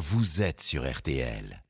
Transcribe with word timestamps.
vous 0.00 0.40
êtes 0.40 0.62
sur 0.62 0.90
RTL. 0.90 1.62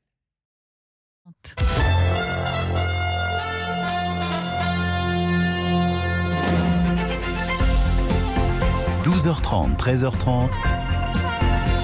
12h30, 9.03 9.75
13h30, 9.75 10.51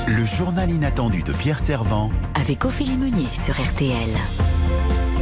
le 0.08 0.26
journal 0.26 0.72
inattendu 0.72 1.22
de 1.22 1.34
Pierre 1.34 1.60
Servant 1.60 2.12
avec 2.36 2.64
Ophélie 2.64 2.96
Meunier 2.96 3.28
sur 3.34 3.62
RTL. 3.62 4.47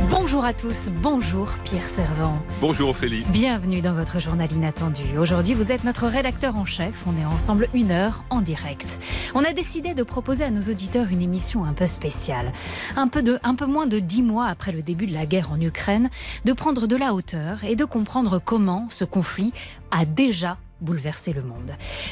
Bonjour 0.10 0.46
à 0.46 0.54
tous, 0.54 0.90
bonjour 1.02 1.50
Pierre 1.64 1.86
Servant. 1.86 2.40
Bonjour 2.62 2.90
Ophélie. 2.90 3.24
Bienvenue 3.30 3.82
dans 3.82 3.94
votre 3.94 4.20
journal 4.20 4.52
inattendu. 4.52 5.18
Aujourd'hui, 5.18 5.56
vous 5.56 5.72
êtes 5.72 5.84
notre 5.84 6.06
rédacteur 6.06 6.56
en 6.58 6.66
chef. 6.66 7.06
On 7.08 7.20
est 7.20 7.26
ensemble 7.26 7.68
une 7.74 7.92
heure 7.92 8.24
en 8.30 8.42
direct. 8.42 9.00
On 9.34 9.44
a 9.44 9.52
décidé 9.52 9.96
de 9.96 10.04
proposer 10.04 10.44
à 10.44 10.52
nos 10.52 10.62
auditeurs 10.62 11.08
une 11.12 11.22
émission 11.22 11.66
un 11.66 11.74
peu 11.74 11.88
spéciale. 11.88 12.54
Un 12.96 13.08
peu, 13.08 13.24
de, 13.24 13.40
un 13.44 13.56
peu 13.56 13.66
moins 13.66 13.88
de 13.88 13.98
dix 13.98 14.22
mois 14.22 14.46
après 14.46 14.72
le 14.72 14.84
début 14.84 15.08
de 15.08 15.14
la 15.14 15.26
guerre 15.26 15.52
en 15.52 15.60
Ukraine, 15.60 16.10
de 16.46 16.54
prendre 16.54 16.86
de 16.86 16.96
la 16.96 17.14
hauteur 17.14 17.64
et 17.64 17.76
de 17.76 17.86
comprendre 17.86 18.40
comment 18.44 18.88
ce 18.90 19.06
conflit 19.06 19.54
a 19.90 20.06
déjà 20.06 20.58
bouleverser 20.82 21.34
le 21.34 21.42
monde. 21.42 21.72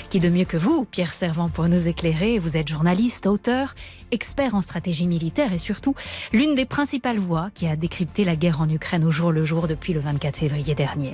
Qui 0.10 0.20
de 0.20 0.30
mieux 0.30 0.46
que 0.46 0.58
vous, 0.58 0.86
Pierre 0.86 1.14
Servant, 1.14 1.50
pour 1.50 1.68
nous 1.68 1.88
éclairer? 1.88 2.40
Vous 2.40 2.58
êtes 2.58 2.68
journaliste, 2.68 3.28
auteur, 3.28 3.76
expert 4.12 4.56
en 4.56 4.62
stratégie 4.62 5.08
militaire 5.08 5.54
et 5.54 5.58
surtout 5.58 5.96
l'une 6.32 6.56
des 6.56 6.66
principales 6.66 7.18
voix 7.18 7.50
qui 7.54 7.68
a 7.68 7.76
décrypté 7.76 8.24
la 8.24 8.36
guerre 8.36 8.62
en 8.62 8.70
Ukraine 8.70 9.04
au 9.04 9.12
jour 9.12 9.32
le 9.32 9.46
jour 9.46 9.68
depuis 9.68 9.94
le 9.94 10.00
24 10.00 10.38
février 10.38 10.76
dernier. 10.76 11.14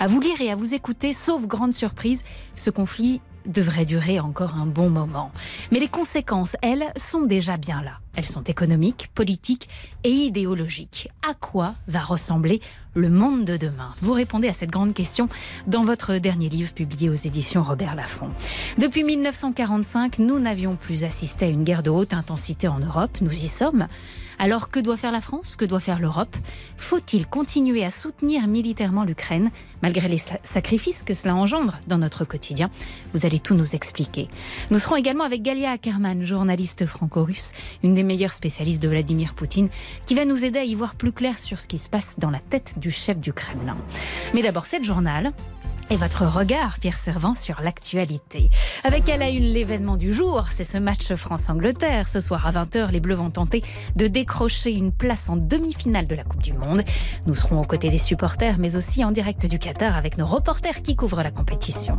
À 0.00 0.06
vous 0.06 0.20
lire 0.20 0.40
et 0.40 0.50
à 0.50 0.56
vous 0.56 0.74
écouter, 0.74 1.12
sauf 1.12 1.46
grande 1.46 1.74
surprise, 1.74 2.24
ce 2.56 2.70
conflit 2.70 3.20
devrait 3.48 3.86
durer 3.86 4.20
encore 4.20 4.54
un 4.54 4.66
bon 4.66 4.90
moment. 4.90 5.32
Mais 5.72 5.80
les 5.80 5.88
conséquences, 5.88 6.56
elles, 6.62 6.84
sont 6.96 7.22
déjà 7.22 7.56
bien 7.56 7.82
là. 7.82 7.98
Elles 8.14 8.26
sont 8.26 8.42
économiques, 8.42 9.10
politiques 9.14 9.68
et 10.04 10.10
idéologiques. 10.10 11.08
À 11.28 11.34
quoi 11.34 11.74
va 11.86 12.00
ressembler 12.00 12.60
le 12.94 13.08
monde 13.08 13.44
de 13.44 13.56
demain? 13.56 13.94
Vous 14.00 14.12
répondez 14.12 14.48
à 14.48 14.52
cette 14.52 14.70
grande 14.70 14.94
question 14.94 15.28
dans 15.66 15.84
votre 15.84 16.18
dernier 16.18 16.48
livre 16.48 16.72
publié 16.72 17.08
aux 17.08 17.14
éditions 17.14 17.62
Robert 17.62 17.94
Laffont. 17.94 18.30
Depuis 18.76 19.04
1945, 19.04 20.18
nous 20.18 20.38
n'avions 20.38 20.76
plus 20.76 21.04
assisté 21.04 21.46
à 21.46 21.48
une 21.48 21.64
guerre 21.64 21.82
de 21.82 21.90
haute 21.90 22.12
intensité 22.12 22.68
en 22.68 22.80
Europe. 22.80 23.18
Nous 23.20 23.32
y 23.32 23.48
sommes. 23.48 23.88
Alors 24.38 24.68
que 24.68 24.78
doit 24.78 24.96
faire 24.96 25.12
la 25.12 25.20
France? 25.20 25.56
Que 25.56 25.64
doit 25.64 25.80
faire 25.80 25.98
l'Europe? 25.98 26.36
Faut-il 26.76 27.26
continuer 27.26 27.84
à 27.84 27.90
soutenir 27.90 28.46
militairement 28.46 29.04
l'Ukraine 29.04 29.50
malgré 29.82 30.08
les 30.08 30.20
sacrifices 30.44 31.02
que 31.02 31.14
cela 31.14 31.34
engendre 31.34 31.78
dans 31.88 31.98
notre 31.98 32.24
quotidien? 32.24 32.70
Vous 33.12 33.26
allez 33.26 33.40
tout 33.40 33.54
nous 33.54 33.74
expliquer. 33.74 34.28
Nous 34.70 34.78
serons 34.78 34.96
également 34.96 35.24
avec 35.24 35.42
Galia 35.42 35.72
Ackerman, 35.72 36.24
journaliste 36.24 36.86
franco-russe, 36.86 37.52
une 37.82 37.94
des 37.94 38.04
meilleures 38.04 38.32
spécialistes 38.32 38.82
de 38.82 38.88
Vladimir 38.88 39.34
Poutine, 39.34 39.68
qui 40.06 40.14
va 40.14 40.24
nous 40.24 40.44
aider 40.44 40.60
à 40.60 40.64
y 40.64 40.74
voir 40.74 40.94
plus 40.94 41.12
clair 41.12 41.38
sur 41.38 41.58
ce 41.58 41.66
qui 41.66 41.78
se 41.78 41.88
passe 41.88 42.16
dans 42.18 42.30
la 42.30 42.40
tête 42.40 42.74
du 42.76 42.90
chef 42.90 43.18
du 43.18 43.32
Kremlin. 43.32 43.76
Mais 44.34 44.42
d'abord, 44.42 44.66
cette 44.66 44.84
journal 44.84 45.32
et 45.90 45.96
votre 45.96 46.26
regard, 46.26 46.78
Pierre 46.80 46.98
Servant, 46.98 47.34
sur 47.34 47.60
l'actualité. 47.62 48.50
Avec 48.84 49.08
à 49.08 49.16
la 49.16 49.30
une 49.30 49.44
l'événement 49.44 49.96
du 49.96 50.12
jour, 50.12 50.44
c'est 50.50 50.64
ce 50.64 50.76
match 50.76 51.14
France-Angleterre. 51.14 52.08
Ce 52.08 52.20
soir 52.20 52.46
à 52.46 52.52
20h, 52.52 52.90
les 52.90 53.00
Bleus 53.00 53.14
vont 53.14 53.30
tenter 53.30 53.62
de 53.96 54.06
décrocher 54.06 54.72
une 54.72 54.92
place 54.92 55.30
en 55.30 55.36
demi-finale 55.36 56.06
de 56.06 56.14
la 56.14 56.24
Coupe 56.24 56.42
du 56.42 56.52
Monde. 56.52 56.82
Nous 57.26 57.34
serons 57.34 57.60
aux 57.60 57.64
côtés 57.64 57.88
des 57.88 57.98
supporters, 57.98 58.58
mais 58.58 58.76
aussi 58.76 59.02
en 59.04 59.10
direct 59.10 59.46
du 59.46 59.58
Qatar 59.58 59.96
avec 59.96 60.18
nos 60.18 60.26
reporters 60.26 60.82
qui 60.82 60.94
couvrent 60.94 61.22
la 61.22 61.30
compétition. 61.30 61.98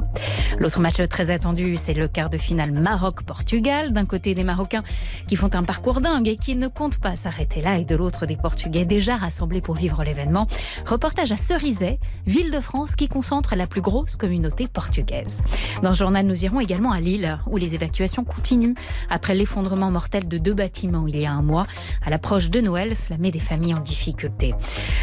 L'autre 0.60 0.80
match 0.80 1.02
très 1.10 1.32
attendu, 1.32 1.76
c'est 1.76 1.94
le 1.94 2.08
quart 2.08 2.30
de 2.30 2.38
finale 2.38 2.80
Maroc-Portugal. 2.80 3.92
D'un 3.92 4.06
côté 4.06 4.36
des 4.36 4.44
Marocains 4.44 4.84
qui 5.28 5.36
font 5.36 5.54
un 5.54 5.64
parcours 5.64 6.02
dingue 6.02 6.28
et 6.28 6.36
qui 6.36 6.56
ne 6.56 6.67
comptent 6.67 7.00
pas 7.00 7.16
s'arrêter 7.16 7.62
là, 7.62 7.78
et 7.78 7.86
de 7.86 7.95
l'autre 7.95 8.28
des 8.28 8.38
Portugais 8.38 8.86
déjà 8.86 9.16
rassemblés 9.16 9.62
pour 9.62 9.76
vivre 9.76 10.04
l'événement. 10.04 10.48
Reportage 10.86 11.32
à 11.32 11.38
Cerizay, 11.38 12.00
ville 12.28 12.52
de 12.52 12.60
France 12.60 12.95
qui 12.95 13.08
concentre 13.08 13.55
la 13.55 13.66
plus 13.66 13.79
grosse 13.80 14.16
communauté 14.16 14.67
portugaise. 14.67 15.42
Dans 15.84 15.94
ce 15.94 16.00
journal, 16.00 16.26
nous 16.26 16.45
irons 16.45 16.60
également 16.60 16.92
à 16.92 17.00
Lille, 17.00 17.40
où 17.48 17.58
les 17.58 17.76
évacuations 17.76 18.23
continuent 18.23 18.76
après 19.10 19.36
l'effondrement 19.36 19.92
mortel 19.92 20.28
de 20.28 20.38
deux 20.38 20.54
bâtiments 20.54 21.08
il 21.08 21.17
y 21.20 21.26
a 21.26 21.32
un 21.32 21.42
mois. 21.42 21.66
À 22.06 22.10
l'approche 22.10 22.50
de 22.50 22.62
Noël, 22.62 22.95
cela 22.95 23.17
met 23.17 23.32
des 23.32 23.40
familles 23.40 23.73
en 23.73 23.80
difficulté. 23.80 24.54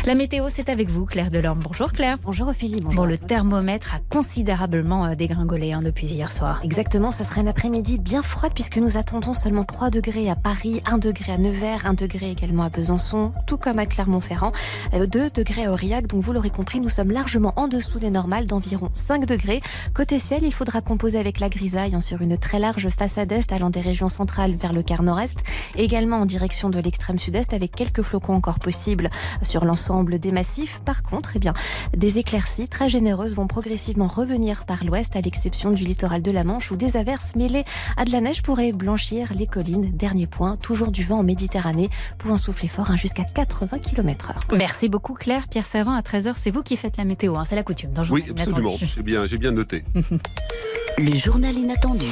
La 0.05 0.15
météo, 0.15 0.47
c'est 0.51 0.69
avec 0.69 0.89
vous, 0.89 1.05
Claire 1.05 1.31
Delorme. 1.31 1.61
Bonjour 1.61 1.93
Claire. 1.93 2.17
Bonjour 2.23 2.49
Ophélie. 2.49 2.81
Bonjour. 2.83 3.03
Bon, 3.03 3.05
le 3.05 3.19
thermomètre 3.19 3.95
a 3.95 3.99
considérablement 4.11 5.07
euh, 5.07 5.15
dégringolé 5.15 5.73
hein, 5.73 5.83
depuis 5.83 6.07
hier 6.07 6.31
soir. 6.31 6.61
Exactement, 6.63 7.13
ce 7.13 7.25
sera 7.25 7.41
une 7.41 7.49
après-midi 7.49 7.99
bien 7.99 8.23
froide 8.23 8.53
puisque 8.55 8.79
nous 8.79 8.97
attendons 8.97 9.35
seulement 9.35 9.65
3 9.65 9.91
degrés 9.91 10.31
à 10.31 10.37
Paris, 10.37 10.83
1 10.87 10.99
degré 10.99 11.33
à 11.33 11.39
Nevers, 11.39 11.87
1 11.87 11.95
degré 11.95 12.31
également 12.31 12.65
à 12.65 12.69
Besançon, 12.69 13.33
tout 13.47 13.57
comme 13.57 13.79
à 13.79 13.87
Clermont-Ferrand, 13.87 14.53
2 14.93 15.21
euh, 15.21 15.31
degrés 15.31 15.67
à 15.67 15.73
Aurillac. 15.73 16.07
Donc 16.07 16.21
vous 16.23 16.33
l'aurez 16.33 16.51
compris, 16.51 16.81
nous 16.81 16.89
sommes 16.89 17.11
largement 17.11 17.53
en 17.57 17.69
dessous 17.69 17.99
des 17.99 18.11
normales 18.11 18.47
d'environ 18.47 18.66
5 18.94 19.27
degrés. 19.27 19.60
Côté 19.94 20.19
ciel, 20.19 20.43
il 20.44 20.53
faudra 20.53 20.81
composer 20.81 21.19
avec 21.19 21.41
la 21.41 21.49
grisaille 21.49 21.94
hein, 21.94 22.00
sur 22.00 22.22
une 22.22 22.37
très 22.37 22.59
large 22.59 22.88
façade 22.88 23.32
est 23.32 23.53
allant 23.53 23.71
des 23.71 23.81
régions 23.81 24.09
centrales 24.09 24.54
vers 24.54 24.72
le 24.72 24.82
quart 24.82 25.03
nord-est, 25.03 25.38
également 25.77 26.19
en 26.19 26.27
direction 26.27 26.71
de 26.71 26.78
l'extrême 26.78 27.19
sud-est 27.19 27.53
avec 27.53 27.72
quelques 27.72 28.03
flocons 28.03 28.34
encore 28.34 28.59
possibles 28.59 29.10
sur 29.43 29.65
l'ensemble 29.65 30.19
des 30.19 30.32
massifs. 30.32 30.81
Par 30.84 31.03
contre, 31.03 31.32
eh 31.37 31.38
bien, 31.38 31.54
des 31.97 32.19
éclaircies 32.19 32.69
très 32.69 32.88
généreuses 32.88 33.37
vont 33.37 33.47
progressivement 33.47 34.06
revenir 34.06 34.65
par 34.65 34.84
l'ouest 34.84 35.16
à 35.16 35.21
l'exception 35.21 35.71
du 35.71 35.84
littoral 35.84 36.22
de 36.22 36.31
la 36.31 36.44
Manche 36.44 36.71
où 36.71 36.77
des 36.77 36.97
averses 36.97 37.34
mêlées 37.37 37.65
à 37.97 38.04
de 38.04 38.12
la 38.12 38.21
neige 38.21 38.43
pourraient 38.43 38.72
blanchir 38.72 39.33
les 39.34 39.47
collines. 39.47 39.91
Dernier 39.97 40.27
point, 40.27 40.56
toujours 40.56 40.91
du 40.91 41.04
vent 41.04 41.19
en 41.19 41.22
Méditerranée 41.22 41.91
pouvant 42.19 42.37
souffler 42.37 42.69
fort 42.69 42.91
hein, 42.91 42.97
jusqu'à 42.97 43.25
80 43.25 43.78
km 43.78 44.33
h 44.33 44.56
Merci 44.56 44.88
beaucoup 44.88 45.15
Claire. 45.15 45.48
Pierre 45.48 45.66
Servant, 45.66 45.93
à 45.93 46.00
13h, 46.00 46.34
c'est 46.37 46.50
vous 46.50 46.62
qui 46.62 46.77
faites 46.77 46.97
la 46.97 47.04
météo. 47.04 47.37
Hein, 47.37 47.44
c'est 47.44 47.56
la 47.56 47.62
coutume. 47.62 47.93
Dans 47.93 48.04
oui, 48.04 48.25
absolument. 48.31 48.56
J'ai 48.83 49.03
bien, 49.03 49.27
j'ai 49.27 49.39
bien 49.39 49.53
noté. 49.53 49.84
Le 50.99 51.15
journal 51.15 51.55
inattendu 51.55 52.06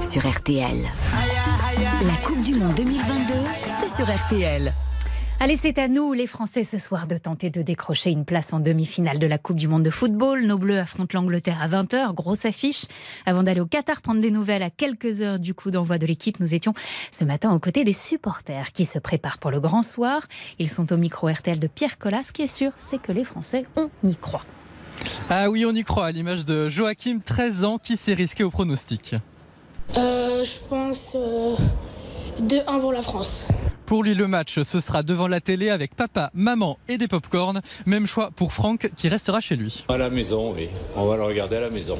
sur 0.00 0.28
RTL. 0.28 0.76
La 2.06 2.14
Coupe 2.24 2.42
du 2.42 2.54
Monde 2.54 2.74
2022, 2.76 3.34
c'est 3.80 3.96
sur 3.96 4.06
RTL. 4.06 4.72
Allez, 5.40 5.56
c'est 5.56 5.78
à 5.78 5.88
nous, 5.88 6.12
les 6.12 6.28
Français, 6.28 6.62
ce 6.62 6.78
soir, 6.78 7.08
de 7.08 7.16
tenter 7.16 7.50
de 7.50 7.62
décrocher 7.62 8.10
une 8.10 8.24
place 8.24 8.52
en 8.52 8.60
demi-finale 8.60 9.18
de 9.18 9.26
la 9.26 9.38
Coupe 9.38 9.56
du 9.56 9.66
Monde 9.66 9.82
de 9.82 9.90
football. 9.90 10.44
Nos 10.44 10.58
Bleus 10.58 10.78
affrontent 10.78 11.18
l'Angleterre 11.18 11.60
à 11.60 11.66
20h, 11.66 12.14
grosse 12.14 12.44
affiche. 12.44 12.86
Avant 13.26 13.42
d'aller 13.42 13.60
au 13.60 13.66
Qatar 13.66 14.00
prendre 14.00 14.20
des 14.20 14.30
nouvelles 14.30 14.62
à 14.62 14.70
quelques 14.70 15.20
heures 15.20 15.40
du 15.40 15.54
coup 15.54 15.72
d'envoi 15.72 15.98
de 15.98 16.06
l'équipe, 16.06 16.38
nous 16.38 16.54
étions 16.54 16.74
ce 17.10 17.24
matin 17.24 17.52
aux 17.52 17.60
côtés 17.60 17.82
des 17.82 17.92
supporters 17.92 18.72
qui 18.72 18.84
se 18.84 19.00
préparent 19.00 19.38
pour 19.38 19.50
le 19.50 19.58
grand 19.58 19.82
soir. 19.82 20.22
Ils 20.60 20.70
sont 20.70 20.92
au 20.92 20.96
micro 20.96 21.28
RTL 21.28 21.58
de 21.58 21.66
Pierre 21.66 21.98
Collas. 21.98 22.24
Ce 22.24 22.32
qui 22.32 22.42
est 22.42 22.46
sûr, 22.46 22.70
c'est 22.76 23.02
que 23.02 23.12
les 23.12 23.24
Français, 23.24 23.64
on 23.76 23.90
y 24.04 24.14
croit. 24.16 24.44
Ah 25.30 25.50
oui, 25.50 25.64
on 25.66 25.74
y 25.74 25.84
croit, 25.84 26.06
à 26.06 26.10
l'image 26.10 26.44
de 26.44 26.68
Joachim, 26.68 27.18
13 27.24 27.64
ans, 27.64 27.78
qui 27.78 27.96
s'est 27.96 28.14
risqué 28.14 28.44
au 28.44 28.50
pronostic. 28.50 29.14
Euh, 29.96 30.44
je 30.44 30.68
pense 30.68 31.14
2-1 31.14 31.58
euh, 32.50 32.80
pour 32.80 32.92
la 32.92 33.02
France. 33.02 33.48
Pour 33.86 34.04
lui, 34.04 34.14
le 34.14 34.28
match, 34.28 34.60
ce 34.60 34.80
sera 34.80 35.02
devant 35.02 35.28
la 35.28 35.40
télé 35.40 35.70
avec 35.70 35.94
papa, 35.94 36.30
maman 36.34 36.78
et 36.88 36.98
des 36.98 37.08
pop-corn. 37.08 37.62
Même 37.86 38.06
choix 38.06 38.30
pour 38.30 38.52
Franck 38.52 38.90
qui 38.96 39.08
restera 39.08 39.40
chez 39.40 39.56
lui. 39.56 39.84
À 39.88 39.96
la 39.96 40.10
maison, 40.10 40.52
oui. 40.54 40.68
On 40.94 41.06
va 41.06 41.16
le 41.16 41.24
regarder 41.24 41.56
à 41.56 41.60
la 41.60 41.70
maison. 41.70 41.98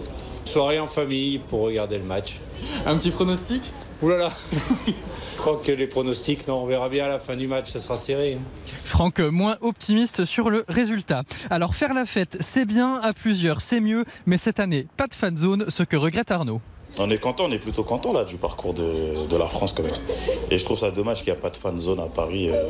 Soirée 0.48 0.80
en 0.80 0.86
famille 0.86 1.36
pour 1.36 1.60
regarder 1.60 1.98
le 1.98 2.04
match. 2.04 2.40
Un 2.86 2.96
petit 2.96 3.10
pronostic? 3.10 3.62
Ouh 4.00 4.08
là 4.08 4.16
là 4.16 4.32
Je 4.86 5.36
crois 5.36 5.60
que 5.62 5.72
les 5.72 5.86
pronostics, 5.86 6.48
non, 6.48 6.62
on 6.62 6.66
verra 6.66 6.88
bien 6.88 7.04
à 7.04 7.08
la 7.08 7.18
fin 7.18 7.36
du 7.36 7.46
match, 7.46 7.70
ça 7.70 7.80
sera 7.80 7.98
serré. 7.98 8.38
Hein. 8.40 8.72
Franck, 8.82 9.20
moins 9.20 9.58
optimiste 9.60 10.24
sur 10.24 10.48
le 10.48 10.64
résultat. 10.66 11.24
Alors 11.50 11.74
faire 11.74 11.92
la 11.92 12.06
fête, 12.06 12.38
c'est 12.40 12.64
bien, 12.64 12.94
à 12.94 13.12
plusieurs, 13.12 13.60
c'est 13.60 13.80
mieux, 13.80 14.06
mais 14.24 14.38
cette 14.38 14.58
année, 14.58 14.86
pas 14.96 15.06
de 15.06 15.12
fan 15.12 15.36
zone, 15.36 15.66
ce 15.68 15.82
que 15.82 15.96
regrette 15.96 16.30
Arnaud. 16.30 16.62
On 16.98 17.10
est 17.10 17.18
content, 17.18 17.44
on 17.46 17.52
est 17.52 17.58
plutôt 17.58 17.84
content 17.84 18.14
là 18.14 18.24
du 18.24 18.36
parcours 18.36 18.72
de, 18.72 19.36
la 19.36 19.48
France 19.48 19.74
quand 19.76 19.82
même. 19.82 19.92
Et 20.50 20.56
je 20.56 20.64
trouve 20.64 20.78
ça 20.78 20.90
dommage 20.90 21.18
qu'il 21.18 21.30
n'y 21.32 21.38
a 21.38 21.42
pas 21.42 21.50
de 21.50 21.58
fan 21.58 21.76
zone 21.76 22.00
à 22.00 22.06
Paris 22.06 22.48
euh, 22.48 22.62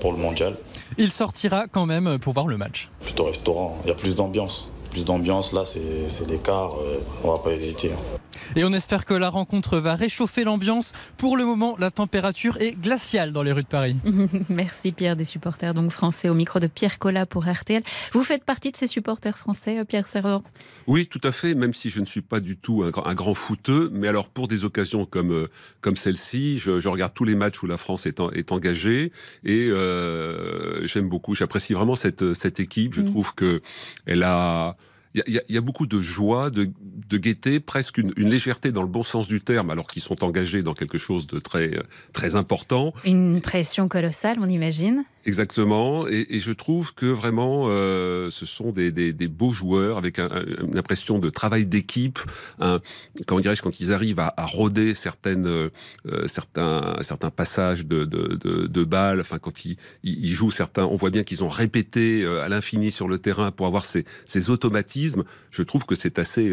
pour 0.00 0.12
le 0.12 0.18
mondial. 0.18 0.56
Il 0.96 1.12
sortira 1.12 1.66
quand 1.70 1.84
même 1.84 2.18
pour 2.18 2.32
voir 2.32 2.46
le 2.46 2.56
match. 2.56 2.88
Plutôt 3.02 3.24
restaurant, 3.24 3.78
il 3.84 3.88
y 3.88 3.92
a 3.92 3.94
plus 3.94 4.14
d'ambiance 4.14 4.70
plus 4.96 5.04
d'ambiance, 5.04 5.52
là, 5.52 5.64
c'est 5.66 6.26
l'écart. 6.26 6.80
Euh, 6.80 7.00
on 7.22 7.32
va 7.32 7.38
pas 7.38 7.52
hésiter. 7.52 7.92
Hein. 7.92 8.18
Et 8.54 8.64
on 8.64 8.72
espère 8.72 9.04
que 9.04 9.12
la 9.12 9.28
rencontre 9.28 9.76
va 9.76 9.94
réchauffer 9.94 10.42
l'ambiance. 10.42 10.94
Pour 11.18 11.36
le 11.36 11.44
moment, 11.44 11.76
la 11.78 11.90
température 11.90 12.56
est 12.62 12.80
glaciale 12.80 13.32
dans 13.32 13.42
les 13.42 13.52
rues 13.52 13.62
de 13.62 13.68
Paris. 13.68 13.96
Merci 14.48 14.92
Pierre, 14.92 15.14
des 15.14 15.26
supporters 15.26 15.74
donc 15.74 15.90
français 15.90 16.30
au 16.30 16.34
micro 16.34 16.60
de 16.60 16.66
Pierre 16.66 16.98
Collat 16.98 17.26
pour 17.26 17.44
RTL. 17.44 17.82
Vous 18.12 18.22
faites 18.22 18.44
partie 18.44 18.70
de 18.70 18.76
ces 18.76 18.86
supporters 18.86 19.36
français, 19.36 19.80
euh, 19.80 19.84
Pierre 19.84 20.08
Servant? 20.08 20.42
Oui, 20.86 21.06
tout 21.06 21.20
à 21.24 21.32
fait, 21.32 21.54
même 21.54 21.74
si 21.74 21.90
je 21.90 22.00
ne 22.00 22.06
suis 22.06 22.22
pas 22.22 22.40
du 22.40 22.56
tout 22.56 22.82
un, 22.82 22.92
un 23.04 23.14
grand 23.14 23.34
footeux. 23.34 23.90
Mais 23.92 24.08
alors, 24.08 24.28
pour 24.28 24.48
des 24.48 24.64
occasions 24.64 25.04
comme, 25.04 25.32
euh, 25.32 25.50
comme 25.82 25.96
celle-ci, 25.96 26.58
je, 26.58 26.88
regarde 26.88 27.12
tous 27.12 27.24
les 27.24 27.34
matchs 27.34 27.62
où 27.62 27.66
la 27.66 27.76
France 27.76 28.06
est, 28.06 28.22
est 28.32 28.50
engagée 28.50 29.12
et 29.44 29.70
j'aime 30.84 31.10
beaucoup, 31.10 31.34
j'apprécie 31.34 31.74
vraiment 31.74 31.96
cette, 31.96 32.32
cette 32.32 32.60
équipe. 32.60 32.94
Je 32.94 33.02
mm. 33.02 33.10
trouve 33.10 33.34
que 33.34 33.58
elle 34.06 34.22
a 34.22 34.76
il 35.26 35.40
y, 35.48 35.56
a 35.56 35.60
beaucoup 35.60 35.86
de 35.86 36.00
joie, 36.00 36.50
de, 36.50 36.70
gaieté, 37.16 37.60
presque 37.60 37.98
une, 37.98 38.12
légèreté 38.16 38.72
dans 38.72 38.82
le 38.82 38.88
bon 38.88 39.02
sens 39.02 39.28
du 39.28 39.40
terme, 39.40 39.70
alors 39.70 39.86
qu'ils 39.86 40.02
sont 40.02 40.22
engagés 40.24 40.62
dans 40.62 40.74
quelque 40.74 40.98
chose 40.98 41.26
de 41.26 41.38
très, 41.38 41.70
très 42.12 42.36
important. 42.36 42.92
Une 43.04 43.40
pression 43.40 43.88
colossale, 43.88 44.36
on 44.40 44.48
imagine. 44.48 45.04
Exactement, 45.24 46.06
et, 46.06 46.38
je 46.38 46.52
trouve 46.52 46.94
que 46.94 47.06
vraiment, 47.06 47.64
euh, 47.66 48.30
ce 48.30 48.46
sont 48.46 48.70
des, 48.70 49.12
beaux 49.28 49.52
joueurs 49.52 49.98
avec 49.98 50.18
une 50.18 50.78
impression 50.78 51.18
de 51.18 51.30
travail 51.30 51.66
d'équipe. 51.66 52.20
Comment 53.26 53.40
dirais-je 53.40 53.62
quand 53.62 53.80
ils 53.80 53.92
arrivent 53.92 54.20
à, 54.20 54.34
à 54.36 54.46
rôder 54.46 54.94
certaines, 54.94 55.46
euh, 55.46 55.70
certains, 56.26 56.96
certains 57.00 57.30
passages 57.30 57.86
de, 57.86 58.04
de, 58.04 58.84
balles. 58.84 59.20
Enfin, 59.20 59.38
quand 59.38 59.64
ils, 59.64 59.76
ils, 60.02 60.32
jouent 60.32 60.50
certains, 60.50 60.84
on 60.84 60.94
voit 60.94 61.10
bien 61.10 61.24
qu'ils 61.24 61.42
ont 61.42 61.48
répété 61.48 62.22
euh, 62.22 62.42
à 62.42 62.48
l'infini 62.48 62.90
sur 62.90 63.08
le 63.08 63.18
terrain 63.18 63.50
pour 63.50 63.66
avoir 63.66 63.84
ces, 63.84 64.04
ces 64.24 64.50
automatismes. 64.50 65.05
Je 65.50 65.62
trouve 65.62 65.84
que 65.84 65.94
c'est 65.94 66.18
assez 66.18 66.52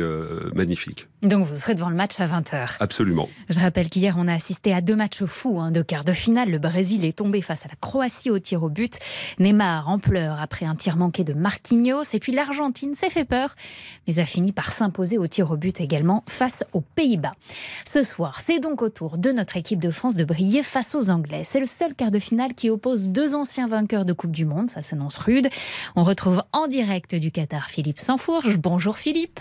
magnifique. 0.53 1.07
Donc 1.21 1.45
vous 1.45 1.55
serez 1.55 1.75
devant 1.75 1.89
le 1.89 1.95
match 1.95 2.19
à 2.19 2.27
20h. 2.27 2.77
Absolument. 2.79 3.29
Je 3.49 3.59
rappelle 3.59 3.89
qu'hier 3.89 4.15
on 4.17 4.27
a 4.27 4.33
assisté 4.33 4.73
à 4.73 4.81
deux 4.81 4.95
matchs 4.95 5.23
fous 5.25 5.59
hein, 5.59 5.71
de 5.71 5.81
quart 5.81 6.03
de 6.03 6.11
finale. 6.11 6.49
Le 6.49 6.59
Brésil 6.59 7.05
est 7.05 7.17
tombé 7.17 7.41
face 7.41 7.65
à 7.65 7.69
la 7.69 7.75
Croatie 7.75 8.29
au 8.29 8.39
tir 8.39 8.63
au 8.63 8.69
but. 8.69 8.99
Neymar 9.39 9.89
en 9.89 9.99
pleurs 9.99 10.41
après 10.41 10.65
un 10.65 10.75
tir 10.75 10.97
manqué 10.97 11.23
de 11.23 11.33
Marquinhos. 11.33 12.03
Et 12.13 12.19
puis 12.19 12.31
l'Argentine 12.31 12.95
s'est 12.95 13.09
fait 13.09 13.25
peur, 13.25 13.55
mais 14.07 14.19
a 14.19 14.25
fini 14.25 14.51
par 14.51 14.71
s'imposer 14.71 15.17
au 15.17 15.27
tir 15.27 15.51
au 15.51 15.57
but 15.57 15.79
également 15.81 16.23
face 16.27 16.63
aux 16.73 16.81
Pays-Bas. 16.81 17.33
Ce 17.85 18.03
soir, 18.03 18.39
c'est 18.41 18.59
donc 18.59 18.81
au 18.81 18.89
tour 18.89 19.17
de 19.17 19.31
notre 19.31 19.57
équipe 19.57 19.79
de 19.79 19.89
France 19.89 20.15
de 20.15 20.23
briller 20.23 20.63
face 20.63 20.95
aux 20.95 21.09
Anglais. 21.09 21.43
C'est 21.45 21.59
le 21.59 21.65
seul 21.65 21.93
quart 21.95 22.11
de 22.11 22.19
finale 22.19 22.53
qui 22.53 22.69
oppose 22.69 23.09
deux 23.09 23.35
anciens 23.35 23.67
vainqueurs 23.67 24.05
de 24.05 24.13
Coupe 24.13 24.31
du 24.31 24.45
Monde. 24.45 24.69
Ça 24.69 24.81
s'annonce 24.81 25.17
rude. 25.17 25.49
On 25.95 26.03
retrouve 26.03 26.43
en 26.51 26.67
direct 26.67 27.15
du 27.15 27.31
Qatar 27.31 27.69
Philippe 27.69 27.99
Bonjour 28.57 28.97
Philippe. 28.97 29.39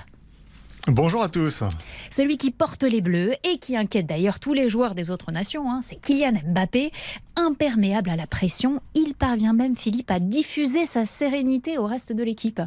Bonjour 0.86 1.22
à 1.22 1.28
tous. 1.28 1.64
Celui 2.10 2.36
qui 2.36 2.50
porte 2.50 2.84
les 2.84 3.00
bleus 3.00 3.34
et 3.44 3.58
qui 3.58 3.76
inquiète 3.76 4.06
d'ailleurs 4.06 4.38
tous 4.38 4.52
les 4.52 4.68
joueurs 4.68 4.94
des 4.94 5.10
autres 5.10 5.32
nations, 5.32 5.70
hein, 5.70 5.80
c'est 5.82 5.96
Kylian 5.96 6.34
Mbappé. 6.46 6.92
Imperméable 7.34 8.10
à 8.10 8.16
la 8.16 8.26
pression, 8.26 8.80
il 8.94 9.14
parvient 9.14 9.52
même, 9.52 9.76
Philippe, 9.76 10.10
à 10.10 10.20
diffuser 10.20 10.86
sa 10.86 11.04
sérénité 11.04 11.78
au 11.78 11.86
reste 11.86 12.12
de 12.12 12.22
l'équipe. 12.22 12.60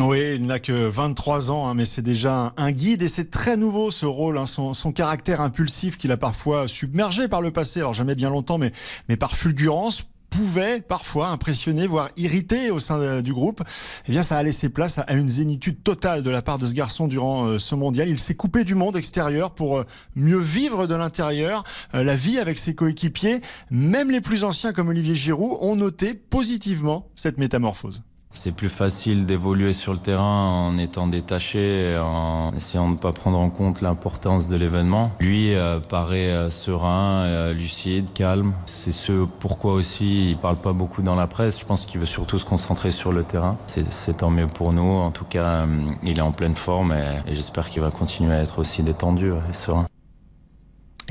Oui, 0.00 0.36
il 0.36 0.46
n'a 0.46 0.58
que 0.58 0.88
23 0.88 1.50
ans, 1.50 1.68
hein, 1.68 1.74
mais 1.74 1.84
c'est 1.84 2.02
déjà 2.02 2.52
un 2.56 2.72
guide 2.72 3.02
et 3.02 3.08
c'est 3.08 3.30
très 3.30 3.56
nouveau 3.56 3.90
ce 3.90 4.06
rôle, 4.06 4.38
hein, 4.38 4.46
son, 4.46 4.92
caractère 4.92 5.40
impulsif 5.40 5.98
qu'il 5.98 6.12
a 6.12 6.16
parfois 6.16 6.68
submergé 6.68 7.26
par 7.26 7.42
le 7.42 7.52
passé, 7.52 7.80
alors 7.80 7.94
jamais 7.94 8.14
bien 8.14 8.30
longtemps, 8.30 8.58
mais, 8.58 8.72
mais 9.08 9.16
par 9.16 9.36
fulgurance 9.36 10.04
pouvait 10.30 10.80
parfois 10.80 11.28
impressionner, 11.28 11.86
voire 11.86 12.10
irriter 12.16 12.70
au 12.70 12.80
sein 12.80 13.22
du 13.22 13.32
groupe, 13.32 13.62
eh 14.06 14.10
bien 14.10 14.22
ça 14.22 14.36
a 14.36 14.42
laissé 14.42 14.68
place 14.68 14.98
à 14.98 15.14
une 15.14 15.28
zénitude 15.28 15.82
totale 15.82 16.22
de 16.22 16.30
la 16.30 16.42
part 16.42 16.58
de 16.58 16.66
ce 16.66 16.74
garçon 16.74 17.08
durant 17.08 17.46
euh, 17.46 17.58
ce 17.58 17.74
mondial. 17.74 18.08
Il 18.08 18.18
s'est 18.18 18.34
coupé 18.34 18.64
du 18.64 18.74
monde 18.74 18.96
extérieur 18.96 19.54
pour 19.54 19.78
euh, 19.78 19.84
mieux 20.14 20.38
vivre 20.38 20.86
de 20.86 20.94
l'intérieur, 20.94 21.64
euh, 21.94 22.04
la 22.04 22.16
vie 22.16 22.38
avec 22.38 22.58
ses 22.58 22.74
coéquipiers. 22.74 23.40
Même 23.70 24.10
les 24.10 24.20
plus 24.20 24.44
anciens 24.44 24.72
comme 24.72 24.88
Olivier 24.88 25.14
Giroud 25.14 25.58
ont 25.60 25.76
noté 25.76 26.14
positivement 26.14 27.08
cette 27.16 27.38
métamorphose. 27.38 28.02
C'est 28.32 28.54
plus 28.54 28.68
facile 28.68 29.26
d'évoluer 29.26 29.72
sur 29.72 29.92
le 29.92 29.98
terrain 29.98 30.50
en 30.50 30.78
étant 30.78 31.08
détaché, 31.08 31.98
en 31.98 32.52
essayant 32.54 32.86
de 32.88 32.92
ne 32.92 32.98
pas 32.98 33.12
prendre 33.12 33.38
en 33.38 33.50
compte 33.50 33.80
l'importance 33.80 34.48
de 34.48 34.56
l'événement. 34.56 35.10
Lui 35.18 35.54
euh, 35.54 35.80
paraît 35.80 36.30
euh, 36.30 36.50
serein, 36.50 37.24
euh, 37.24 37.52
lucide, 37.52 38.12
calme. 38.12 38.52
C'est 38.66 38.92
ce 38.92 39.24
pourquoi 39.40 39.72
aussi 39.72 40.30
il 40.30 40.36
parle 40.36 40.56
pas 40.56 40.72
beaucoup 40.72 41.02
dans 41.02 41.16
la 41.16 41.26
presse. 41.26 41.58
Je 41.58 41.64
pense 41.64 41.86
qu'il 41.86 42.00
veut 42.00 42.06
surtout 42.06 42.38
se 42.38 42.44
concentrer 42.44 42.90
sur 42.90 43.12
le 43.12 43.24
terrain. 43.24 43.56
C'est 43.66 44.18
tant 44.18 44.30
mieux 44.30 44.46
pour 44.46 44.72
nous. 44.72 44.82
En 44.82 45.10
tout 45.10 45.24
cas, 45.24 45.66
il 46.04 46.18
est 46.18 46.22
en 46.22 46.32
pleine 46.32 46.54
forme 46.54 46.92
et 46.92 47.34
j'espère 47.34 47.70
qu'il 47.70 47.82
va 47.82 47.90
continuer 47.90 48.34
à 48.34 48.42
être 48.42 48.58
aussi 48.58 48.82
détendu 48.82 49.32
et 49.32 49.52
serein. 49.52 49.86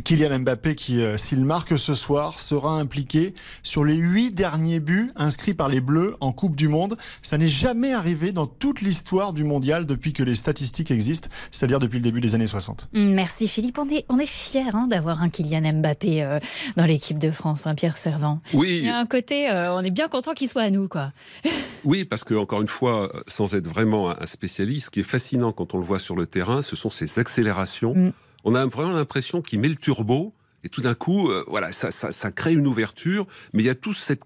Kylian 0.04 0.40
Mbappé 0.40 0.76
qui, 0.76 1.02
euh, 1.02 1.18
s'il 1.18 1.44
marque 1.44 1.78
ce 1.78 1.96
soir, 1.96 2.40
sera 2.40 2.80
impliqué 2.80 3.34
sur 3.64 3.84
les 3.84 3.96
huit 3.96 4.32
derniers 4.32 4.80
buts 4.80 5.12
inscrits 5.16 5.54
par 5.54 5.70
les 5.70 5.82
Bleus 5.82 6.16
en 6.20 6.32
Coupe 6.32 6.56
du 6.56 6.68
Monde. 6.68 6.98
Ça 7.22 7.38
n'est 7.38 7.48
jamais 7.48 7.94
arrivé 7.94 8.32
dans 8.32 8.48
toute 8.48 8.82
l'histoire 8.82 9.34
du 9.34 9.44
mondial 9.44 9.86
depuis 9.86 10.14
que 10.14 10.24
les 10.24 10.36
statistiques 10.36 10.92
existent, 10.92 11.30
c'est-à-dire 11.52 11.80
depuis 11.80 11.98
le 11.98 12.04
début 12.04 12.22
des 12.22 12.36
années 12.36 12.48
60. 12.48 12.90
Merci 12.94 13.48
Philippe. 13.48 13.78
On 13.80 13.90
est, 13.90 14.06
on 14.10 14.20
est 14.20 14.28
fiers 14.28 14.70
hein, 14.74 14.88
d'avoir 14.88 15.22
un 15.22 15.30
Kylian 15.30 15.74
Mbappé 15.74 16.24
euh, 16.24 16.40
dans 16.76 16.86
l'équipe 16.86 17.18
de 17.18 17.32
France, 17.32 17.66
hein, 17.66 17.76
Pierre 17.76 17.98
Servant. 17.98 18.40
Oui. 18.54 18.80
Il 18.80 18.86
y 18.86 18.90
a 18.90 18.98
un 18.98 19.06
côté, 19.06 19.50
euh, 19.50 19.74
on 19.74 19.82
est 19.82 19.92
bien 19.92 20.08
content 20.08 20.34
qu'il 20.34 20.48
soit 20.48 20.64
à 20.64 20.70
nous. 20.70 20.88
quoi. 20.88 21.12
oui, 21.84 22.06
parce 22.06 22.24
que 22.24 22.34
encore 22.36 22.62
une 22.62 22.68
fois, 22.68 23.12
sans 23.28 23.56
être 23.56 23.68
vraiment 23.68 24.10
un 24.10 24.26
spécialiste, 24.26 24.86
ce 24.86 24.92
qui 24.92 25.00
est 25.00 25.04
fascinant 25.04 25.52
quand 25.52 25.74
on 25.74 25.78
le 25.78 25.84
voit 25.84 26.00
sur 26.00 26.16
le 26.16 26.28
terrain, 26.28 26.62
ce 26.62 26.76
sont 26.76 26.90
ses 26.90 27.20
accélérations. 27.20 27.94
Mm 27.96 28.12
on 28.48 28.56
a 28.56 28.66
vraiment 28.66 28.94
l'impression 28.94 29.42
qu'il 29.42 29.60
met 29.60 29.68
le 29.68 29.76
turbo 29.76 30.34
et 30.64 30.70
tout 30.70 30.82
d'un 30.82 30.96
coup, 30.96 31.30
euh, 31.30 31.44
voilà, 31.48 31.72
ça, 31.72 32.32
crée 32.32 32.54
une 32.54 32.68
ouverture, 32.68 33.28
mais 33.54 33.64
il 33.64 33.66
y 33.66 33.70
a 33.70 33.76
toute 33.76 33.98
cette, 33.98 34.26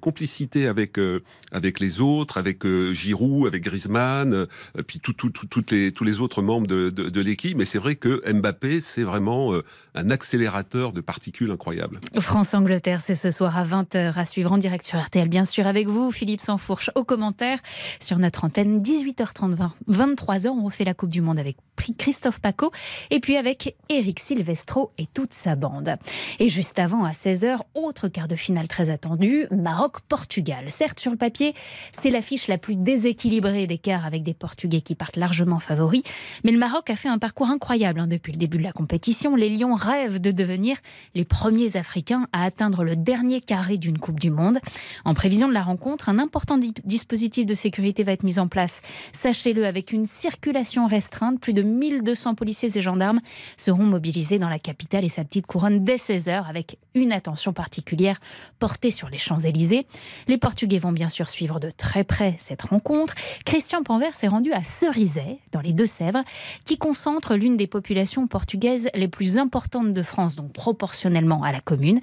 complicité 0.00 0.66
avec, 0.66 0.98
euh, 0.98 1.22
avec 1.52 1.78
les 1.78 2.00
autres, 2.00 2.36
avec 2.36 2.66
euh, 2.66 2.92
Giroud, 2.92 3.46
avec 3.46 3.62
Griezmann, 3.62 4.46
puis 4.86 4.98
tout, 4.98 5.12
tout, 5.12 5.30
toutes 5.30 5.70
les, 5.70 5.92
tous 5.92 6.04
les 6.04 6.20
autres 6.20 6.42
membres 6.42 6.66
de, 6.66 6.90
de, 6.90 7.20
l'équipe. 7.20 7.56
Mais 7.56 7.64
c'est 7.64 7.78
vrai 7.78 7.94
que 7.94 8.22
Mbappé, 8.30 8.80
c'est 8.80 9.04
vraiment 9.04 9.54
un 9.94 10.10
accélérateur 10.10 10.92
de 10.92 11.00
particules 11.00 11.50
incroyable. 11.50 12.00
France-Angleterre, 12.18 13.00
c'est 13.00 13.14
ce 13.14 13.30
soir 13.30 13.56
à 13.56 13.64
20h 13.64 14.14
à 14.16 14.24
suivre 14.24 14.52
en 14.52 14.58
direct 14.58 14.84
sur 14.84 15.00
RTL, 15.00 15.28
bien 15.28 15.44
sûr, 15.44 15.66
avec 15.66 15.86
vous, 15.86 16.10
Philippe 16.10 16.40
Sansfourche, 16.40 16.90
aux 16.96 17.04
commentaires 17.04 17.60
sur 18.00 18.18
notre 18.18 18.44
antenne, 18.44 18.82
18h30, 18.82 19.56
23h. 19.88 20.48
On 20.48 20.64
refait 20.64 20.84
la 20.84 20.94
Coupe 20.94 21.10
du 21.10 21.20
Monde 21.20 21.38
avec 21.38 21.56
Christophe 21.98 22.40
Paco 22.40 22.70
et 23.10 23.20
puis 23.20 23.36
avec 23.36 23.76
Eric 23.88 24.20
Silvestro 24.20 24.92
et 24.98 25.06
toute 25.06 25.34
sa 25.34 25.51
bande. 25.56 25.96
Et 26.38 26.48
juste 26.48 26.78
avant, 26.78 27.04
à 27.04 27.12
16h, 27.12 27.58
autre 27.74 28.08
quart 28.08 28.28
de 28.28 28.36
finale 28.36 28.68
très 28.68 28.90
attendu, 28.90 29.46
Maroc-Portugal. 29.50 30.64
Certes, 30.68 31.00
sur 31.00 31.10
le 31.10 31.16
papier, 31.16 31.54
c'est 31.92 32.10
l'affiche 32.10 32.48
la 32.48 32.58
plus 32.58 32.76
déséquilibrée 32.76 33.66
des 33.66 33.78
quarts 33.78 34.06
avec 34.06 34.22
des 34.22 34.34
Portugais 34.34 34.80
qui 34.80 34.94
partent 34.94 35.16
largement 35.16 35.58
favoris. 35.58 36.02
Mais 36.44 36.52
le 36.52 36.58
Maroc 36.58 36.90
a 36.90 36.96
fait 36.96 37.08
un 37.08 37.18
parcours 37.18 37.50
incroyable 37.50 38.00
hein, 38.00 38.06
depuis 38.06 38.32
le 38.32 38.38
début 38.38 38.58
de 38.58 38.62
la 38.62 38.72
compétition. 38.72 39.36
Les 39.36 39.48
Lions 39.48 39.74
rêvent 39.74 40.20
de 40.20 40.30
devenir 40.30 40.76
les 41.14 41.24
premiers 41.24 41.76
Africains 41.76 42.26
à 42.32 42.44
atteindre 42.44 42.84
le 42.84 42.96
dernier 42.96 43.40
carré 43.40 43.78
d'une 43.78 43.98
Coupe 43.98 44.20
du 44.20 44.30
Monde. 44.30 44.58
En 45.04 45.14
prévision 45.14 45.48
de 45.48 45.54
la 45.54 45.62
rencontre, 45.62 46.08
un 46.08 46.18
important 46.18 46.58
dispositif 46.84 47.46
de 47.46 47.54
sécurité 47.54 48.02
va 48.02 48.12
être 48.12 48.22
mis 48.22 48.38
en 48.38 48.48
place. 48.48 48.82
Sachez-le, 49.12 49.66
avec 49.66 49.92
une 49.92 50.06
circulation 50.06 50.86
restreinte, 50.86 51.40
plus 51.40 51.52
de 51.52 51.62
1200 51.62 52.34
policiers 52.34 52.76
et 52.76 52.80
gendarmes 52.80 53.20
seront 53.56 53.84
mobilisés 53.84 54.38
dans 54.38 54.48
la 54.48 54.58
capitale 54.58 55.04
et 55.04 55.08
sa 55.08 55.24
petite 55.24 55.41
couronne 55.46 55.84
dès 55.84 55.96
16h 55.96 56.46
avec 56.48 56.78
une 56.94 57.12
attention 57.12 57.52
particulière 57.52 58.18
portée 58.58 58.90
sur 58.90 59.08
les 59.08 59.18
Champs-Élysées. 59.18 59.86
Les 60.28 60.38
Portugais 60.38 60.78
vont 60.78 60.92
bien 60.92 61.08
sûr 61.08 61.30
suivre 61.30 61.60
de 61.60 61.70
très 61.70 62.04
près 62.04 62.36
cette 62.38 62.62
rencontre. 62.62 63.14
Christian 63.44 63.82
Panvert 63.82 64.14
s'est 64.14 64.28
rendu 64.28 64.52
à 64.52 64.62
Cerizay, 64.62 65.38
dans 65.52 65.60
les 65.60 65.72
Deux-Sèvres, 65.72 66.22
qui 66.64 66.78
concentre 66.78 67.34
l'une 67.34 67.56
des 67.56 67.66
populations 67.66 68.26
portugaises 68.26 68.90
les 68.94 69.08
plus 69.08 69.38
importantes 69.38 69.92
de 69.92 70.02
France, 70.02 70.36
donc 70.36 70.52
proportionnellement 70.52 71.42
à 71.42 71.52
la 71.52 71.60
commune. 71.60 72.00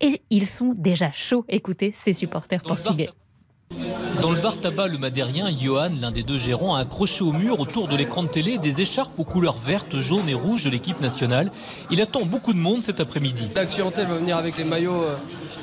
Et 0.00 0.22
ils 0.30 0.46
sont 0.46 0.74
déjà 0.76 1.12
chauds. 1.12 1.44
Écoutez 1.48 1.92
ces 1.92 2.12
supporters 2.12 2.62
portugais. 2.62 3.10
Dans 4.20 4.30
le 4.30 4.40
bar 4.40 4.56
tabac 4.58 4.88
Le 4.88 4.98
Madérien, 4.98 5.46
Johan, 5.50 5.90
l'un 6.00 6.10
des 6.10 6.22
deux 6.22 6.38
gérants, 6.38 6.74
a 6.74 6.80
accroché 6.80 7.24
au 7.24 7.32
mur 7.32 7.60
autour 7.60 7.88
de 7.88 7.96
l'écran 7.96 8.22
de 8.22 8.28
télé 8.28 8.58
des 8.58 8.80
écharpes 8.80 9.18
aux 9.18 9.24
couleurs 9.24 9.56
vertes, 9.64 9.98
jaunes 10.00 10.28
et 10.28 10.34
rouges 10.34 10.64
de 10.64 10.70
l'équipe 10.70 11.00
nationale. 11.00 11.50
Il 11.90 12.00
attend 12.00 12.24
beaucoup 12.24 12.52
de 12.52 12.58
monde 12.58 12.82
cet 12.82 13.00
après-midi. 13.00 13.48
La 13.56 13.64
clientèle 13.64 14.06
va 14.06 14.16
venir 14.16 14.36
avec 14.36 14.58
les 14.58 14.64
maillots 14.64 15.02
euh, 15.02 15.16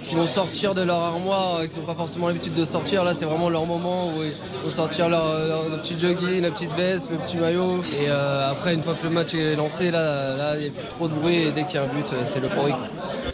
qui 0.06 0.16
vont 0.16 0.26
sortir 0.26 0.74
de 0.74 0.82
leur 0.82 0.98
armoire, 0.98 1.58
euh, 1.58 1.68
qui 1.68 1.80
n'ont 1.80 1.86
pas 1.86 1.96
forcément 1.96 2.28
l'habitude 2.28 2.54
de 2.54 2.66
sortir. 2.66 3.04
Là, 3.04 3.14
c'est 3.14 3.26
vraiment 3.26 3.50
leur 3.50 3.66
moment 3.66 4.08
où 4.08 4.24
ils 4.24 4.34
vont 4.64 4.72
sortir 4.72 5.10
leur, 5.10 5.24
petit 5.82 5.98
jogging, 5.98 6.42
la 6.42 6.52
petite 6.52 6.74
veste, 6.74 7.12
le 7.12 7.18
petit 7.18 7.38
maillot. 7.38 7.82
Et 8.02 8.10
euh, 8.10 8.52
après, 8.52 8.74
une 8.74 8.82
fois 8.82 8.96
que 8.96 9.04
le 9.04 9.14
match 9.14 9.36
est 9.36 9.56
lancé, 9.56 9.92
là, 9.92 10.36
là, 10.36 10.56
il 10.58 10.64
n'y 10.64 10.68
a 10.68 10.72
plus 10.72 10.88
trop 10.88 11.08
de 11.08 11.14
bruit. 11.14 11.36
Et 11.36 11.52
dès 11.52 11.66
qu'il 11.66 11.76
y 11.76 11.78
a 11.78 11.84
un 11.84 11.88
but, 11.88 12.14
c'est 12.26 12.40
l'euphorie. 12.40 12.74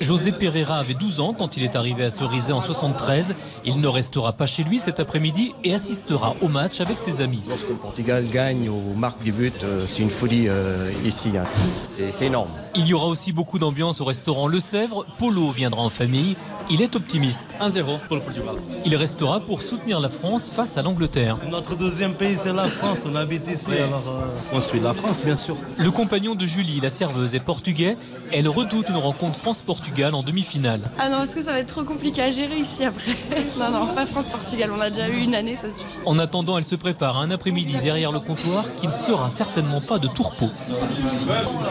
José 0.02 0.32
Pereira 0.32 0.78
avait 0.78 0.94
12 0.94 1.20
ans 1.20 1.34
quand 1.34 1.58
il 1.58 1.64
est 1.64 1.76
arrivé 1.76 2.04
à 2.04 2.12
Cerizay 2.12 2.54
en 2.54 2.62
73. 2.62 3.36
Il 3.66 3.80
ne 3.80 3.88
restera 3.88 4.34
pas 4.34 4.46
chez 4.46 4.64
lui 4.64 4.80
cet 4.80 5.00
après-midi 5.00 5.54
et 5.64 5.74
assistera 5.74 6.36
au 6.42 6.48
match 6.48 6.82
avec 6.82 6.98
ses 7.00 7.22
amis. 7.22 7.42
Lorsque 7.48 7.70
le 7.70 7.76
Portugal 7.76 8.26
gagne 8.32 8.70
ou 8.70 8.94
marque 8.96 9.22
des 9.24 9.32
buts, 9.32 9.52
euh, 9.64 9.86
c'est 9.88 10.04
une 10.04 10.10
folie 10.10 10.48
euh, 10.50 10.92
ici. 11.06 11.32
Hein. 11.38 11.46
C'est 11.76 12.26
énorme. 12.26 12.50
Il 12.76 12.88
y 12.88 12.94
aura 12.94 13.08
aussi 13.08 13.32
beaucoup 13.32 13.60
d'ambiance 13.60 14.02
au 14.02 14.06
restaurant 14.06 14.48
Le 14.48 14.60
Sèvres. 14.60 15.06
Polo 15.18 15.50
viendra 15.52 15.82
en 15.82 15.90
famille. 15.90 16.36
Il 16.70 16.82
est 16.82 16.96
optimiste. 16.96 17.48
1-0 17.62 18.00
pour 18.08 18.16
le 18.16 18.22
Portugal. 18.24 18.56
Il 18.86 18.96
restera 18.96 19.40
pour 19.40 19.62
soutenir 19.62 20.00
la 20.00 20.10
France 20.10 20.52
face 20.52 20.78
à 20.78 20.82
l'Angleterre. 20.82 21.38
Notre 21.50 21.76
deuxième 21.76 22.14
pays, 22.14 22.36
c'est 22.38 22.54
la 22.54 22.66
France. 22.66 23.06
On 23.08 23.16
habite 23.16 23.48
ici, 23.48 23.74
alors 23.74 24.04
euh, 24.08 24.26
on 24.54 24.62
suit 24.62 24.80
la 24.80 24.94
France, 24.94 25.24
bien 25.24 25.38
sûr. 25.38 25.58
Le 25.78 25.92
compagnon 25.92 26.34
de 26.34 26.46
Julie, 26.48 26.80
la 26.82 26.90
serveuse, 26.90 27.36
est 27.36 27.40
portugais. 27.40 27.98
Elle 28.32 28.48
redoute 28.48 28.90
une 28.90 28.98
rencontre 28.98 29.38
France-Portugal 29.40 30.16
en 30.16 30.24
demi-finale. 30.24 30.82
Ah 30.98 31.10
non, 31.10 31.18
parce 31.18 31.36
que 31.36 31.44
ça 31.44 31.52
va 31.52 31.60
être 31.60 31.68
trop 31.68 31.84
compliqué 31.84 32.24
à 32.24 32.32
gérer 32.32 32.58
ici 32.58 32.84
après? 32.84 33.12
non, 33.60 33.72
non, 33.72 33.86
pas 33.94 34.08
France-Portugal. 34.08 34.72
On 34.74 34.78
l'a 34.78 34.90
déjà 34.90 35.08
eu 35.08 35.20
une 35.20 35.36
année, 35.36 35.56
ça 35.56 35.70
suffit. 35.70 36.00
En 36.06 36.18
attendant, 36.18 36.58
elle 36.58 36.64
se 36.64 36.76
prépare 36.76 37.18
un 37.20 37.30
après-midi 37.30 37.78
derrière 37.84 38.12
le 38.12 38.20
comptoir 38.20 38.74
qui 38.76 38.88
ne 38.88 38.94
sera 38.94 39.30
certainement 39.30 39.82
pas 39.82 40.00
de 40.00 40.08
tourpeau. 40.08 40.50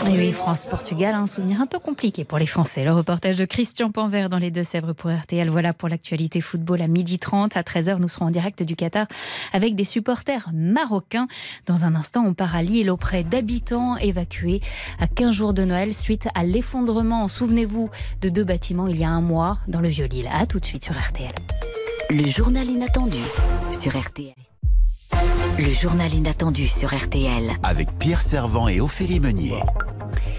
Et 0.06 0.10
oui, 0.10 0.32
France-Portugal, 0.32 1.14
un 1.16 1.26
souvenir 1.26 1.60
un 1.60 1.66
peu 1.66 1.80
compliqué 1.80 2.24
pour 2.24 2.38
les 2.38 2.46
Français. 2.46 2.84
Le 2.84 2.92
reportage 2.92 3.36
de 3.36 3.44
Christian 3.44 3.90
Panvert 3.90 4.28
dans 4.28 4.38
les 4.38 4.50
Deux-Sèvres 4.52 4.83
pour 4.92 5.10
RTL. 5.10 5.48
Voilà 5.48 5.72
pour 5.72 5.88
l'actualité 5.88 6.40
football 6.40 6.82
à 6.82 6.88
12h30. 6.88 7.56
À 7.56 7.62
13h, 7.62 7.98
nous 7.98 8.08
serons 8.08 8.26
en 8.26 8.30
direct 8.30 8.62
du 8.62 8.76
Qatar 8.76 9.06
avec 9.52 9.74
des 9.74 9.84
supporters 9.84 10.50
marocains. 10.52 11.26
Dans 11.66 11.84
un 11.84 11.94
instant, 11.94 12.24
on 12.26 12.34
part 12.34 12.54
à 12.54 12.62
Lille 12.62 12.90
auprès 12.90 13.24
d'habitants 13.24 13.96
évacués 13.96 14.60
à 14.98 15.06
15 15.06 15.34
jours 15.34 15.54
de 15.54 15.64
Noël 15.64 15.94
suite 15.94 16.28
à 16.34 16.44
l'effondrement, 16.44 17.28
souvenez-vous, 17.28 17.90
de 18.20 18.28
deux 18.28 18.44
bâtiments 18.44 18.86
il 18.86 18.98
y 18.98 19.04
a 19.04 19.10
un 19.10 19.20
mois 19.20 19.58
dans 19.68 19.80
le 19.80 19.88
Vieux-Lille. 19.88 20.28
À 20.32 20.46
tout 20.46 20.60
de 20.60 20.66
suite 20.66 20.84
sur 20.84 20.98
RTL. 20.98 21.32
Le 22.10 22.26
journal 22.28 22.66
inattendu 22.66 23.22
sur 23.72 23.98
RTL. 23.98 24.34
Le 25.58 25.70
journal 25.70 26.12
inattendu 26.12 26.66
sur 26.66 26.94
RTL. 26.94 27.44
Avec 27.62 27.98
Pierre 27.98 28.20
Servant 28.20 28.68
et 28.68 28.80
Ophélie 28.80 29.20
Meunier. 29.20 29.60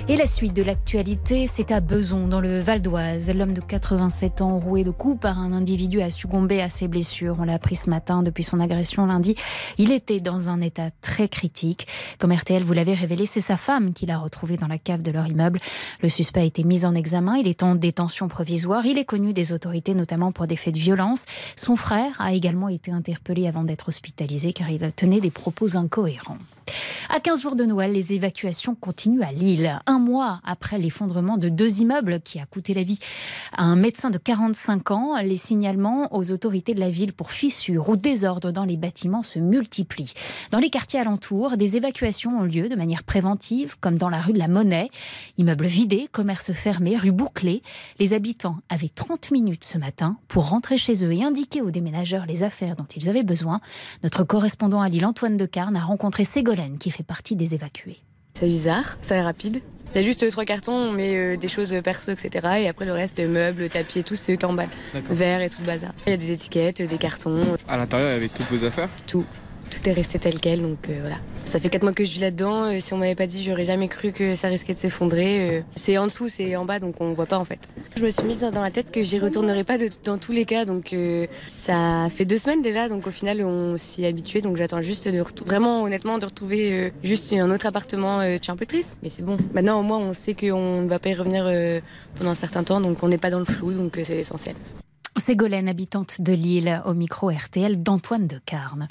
Et 0.08 0.18
la 0.18 0.28
suite 0.28 0.54
de 0.54 0.62
l'actualité, 0.62 1.48
c'est 1.48 1.72
à 1.72 1.80
Beson, 1.80 2.28
dans 2.28 2.40
le 2.40 2.60
Val 2.60 2.80
d'Oise. 2.80 3.32
L'homme 3.36 3.54
de 3.54 3.62
87 3.62 4.42
ans, 4.42 4.60
roué 4.60 4.84
de 4.84 4.92
coups 4.92 5.20
par 5.20 5.40
un 5.40 5.52
individu, 5.52 6.00
a 6.00 6.12
succombé 6.12 6.62
à 6.62 6.70
ses 6.70 6.88
blessures. 6.88 7.38
On 7.40 7.44
l'a 7.44 7.56
appris 7.56 7.76
ce 7.76 7.90
matin 7.90 8.22
depuis 8.22 8.44
son 8.44 8.60
agression 8.60 9.08
lundi. 9.08 9.36
Il 9.80 9.92
était 9.92 10.20
dans 10.20 10.48
un 10.48 10.62
état 10.62 10.92
très 11.02 11.28
critique. 11.28 11.88
Comme 12.20 12.32
RTL 12.32 12.62
vous 12.62 12.74
l'avez 12.74 12.94
révélé, 12.94 13.26
c'est 13.26 13.42
sa 13.42 13.58
femme 13.58 13.94
qui 13.94 14.06
l'a 14.06 14.20
retrouvé 14.20 14.58
dans 14.58 14.68
la 14.68 14.78
cave 14.78 15.02
de 15.02 15.10
leur 15.10 15.26
immeuble. 15.26 15.60
Le 16.04 16.10
suspect 16.10 16.42
a 16.42 16.46
été 16.46 16.64
mis 16.64 16.86
en 16.86 16.94
examen. 16.94 17.38
Il 17.38 17.48
est 17.48 17.64
en 17.64 17.74
détention 17.74 18.28
provisoire. 18.28 18.86
Il 18.86 19.00
est 19.00 19.06
connu 19.06 19.34
des 19.34 19.54
autorités, 19.54 19.96
notamment 19.96 20.32
pour 20.32 20.46
des 20.46 20.56
faits 20.56 20.76
de 20.76 20.80
violence. 20.80 21.26
Son 21.56 21.76
frère 21.76 22.14
a 22.20 22.34
également 22.34 22.70
été 22.70 22.92
interpellé 22.92 23.48
avant 23.48 23.64
d'être 23.64 23.88
hospitalisé 23.88 24.54
car 24.54 24.70
il 24.70 24.88
tenait 24.94 25.20
des 25.20 25.32
propos 25.32 25.78
incohérents. 25.78 26.38
À 27.10 27.20
15 27.20 27.42
jours 27.42 27.56
de 27.56 27.66
Noël, 27.66 27.92
les 27.92 28.14
évacuations 28.14 28.74
continuent 28.74 29.22
à 29.22 29.32
Lille. 29.32 29.80
Un 29.86 30.00
mois 30.00 30.42
après 30.44 30.80
l'effondrement 30.80 31.38
de 31.38 31.50
deux 31.50 31.82
immeubles 31.82 32.20
qui 32.20 32.40
a 32.40 32.46
coûté 32.46 32.74
la 32.74 32.84
vie 32.84 32.98
à 33.54 33.64
un 33.64 33.76
médecin 33.76 34.10
de 34.10 34.18
45 34.18 34.92
ans, 34.92 35.16
les 35.22 35.38
signalements 35.38 36.14
aux 36.16 36.32
autorités 36.32 36.74
de 36.74 36.80
la 36.80 36.90
ville 36.90 37.14
pour 37.14 37.32
fissures 37.32 37.90
ou 37.90 37.96
désordres 37.96 38.52
dans 38.52 38.66
les 38.66 38.76
bâtiments 38.76 39.22
se 39.22 39.38
multiplient. 39.38 40.14
Dans 40.52 40.58
les 40.58 40.70
quartiers 40.70 41.00
alentours, 41.00 41.58
des 41.58 41.78
évacuations 41.78 42.40
ont 42.40 42.44
lieu 42.44 42.70
de 42.70 42.76
manière 42.76 43.04
préventive, 43.04 43.76
comme 43.80 43.98
dans 43.98 44.10
la 44.10 44.20
rue 44.20 44.34
de 44.34 44.40
la 44.40 44.48
Monnaie. 44.48 44.90
Immeubles 45.38 45.68
vidés, 45.68 46.10
commerces 46.12 46.54
fermés, 46.54 46.98
rue 46.98 47.12
bouclée. 47.12 47.62
Les 48.00 48.14
habitants 48.14 48.58
avaient 48.70 48.90
30 48.90 49.30
minutes 49.32 49.64
ce 49.64 49.78
matin 49.78 50.18
pour 50.28 50.50
rentrer 50.50 50.78
chez 50.78 51.06
eux 51.06 51.14
et 51.14 51.24
indiquer 51.24 51.62
aux 51.62 51.72
déménageurs 51.72 52.26
les 52.26 52.44
affaires 52.44 52.76
dont 52.76 52.88
ils 52.96 53.10
avaient 53.10 53.24
besoin. 53.24 53.62
Notre 54.04 54.24
correspondant 54.24 54.82
à 54.82 54.90
Lille, 54.90 55.06
Antoine 55.06 55.38
Decarne, 55.38 55.76
a 55.76 55.82
rencontré 55.82 56.26
Ségolène 56.26 56.55
qui 56.80 56.92
fait 56.92 57.04
partie 57.04 57.36
des 57.36 57.54
évacués. 57.54 57.98
C'est 58.34 58.48
bizarre, 58.48 58.98
ça 59.02 59.16
est 59.16 59.22
rapide. 59.22 59.62
Il 59.94 60.02
y 60.02 60.04
a 60.04 60.04
juste 60.04 60.30
trois 60.30 60.44
cartons, 60.44 60.74
on 60.74 60.92
met 60.92 61.16
euh, 61.16 61.38
des 61.38 61.48
choses 61.48 61.74
perso, 61.82 62.12
etc. 62.12 62.48
Et 62.60 62.68
après 62.68 62.86
le 62.86 62.92
reste, 62.92 63.20
meubles, 63.22 63.70
tapis 63.70 64.00
et 64.00 64.04
tout, 64.04 64.16
c'est 64.16 64.34
eux 64.34 64.36
qui 64.36 64.46
emballent. 64.46 64.68
Verre 65.10 65.42
et 65.42 65.50
tout 65.50 65.62
le 65.62 65.68
bazar. 65.68 65.94
Il 66.06 66.10
y 66.10 66.14
a 66.14 66.18
des 66.18 66.32
étiquettes, 66.32 66.82
des 66.82 66.98
cartons. 66.98 67.58
À 67.68 67.78
l'intérieur, 67.78 68.14
avec 68.14 68.34
toutes 68.34 68.48
vos 68.48 68.66
affaires? 68.66 68.90
Tout. 69.08 69.26
Tout 69.72 69.90
est 69.90 69.94
resté 69.94 70.20
tel 70.20 70.40
quel, 70.40 70.62
donc 70.62 70.90
euh, 70.90 70.98
voilà. 71.02 71.16
Ça 71.44 71.60
fait 71.60 71.70
quatre 71.70 71.84
mois 71.84 71.94
que 71.94 72.06
je 72.06 72.12
vis 72.12 72.20
là-dedans. 72.22 72.66
euh, 72.72 72.80
si 72.80 72.94
on 72.94 72.98
m'avait 72.98 73.16
pas 73.16 73.28
dit, 73.28 73.44
j'aurais 73.44 73.66
jamais 73.66 73.88
cru 73.88 74.12
que 74.12 74.36
ça 74.36 74.48
risquait 74.48 74.74
de 74.74 74.80
s'effondrer. 74.80 75.50
euh. 75.50 75.62
c'est 75.76 75.98
en 75.98 76.06
dessous, 76.06 76.30
c'est 76.30 76.56
en 76.56 76.66
bas, 76.66 76.80
donc 76.80 77.02
on 77.02 77.14
voit 77.14 77.26
pas 77.26 77.38
en 77.40 77.46
fait. 77.46 77.60
Je 77.98 78.04
me 78.04 78.10
suis 78.10 78.24
mise 78.24 78.42
dans 78.42 78.62
la 78.62 78.72
tête 78.72 78.92
que 78.92 79.02
j'y 79.02 79.20
retournerai 79.20 79.64
pas 79.64 79.78
de- 79.78 79.90
dans 80.04 80.18
tous 80.18 80.32
les 80.32 80.46
cas, 80.46 80.66
donc 80.66 80.94
euh, 80.94 81.26
ça 81.48 82.08
fait 82.10 82.26
deux 82.26 82.38
semaines 82.38 82.62
déjà, 82.62 82.88
donc 82.90 83.08
au 83.08 83.12
final 83.12 83.42
on 83.44 83.78
s'y 83.78 84.04
est 84.04 84.08
habitué. 84.08 84.42
Donc 84.42 84.56
j'attends 84.56 84.82
juste 84.82 85.08
de 85.08 85.24
vraiment 85.46 85.84
honnêtement 85.84 86.18
de 86.20 86.26
retrouver 86.26 86.92
juste 87.04 87.34
un 87.34 87.50
autre 87.52 87.66
appartement. 87.66 88.22
je 88.24 88.40
suis 88.42 88.52
un 88.52 88.56
peu 88.58 88.66
triste, 88.66 88.98
mais 89.04 89.10
c'est 89.10 89.24
bon. 89.24 89.38
Maintenant 89.54 89.80
au 89.80 89.84
moins 89.84 89.98
on 90.00 90.14
sait 90.14 90.34
qu'on 90.36 90.82
ne 90.84 90.88
va 90.88 91.00
pas 91.00 91.10
y 91.10 91.14
revenir 91.16 91.44
pendant 92.18 92.32
un 92.32 92.36
certain 92.36 92.64
temps, 92.64 92.80
donc 92.82 93.02
on 93.04 93.08
n'est 93.08 93.18
pas 93.18 93.30
dans 93.30 93.40
le 93.40 93.46
flou, 93.46 93.74
donc 93.74 94.00
c'est 94.04 94.16
l'essentiel. 94.16 94.56
Ségolène, 95.18 95.70
habitante 95.70 96.20
de 96.20 96.34
Lille, 96.34 96.82
au 96.86 96.94
micro 96.94 97.30
RTL 97.30 97.82
d'Antoine 97.82 98.28
de 98.28 98.38
Carne. 98.46 98.88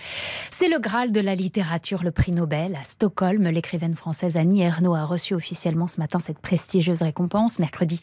C'est 0.51 0.69
le 0.69 0.79
Graal 0.79 1.13
de 1.13 1.21
la 1.21 1.35
littérature, 1.35 2.03
le 2.03 2.13
prix 2.13 2.33
Nobel. 2.33 2.77
À 2.77 2.83
Stockholm, 2.83 3.43
l'écrivaine 3.49 3.95
française 3.95 4.39
Annie 4.39 4.63
Ernaux 4.63 4.95
a 4.95 5.05
reçu 5.05 5.35
officiellement 5.35 5.87
ce 5.87 6.01
matin 6.01 6.19
cette 6.21 6.39
prestigieuse 6.39 7.03
récompense. 7.03 7.59
Mercredi, 7.59 8.01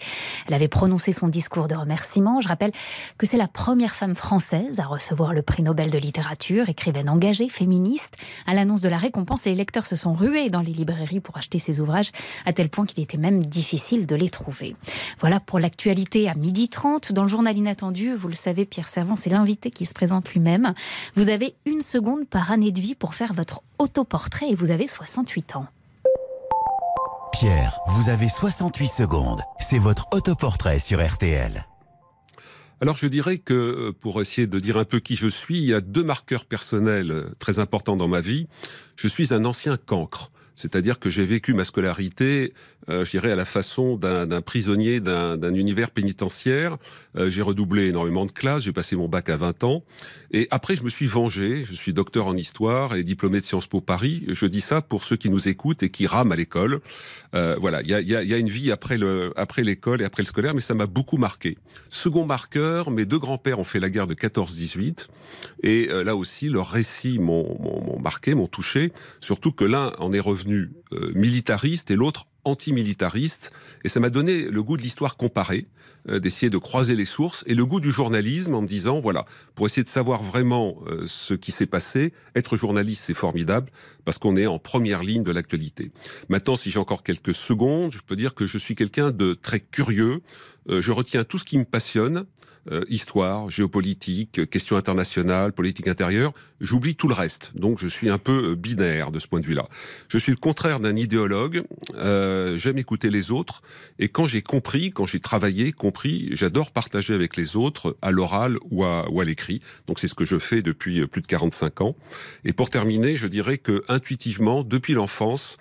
elle 0.48 0.54
avait 0.54 0.68
prononcé 0.68 1.14
son 1.14 1.30
discours 1.30 1.68
de 1.68 1.74
remerciement. 1.74 2.42
Je 2.42 2.48
rappelle 2.48 2.72
que 3.18 3.26
c'est 3.26 3.38
la 3.38 3.48
première 3.48 3.96
femme 3.96 4.14
française 4.14 4.80
à 4.80 4.86
recevoir 4.86 5.34
le 5.34 5.42
prix 5.42 5.64
Nobel 5.64 5.90
de 5.90 5.98
littérature, 5.98 6.70
écrivaine 6.70 7.10
engagée, 7.10 7.50
féministe. 7.50 8.14
À 8.46 8.54
l'annonce 8.54 8.82
de 8.82 8.90
la 8.90 8.98
récompense, 8.98 9.46
les 9.46 9.56
lecteurs 9.56 9.88
se 9.88 9.96
sont 9.96 10.14
rués 10.14 10.52
dans 10.52 10.62
les 10.62 10.74
librairies 10.74 11.22
pour 11.22 11.38
acheter 11.38 11.58
ses 11.58 11.80
ouvrages, 11.80 12.12
à 12.46 12.54
tel 12.54 12.70
point 12.70 12.86
qu'il 12.86 13.04
était 13.04 13.18
même 13.18 13.44
difficile 13.44 14.06
de 14.06 14.16
les 14.16 14.30
trouver. 14.30 14.76
Voilà 15.20 15.40
pour 15.40 15.58
l'actualité 15.60 16.30
à 16.30 16.34
12h30. 16.34 17.14
Dans 17.14 17.24
le 17.24 17.30
journal 17.30 17.58
inattendu, 17.58 18.11
vous 18.16 18.28
le 18.28 18.36
savez, 18.36 18.66
Pierre 18.66 18.88
Servant, 18.88 19.16
c'est 19.16 19.30
l'invité 19.30 19.72
qui 19.72 19.86
se 19.86 19.94
présente 19.94 20.30
lui-même. 20.30 20.74
Vous 21.16 21.30
avez 21.30 21.56
une 21.66 21.82
seconde 21.82 22.28
par 22.28 22.52
année 22.52 22.72
de 22.72 22.82
vie 22.82 22.96
pour 22.96 23.16
faire 23.16 23.34
votre 23.34 23.62
autoportrait 23.80 24.50
et 24.50 24.56
vous 24.56 24.72
avez 24.72 24.88
68 24.88 25.56
ans. 25.56 25.68
Pierre, 27.34 27.80
vous 27.88 28.10
avez 28.10 28.30
68 28.30 28.88
secondes. 28.88 29.42
C'est 29.60 29.80
votre 29.80 30.08
autoportrait 30.14 30.80
sur 30.80 31.06
RTL. 31.06 31.66
Alors 32.82 32.98
je 32.98 33.06
dirais 33.06 33.38
que 33.38 33.54
euh, 33.54 33.92
pour 33.92 34.22
essayer 34.22 34.48
de 34.48 34.60
dire 34.60 34.78
un 34.78 34.86
peu 34.86 35.00
qui 35.00 35.16
je 35.16 35.28
suis, 35.28 35.60
il 35.60 35.66
y 35.66 35.74
a 35.74 35.82
deux 35.82 36.04
marqueurs 36.04 36.46
personnels 36.46 37.12
euh, 37.12 37.36
très 37.38 37.60
importants 37.60 37.96
dans 37.96 38.08
ma 38.08 38.22
vie. 38.22 38.48
Je 38.96 39.08
suis 39.08 39.34
un 39.34 39.46
ancien 39.46 39.78
cancre. 39.78 40.32
C'est-à-dire 40.62 41.00
que 41.00 41.10
j'ai 41.10 41.26
vécu 41.26 41.54
ma 41.54 41.64
scolarité, 41.64 42.54
euh, 42.90 43.06
je 43.06 43.12
dirais, 43.12 43.32
à 43.32 43.36
la 43.36 43.46
façon 43.46 43.96
d'un 43.96 44.42
prisonnier 44.42 45.00
d'un 45.00 45.54
univers 45.54 45.92
pénitentiaire. 45.92 46.78
Euh, 47.16 47.30
j'ai 47.30 47.42
redoublé 47.42 47.88
énormément 47.88 48.26
de 48.26 48.32
classes, 48.32 48.64
j'ai 48.64 48.72
passé 48.72 48.96
mon 48.96 49.08
bac 49.08 49.30
à 49.30 49.38
20 49.38 49.64
ans. 49.64 49.84
Et 50.32 50.48
après, 50.52 50.76
je 50.76 50.84
me 50.84 50.90
suis 50.90 51.08
vengé. 51.08 51.66
Je 51.66 51.74
suis 51.74 51.94
docteur 51.94 52.28
en 52.28 52.38
histoire 52.38 52.96
et 52.96 53.04
diplômé 53.04 53.40
de 53.40 53.46
Sciences 53.46 53.68
Po 53.68 53.82
Paris. 53.82 54.24
Je 54.30 54.46
dis 54.46 54.62
ça 54.62 54.82
pour 54.82 55.04
ceux 55.04 55.18
qui 55.18 55.30
nous 55.30 55.48
écoutent 55.48 55.84
et 55.84 55.90
qui 55.90 56.08
rament 56.08 56.32
à 56.32 56.36
l'école. 56.36 56.80
Euh, 57.36 57.56
voilà, 57.60 57.82
il 57.82 57.90
y 57.90 58.16
a, 58.16 58.38
une 58.38 58.50
vie 58.50 58.72
après 58.72 58.98
le 58.98 59.34
après 59.36 59.64
l'école 59.64 60.02
et 60.02 60.06
après 60.06 60.24
le 60.24 60.28
scolaire, 60.28 60.54
mais 60.54 60.62
ça 60.62 60.74
m'a 60.74 60.88
beaucoup 60.88 61.18
marqué. 61.18 61.58
Second 61.90 62.26
marqueur, 62.26 62.92
mes 62.92 63.06
deux 63.06 63.20
grands-pères 63.20 63.60
ont 63.60 63.64
fait 63.64 63.80
la 63.80 63.90
guerre 63.90 64.08
de 64.08 64.14
14-18. 64.14 65.08
Et 65.64 65.88
là 65.88 66.16
aussi, 66.16 66.50
leurs 66.50 66.70
récits 66.70 67.20
m'ont 67.20 68.00
marqué, 68.02 68.36
m'ont 68.36 68.48
touché. 68.48 68.92
Surtout 69.20 69.52
que 69.52 69.64
l'un 69.64 69.94
en 70.00 70.12
est 70.14 70.20
revenu 70.20 70.51
euh, 70.52 71.12
militariste 71.16 71.92
et 71.92 71.96
l'autre 71.96 72.26
antimilitariste. 72.44 73.52
Et 73.84 73.90
ça 73.90 74.00
m'a 74.00 74.10
donné 74.10 74.44
le 74.44 74.64
goût 74.64 74.78
de 74.78 74.82
l'histoire 74.82 75.18
comparée, 75.18 75.68
euh, 76.10 76.20
d'essayer 76.20 76.50
de 76.50 76.58
croiser 76.58 76.96
les 76.96 77.06
sources, 77.06 77.44
et 77.48 77.54
le 77.54 77.66
goût 77.66 77.80
du 77.80 77.92
journalisme 77.92 78.56
en 78.56 78.62
me 78.62 78.68
disant, 78.68 79.00
voilà, 79.00 79.26
pour 79.56 79.66
essayer 79.66 79.84
de 79.84 79.90
savoir 79.90 80.24
vraiment 80.24 80.78
euh, 80.88 81.04
ce 81.06 81.34
qui 81.34 81.52
s'est 81.52 81.68
passé, 81.68 82.14
être 82.36 82.58
journaliste, 82.58 83.04
c'est 83.06 83.14
formidable, 83.14 83.70
parce 84.06 84.18
qu'on 84.18 84.36
est 84.36 84.48
en 84.48 84.60
première 84.60 85.04
ligne 85.04 85.24
de 85.24 85.32
l'actualité. 85.32 85.92
Maintenant, 86.30 86.56
si 86.56 86.72
j'ai 86.72 86.80
encore 86.80 87.04
quelques 87.04 87.34
secondes, 87.34 87.92
je 87.92 88.00
peux 88.06 88.16
dire 88.16 88.34
que 88.34 88.48
je 88.48 88.58
suis 88.58 88.76
quelqu'un 88.76 89.12
de 89.12 89.34
très 89.34 89.60
curieux. 89.60 90.22
Euh, 90.70 90.82
je 90.82 90.92
retiens 90.92 91.24
tout 91.24 91.38
ce 91.38 91.46
qui 91.46 91.58
me 91.58 91.66
passionne. 91.66 92.26
euh, 92.72 92.84
histoire, 92.90 93.50
géopolitique, 93.50 94.48
questions 94.52 94.78
internationales, 94.78 95.52
politique 95.52 95.88
intérieure, 95.88 96.32
j'oublie 96.60 96.94
tout 96.94 97.08
le 97.08 97.16
reste. 97.16 97.54
Donc 97.56 97.80
je 97.80 97.88
suis 97.88 98.08
un 98.08 98.20
peu 98.20 98.52
euh, 98.52 98.56
binaire 98.56 99.12
de 99.12 99.18
ce 99.18 99.28
point 99.28 99.40
de 99.40 99.46
vue-là. 99.48 99.68
Je 100.10 100.20
suis 100.20 100.32
le 100.32 100.38
contraire 100.38 100.80
d'un 100.80 100.96
idéologue, 100.96 101.64
j'aime 101.96 102.78
écouter 102.78 103.10
les 103.10 103.32
autres, 103.32 103.64
et 103.98 104.10
quand 104.10 104.26
j'ai 104.26 104.44
compris, 104.44 104.92
quand 104.92 105.08
j'ai 105.08 105.20
travaillé, 105.20 105.72
compris, 105.72 106.30
j'adore 106.34 106.70
partager 106.70 107.16
avec 107.16 107.36
les 107.36 107.56
autres 107.56 107.98
à 108.04 108.12
l'oral 108.12 108.58
ou 108.70 108.84
à, 108.84 109.08
l'écrit. 109.26 109.62
Donc 109.88 109.98
c'est 109.98 110.08
ce 110.08 110.14
que 110.14 110.26
je 110.26 110.38
fais 110.38 110.62
depuis 110.62 111.08
plus 111.08 111.24
de 111.24 111.28
45 111.28 111.82
ans. 111.82 111.96
Et 112.46 112.54
pour 112.54 112.70
terminer, 112.70 113.16
je 113.16 113.26
dirais 113.26 113.58
que 113.58 113.84
intuitivement, 113.88 114.64
depuis 114.64 114.94
l'enfance, 114.94 115.58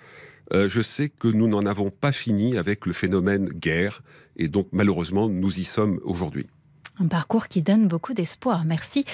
je 0.53 0.81
sais 0.81 1.09
que 1.09 1.27
nous 1.27 1.47
n'en 1.47 1.65
avons 1.65 1.89
pas 1.89 2.11
fini 2.11 2.57
avec 2.57 2.85
le 2.85 2.93
phénomène 2.93 3.45
guerre, 3.49 4.03
et 4.37 4.47
donc 4.47 4.67
malheureusement, 4.71 5.27
nous 5.27 5.59
y 5.59 5.63
sommes 5.63 5.99
aujourd'hui. 6.03 6.47
Un 6.99 7.07
parcours 7.07 7.47
qui 7.47 7.61
donne 7.61 7.87
beaucoup 7.87 8.13
d'espoir. 8.13 8.63
Merci 8.63 9.05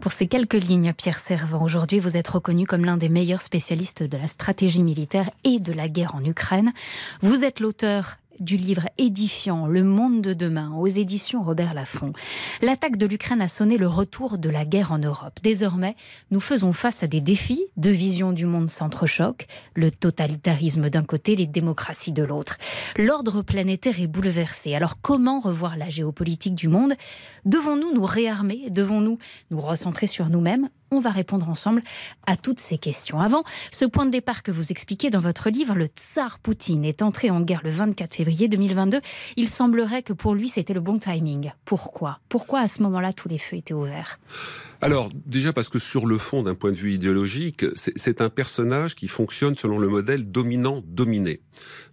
pour 0.00 0.12
ces 0.12 0.28
quelques 0.28 0.54
lignes, 0.54 0.92
Pierre 0.92 1.18
Servant. 1.18 1.64
Aujourd'hui, 1.64 1.98
vous 1.98 2.16
êtes 2.16 2.28
reconnu 2.28 2.66
comme 2.66 2.84
l'un 2.84 2.96
des 2.96 3.08
meilleurs 3.08 3.42
spécialistes 3.42 4.02
de 4.02 4.16
la 4.16 4.28
stratégie 4.28 4.82
militaire 4.82 5.28
et 5.42 5.58
de 5.58 5.72
la 5.72 5.88
guerre 5.88 6.14
en 6.14 6.24
Ukraine. 6.24 6.72
Vous 7.20 7.44
êtes 7.44 7.58
l'auteur 7.58 8.18
du 8.40 8.56
livre 8.56 8.88
édifiant 8.98 9.66
Le 9.66 9.84
monde 9.84 10.22
de 10.22 10.34
demain 10.34 10.72
aux 10.76 10.86
éditions 10.86 11.42
Robert 11.42 11.74
Laffont. 11.74 12.12
L'attaque 12.60 12.96
de 12.96 13.06
l'Ukraine 13.06 13.40
a 13.40 13.48
sonné 13.48 13.78
le 13.78 13.88
retour 13.88 14.38
de 14.38 14.50
la 14.50 14.64
guerre 14.64 14.92
en 14.92 14.98
Europe. 14.98 15.38
Désormais, 15.42 15.96
nous 16.30 16.40
faisons 16.40 16.72
face 16.72 17.02
à 17.02 17.06
des 17.06 17.20
défis, 17.20 17.64
deux 17.76 17.90
visions 17.90 18.32
du 18.32 18.46
monde 18.46 18.70
s'entrechoquent, 18.70 19.46
le 19.74 19.90
totalitarisme 19.90 20.90
d'un 20.90 21.04
côté, 21.04 21.36
les 21.36 21.46
démocraties 21.46 22.12
de 22.12 22.22
l'autre. 22.22 22.58
L'ordre 22.96 23.42
planétaire 23.42 24.00
est 24.00 24.06
bouleversé. 24.06 24.74
Alors 24.74 25.00
comment 25.00 25.40
revoir 25.40 25.76
la 25.76 25.90
géopolitique 25.90 26.54
du 26.54 26.68
monde? 26.68 26.94
Devons-nous 27.44 27.94
nous 27.94 28.04
réarmer? 28.04 28.70
Devons-nous 28.70 29.18
nous 29.50 29.60
recentrer 29.60 30.06
sur 30.06 30.28
nous-mêmes? 30.28 30.68
On 30.92 31.00
va 31.00 31.10
répondre 31.10 31.48
ensemble 31.48 31.82
à 32.26 32.36
toutes 32.36 32.60
ces 32.60 32.78
questions. 32.78 33.20
Avant, 33.20 33.44
ce 33.70 33.84
point 33.84 34.06
de 34.06 34.10
départ 34.10 34.42
que 34.42 34.50
vous 34.50 34.70
expliquez 34.70 35.10
dans 35.10 35.20
votre 35.20 35.50
livre, 35.50 35.74
le 35.74 35.86
tsar 35.86 36.38
Poutine 36.38 36.84
est 36.84 37.02
entré 37.02 37.30
en 37.30 37.40
guerre 37.40 37.62
le 37.64 37.70
24 37.70 38.14
février 38.14 38.48
2022. 38.48 39.00
Il 39.36 39.48
semblerait 39.48 40.02
que 40.02 40.12
pour 40.12 40.34
lui, 40.34 40.48
c'était 40.48 40.74
le 40.74 40.80
bon 40.80 40.98
timing. 40.98 41.52
Pourquoi? 41.64 42.20
Pourquoi 42.28 42.60
à 42.60 42.68
ce 42.68 42.82
moment-là, 42.82 43.12
tous 43.12 43.28
les 43.28 43.38
feux 43.38 43.56
étaient 43.56 43.74
ouverts? 43.74 44.18
Alors, 44.82 45.10
déjà 45.26 45.52
parce 45.52 45.68
que 45.68 45.78
sur 45.78 46.06
le 46.06 46.18
fond, 46.18 46.42
d'un 46.42 46.56
point 46.56 46.72
de 46.72 46.76
vue 46.76 46.92
idéologique, 46.92 47.64
c'est 47.76 48.20
un 48.20 48.28
personnage 48.28 48.96
qui 48.96 49.06
fonctionne 49.06 49.56
selon 49.56 49.78
le 49.78 49.86
modèle 49.86 50.28
dominant-dominé. 50.28 51.40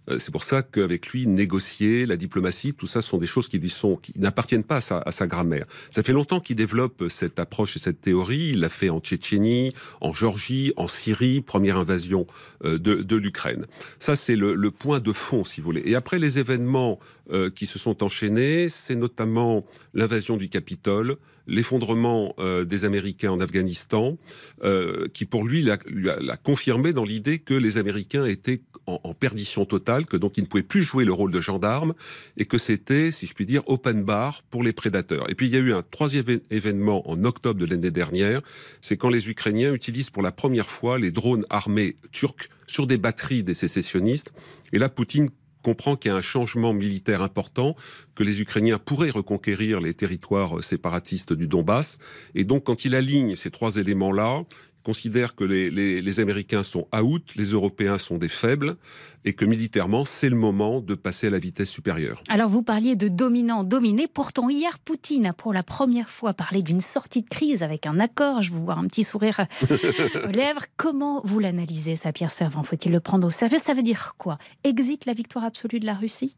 Euh, 0.08 0.18
c'est 0.18 0.32
pour 0.32 0.42
ça 0.42 0.62
qu'avec 0.62 1.06
lui, 1.06 1.28
négocier, 1.28 2.04
la 2.04 2.16
diplomatie, 2.16 2.74
tout 2.74 2.88
ça 2.88 3.00
sont 3.00 3.18
des 3.18 3.28
choses 3.28 3.46
qui 3.46 3.58
lui 3.58 3.70
sont, 3.70 3.94
qui 3.94 4.12
n'appartiennent 4.18 4.64
pas 4.64 4.80
à 4.90 5.12
sa, 5.12 5.26
grammaire. 5.28 5.66
Ça 5.92 6.02
fait 6.02 6.12
longtemps 6.12 6.40
qu'il 6.40 6.56
développe 6.56 7.04
cette 7.08 7.38
approche 7.38 7.76
et 7.76 7.78
cette 7.78 8.00
théorie. 8.00 8.50
Il 8.54 8.60
l'a 8.60 8.68
fait 8.68 8.90
en 8.90 8.98
Tchétchénie, 8.98 9.72
en 10.00 10.12
Géorgie, 10.12 10.72
en 10.76 10.88
Syrie, 10.88 11.42
première 11.42 11.76
invasion 11.76 12.26
euh, 12.64 12.76
de, 12.78 13.16
l'Ukraine. 13.16 13.66
Ça, 14.00 14.16
c'est 14.16 14.34
le, 14.34 14.70
point 14.70 14.98
de 14.98 15.12
fond, 15.12 15.44
si 15.44 15.60
vous 15.60 15.66
voulez. 15.66 15.82
Et 15.84 15.94
après 15.94 16.18
les 16.18 16.40
événements 16.40 16.98
euh, 17.32 17.50
qui 17.50 17.66
se 17.66 17.78
sont 17.78 18.02
enchaînés, 18.02 18.68
c'est 18.68 18.94
notamment 18.94 19.64
l'invasion 19.94 20.36
du 20.36 20.48
Capitole, 20.48 21.16
l'effondrement 21.46 22.34
euh, 22.38 22.64
des 22.64 22.84
Américains 22.84 23.30
en 23.30 23.40
Afghanistan, 23.40 24.16
euh, 24.62 25.06
qui 25.12 25.26
pour 25.26 25.44
lui 25.44 25.62
l'a, 25.62 25.76
confirmé 26.36 26.92
dans 26.92 27.04
l'idée 27.04 27.38
que 27.38 27.54
les 27.54 27.76
Américains 27.78 28.24
étaient 28.24 28.62
en, 28.86 29.00
en, 29.04 29.14
perdition 29.14 29.64
totale, 29.64 30.06
que 30.06 30.16
donc 30.16 30.38
ils 30.38 30.42
ne 30.42 30.46
pouvaient 30.46 30.62
plus 30.62 30.82
jouer 30.82 31.04
le 31.04 31.12
rôle 31.12 31.32
de 31.32 31.40
gendarme, 31.40 31.94
et 32.36 32.46
que 32.46 32.58
c'était, 32.58 33.10
si 33.12 33.26
je 33.26 33.34
puis 33.34 33.46
dire, 33.46 33.62
open 33.66 34.04
bar 34.04 34.42
pour 34.50 34.62
les 34.62 34.72
prédateurs. 34.72 35.28
Et 35.30 35.34
puis 35.34 35.46
il 35.46 35.52
y 35.52 35.56
a 35.56 35.60
eu 35.60 35.72
un 35.72 35.82
troisième 35.82 36.40
événement 36.50 37.08
en 37.10 37.24
octobre 37.24 37.60
de 37.60 37.66
l'année 37.66 37.90
dernière, 37.90 38.42
c'est 38.80 38.96
quand 38.96 39.10
les 39.10 39.28
Ukrainiens 39.28 39.74
utilisent 39.74 40.10
pour 40.10 40.22
la 40.22 40.32
première 40.32 40.70
fois 40.70 40.98
les 40.98 41.10
drones 41.10 41.44
armés 41.50 41.96
turcs 42.12 42.48
sur 42.66 42.86
des 42.86 42.98
batteries 42.98 43.42
des 43.42 43.54
sécessionnistes. 43.54 44.32
Et 44.72 44.78
là, 44.78 44.88
Poutine 44.88 45.30
comprend 45.62 45.96
qu'il 45.96 46.10
y 46.10 46.14
a 46.14 46.16
un 46.16 46.22
changement 46.22 46.72
militaire 46.72 47.22
important, 47.22 47.76
que 48.14 48.22
les 48.22 48.40
Ukrainiens 48.40 48.78
pourraient 48.78 49.10
reconquérir 49.10 49.80
les 49.80 49.94
territoires 49.94 50.62
séparatistes 50.62 51.32
du 51.32 51.46
Donbass. 51.46 51.98
Et 52.34 52.44
donc, 52.44 52.64
quand 52.64 52.84
il 52.84 52.94
aligne 52.94 53.36
ces 53.36 53.50
trois 53.50 53.76
éléments-là, 53.76 54.40
considère 54.82 55.34
que 55.34 55.44
les, 55.44 55.70
les, 55.70 56.02
les, 56.02 56.20
Américains 56.20 56.62
sont 56.62 56.86
out, 56.94 57.34
les 57.36 57.52
Européens 57.52 57.98
sont 57.98 58.18
des 58.18 58.28
faibles, 58.28 58.76
et 59.24 59.34
que 59.34 59.44
militairement, 59.44 60.04
c'est 60.04 60.28
le 60.28 60.36
moment 60.36 60.80
de 60.80 60.94
passer 60.94 61.26
à 61.26 61.30
la 61.30 61.38
vitesse 61.38 61.70
supérieure. 61.70 62.22
Alors 62.28 62.48
vous 62.48 62.62
parliez 62.62 62.96
de 62.96 63.08
dominant-dominé, 63.08 64.06
pourtant 64.06 64.48
hier, 64.48 64.78
Poutine 64.78 65.26
a 65.26 65.32
pour 65.32 65.52
la 65.52 65.62
première 65.62 66.08
fois 66.08 66.32
parlé 66.32 66.62
d'une 66.62 66.80
sortie 66.80 67.22
de 67.22 67.28
crise 67.28 67.62
avec 67.62 67.86
un 67.86 68.00
accord, 68.00 68.42
je 68.42 68.50
vous 68.52 68.64
vois 68.64 68.78
un 68.78 68.86
petit 68.86 69.04
sourire 69.04 69.46
aux 70.26 70.30
lèvres. 70.30 70.64
Comment 70.76 71.20
vous 71.24 71.38
l'analysez, 71.38 71.96
ça, 71.96 72.12
Pierre 72.12 72.32
Servant 72.32 72.62
Faut-il 72.62 72.92
le 72.92 73.00
prendre 73.00 73.26
au 73.26 73.30
sérieux? 73.30 73.58
Ça 73.58 73.74
veut 73.74 73.82
dire 73.82 74.14
quoi? 74.18 74.38
Exit 74.64 75.04
la 75.06 75.14
victoire 75.14 75.44
absolue 75.44 75.80
de 75.80 75.86
la 75.86 75.94
Russie? 75.94 76.36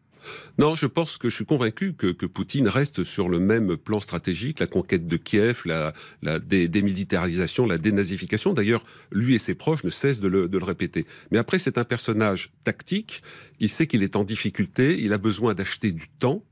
Non, 0.58 0.74
je 0.74 0.86
pense 0.86 1.18
que 1.18 1.28
je 1.28 1.34
suis 1.34 1.44
convaincu 1.44 1.94
que, 1.94 2.08
que, 2.08 2.26
Poutine 2.26 2.68
reste 2.68 3.04
sur 3.04 3.28
le 3.28 3.38
même 3.38 3.76
plan 3.76 4.00
stratégique, 4.00 4.60
la 4.60 4.66
conquête 4.66 5.06
de 5.06 5.16
Kiev, 5.16 5.62
la, 5.64 5.92
la 6.22 6.38
dé 6.38 6.68
démilitarisation, 6.68 7.66
la 7.66 7.78
dénazification. 7.78 8.52
D'ailleurs, 8.52 8.84
lui 9.10 9.34
et 9.34 9.38
ses 9.38 9.54
proches 9.54 9.84
ne 9.84 9.90
cessent 9.90 10.20
de 10.20 10.28
le, 10.28 10.48
de 10.48 10.58
le 10.58 10.64
répéter. 10.64 11.06
Mais 11.30 11.38
après, 11.38 11.58
c'est 11.58 11.78
un 11.78 11.84
personnage 11.84 12.52
tactique. 12.64 13.22
Il 13.60 13.68
sait 13.68 13.86
qu'il 13.86 14.02
est 14.02 14.16
en 14.16 14.24
difficulté, 14.24 14.98
il 15.00 15.12
a 15.12 15.18
besoin 15.18 15.54
d'acheter 15.54 15.92
du 15.92 16.08
temps, 16.08 16.42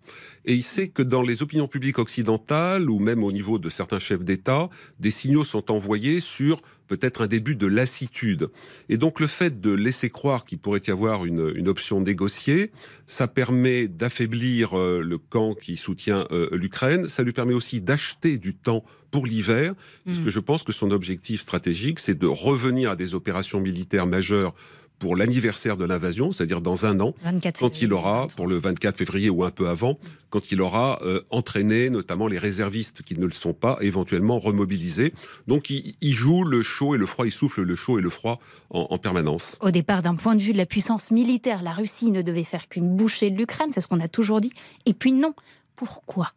et 0.44 0.54
il 0.54 0.62
sait 0.62 0.88
que 0.88 1.02
dans 1.02 1.22
les 1.22 1.42
opinions 1.42 1.68
publiques 1.68 1.98
occidentales, 1.98 2.88
ou 2.88 2.98
même 2.98 3.22
au 3.24 3.32
niveau 3.32 3.58
de 3.58 3.68
certains 3.68 3.98
chefs 3.98 4.24
d'État, 4.24 4.70
des 4.98 5.10
signaux 5.10 5.44
sont 5.44 5.70
envoyés 5.70 6.20
sur 6.20 6.62
peut-être 6.90 7.22
un 7.22 7.28
début 7.28 7.54
de 7.54 7.68
lassitude. 7.68 8.50
Et 8.88 8.96
donc 8.96 9.20
le 9.20 9.28
fait 9.28 9.60
de 9.60 9.70
laisser 9.70 10.10
croire 10.10 10.44
qu'il 10.44 10.58
pourrait 10.58 10.82
y 10.88 10.90
avoir 10.90 11.24
une, 11.24 11.52
une 11.54 11.68
option 11.68 12.00
négociée, 12.00 12.72
ça 13.06 13.28
permet 13.28 13.86
d'affaiblir 13.86 14.76
euh, 14.76 15.00
le 15.00 15.16
camp 15.16 15.54
qui 15.54 15.76
soutient 15.76 16.26
euh, 16.32 16.48
l'Ukraine, 16.50 17.06
ça 17.06 17.22
lui 17.22 17.32
permet 17.32 17.54
aussi 17.54 17.80
d'acheter 17.80 18.38
du 18.38 18.56
temps 18.56 18.84
pour 19.12 19.24
l'hiver, 19.24 19.72
mmh. 19.72 19.76
puisque 20.06 20.28
je 20.30 20.40
pense 20.40 20.64
que 20.64 20.72
son 20.72 20.90
objectif 20.90 21.40
stratégique, 21.40 22.00
c'est 22.00 22.18
de 22.18 22.26
revenir 22.26 22.90
à 22.90 22.96
des 22.96 23.14
opérations 23.14 23.60
militaires 23.60 24.06
majeures 24.06 24.52
pour 25.00 25.16
l'anniversaire 25.16 25.76
de 25.76 25.84
l'invasion, 25.84 26.30
c'est-à-dire 26.30 26.60
dans 26.60 26.86
un 26.86 27.00
an, 27.00 27.14
quand 27.58 27.82
il 27.82 27.92
aura, 27.92 28.28
pour 28.36 28.46
le 28.46 28.56
24 28.56 28.96
février 28.96 29.30
ou 29.30 29.42
un 29.42 29.50
peu 29.50 29.68
avant, 29.68 29.98
quand 30.28 30.52
il 30.52 30.60
aura 30.60 31.00
euh, 31.02 31.22
entraîné 31.30 31.90
notamment 31.90 32.28
les 32.28 32.38
réservistes 32.38 33.02
qui 33.02 33.18
ne 33.18 33.24
le 33.24 33.32
sont 33.32 33.54
pas, 33.54 33.78
éventuellement 33.80 34.38
remobilisés. 34.38 35.12
Donc 35.48 35.70
il, 35.70 35.94
il, 36.02 36.12
joue 36.12 36.44
le 36.44 36.62
chaud 36.62 36.94
et 36.94 36.98
le 36.98 37.06
froid, 37.06 37.26
il 37.26 37.32
souffle 37.32 37.62
le 37.62 37.74
chaud 37.74 37.98
et 37.98 38.02
le 38.02 38.10
froid 38.10 38.38
en, 38.68 38.88
en 38.90 38.98
permanence. 38.98 39.56
Au 39.60 39.70
départ, 39.70 40.02
d'un 40.02 40.14
point 40.14 40.36
de 40.36 40.42
vue 40.42 40.52
de 40.52 40.58
la 40.58 40.66
puissance 40.66 41.10
militaire, 41.10 41.62
la 41.62 41.72
Russie 41.72 42.10
ne 42.10 42.20
devait 42.20 42.44
faire 42.44 42.68
qu'une 42.68 42.94
bouchée 42.94 43.30
de 43.30 43.36
l'Ukraine, 43.38 43.70
c'est 43.72 43.80
ce 43.80 43.88
qu'on 43.88 44.00
a 44.00 44.08
toujours 44.08 44.42
dit. 44.42 44.52
Et 44.84 44.92
puis 44.92 45.12
non, 45.12 45.34
pourquoi? 45.76 46.32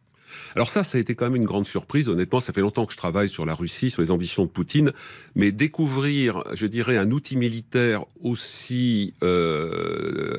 Alors 0.54 0.68
ça, 0.68 0.84
ça 0.84 0.98
a 0.98 1.00
été 1.00 1.14
quand 1.14 1.26
même 1.26 1.36
une 1.36 1.44
grande 1.44 1.66
surprise. 1.66 2.08
Honnêtement, 2.08 2.40
ça 2.40 2.52
fait 2.52 2.60
longtemps 2.60 2.86
que 2.86 2.92
je 2.92 2.98
travaille 2.98 3.28
sur 3.28 3.46
la 3.46 3.54
Russie, 3.54 3.90
sur 3.90 4.02
les 4.02 4.10
ambitions 4.10 4.44
de 4.44 4.50
Poutine, 4.50 4.92
mais 5.34 5.52
découvrir, 5.52 6.44
je 6.54 6.66
dirais, 6.66 6.96
un 6.96 7.10
outil 7.10 7.36
militaire 7.36 8.04
aussi, 8.20 9.14
euh, 9.22 10.38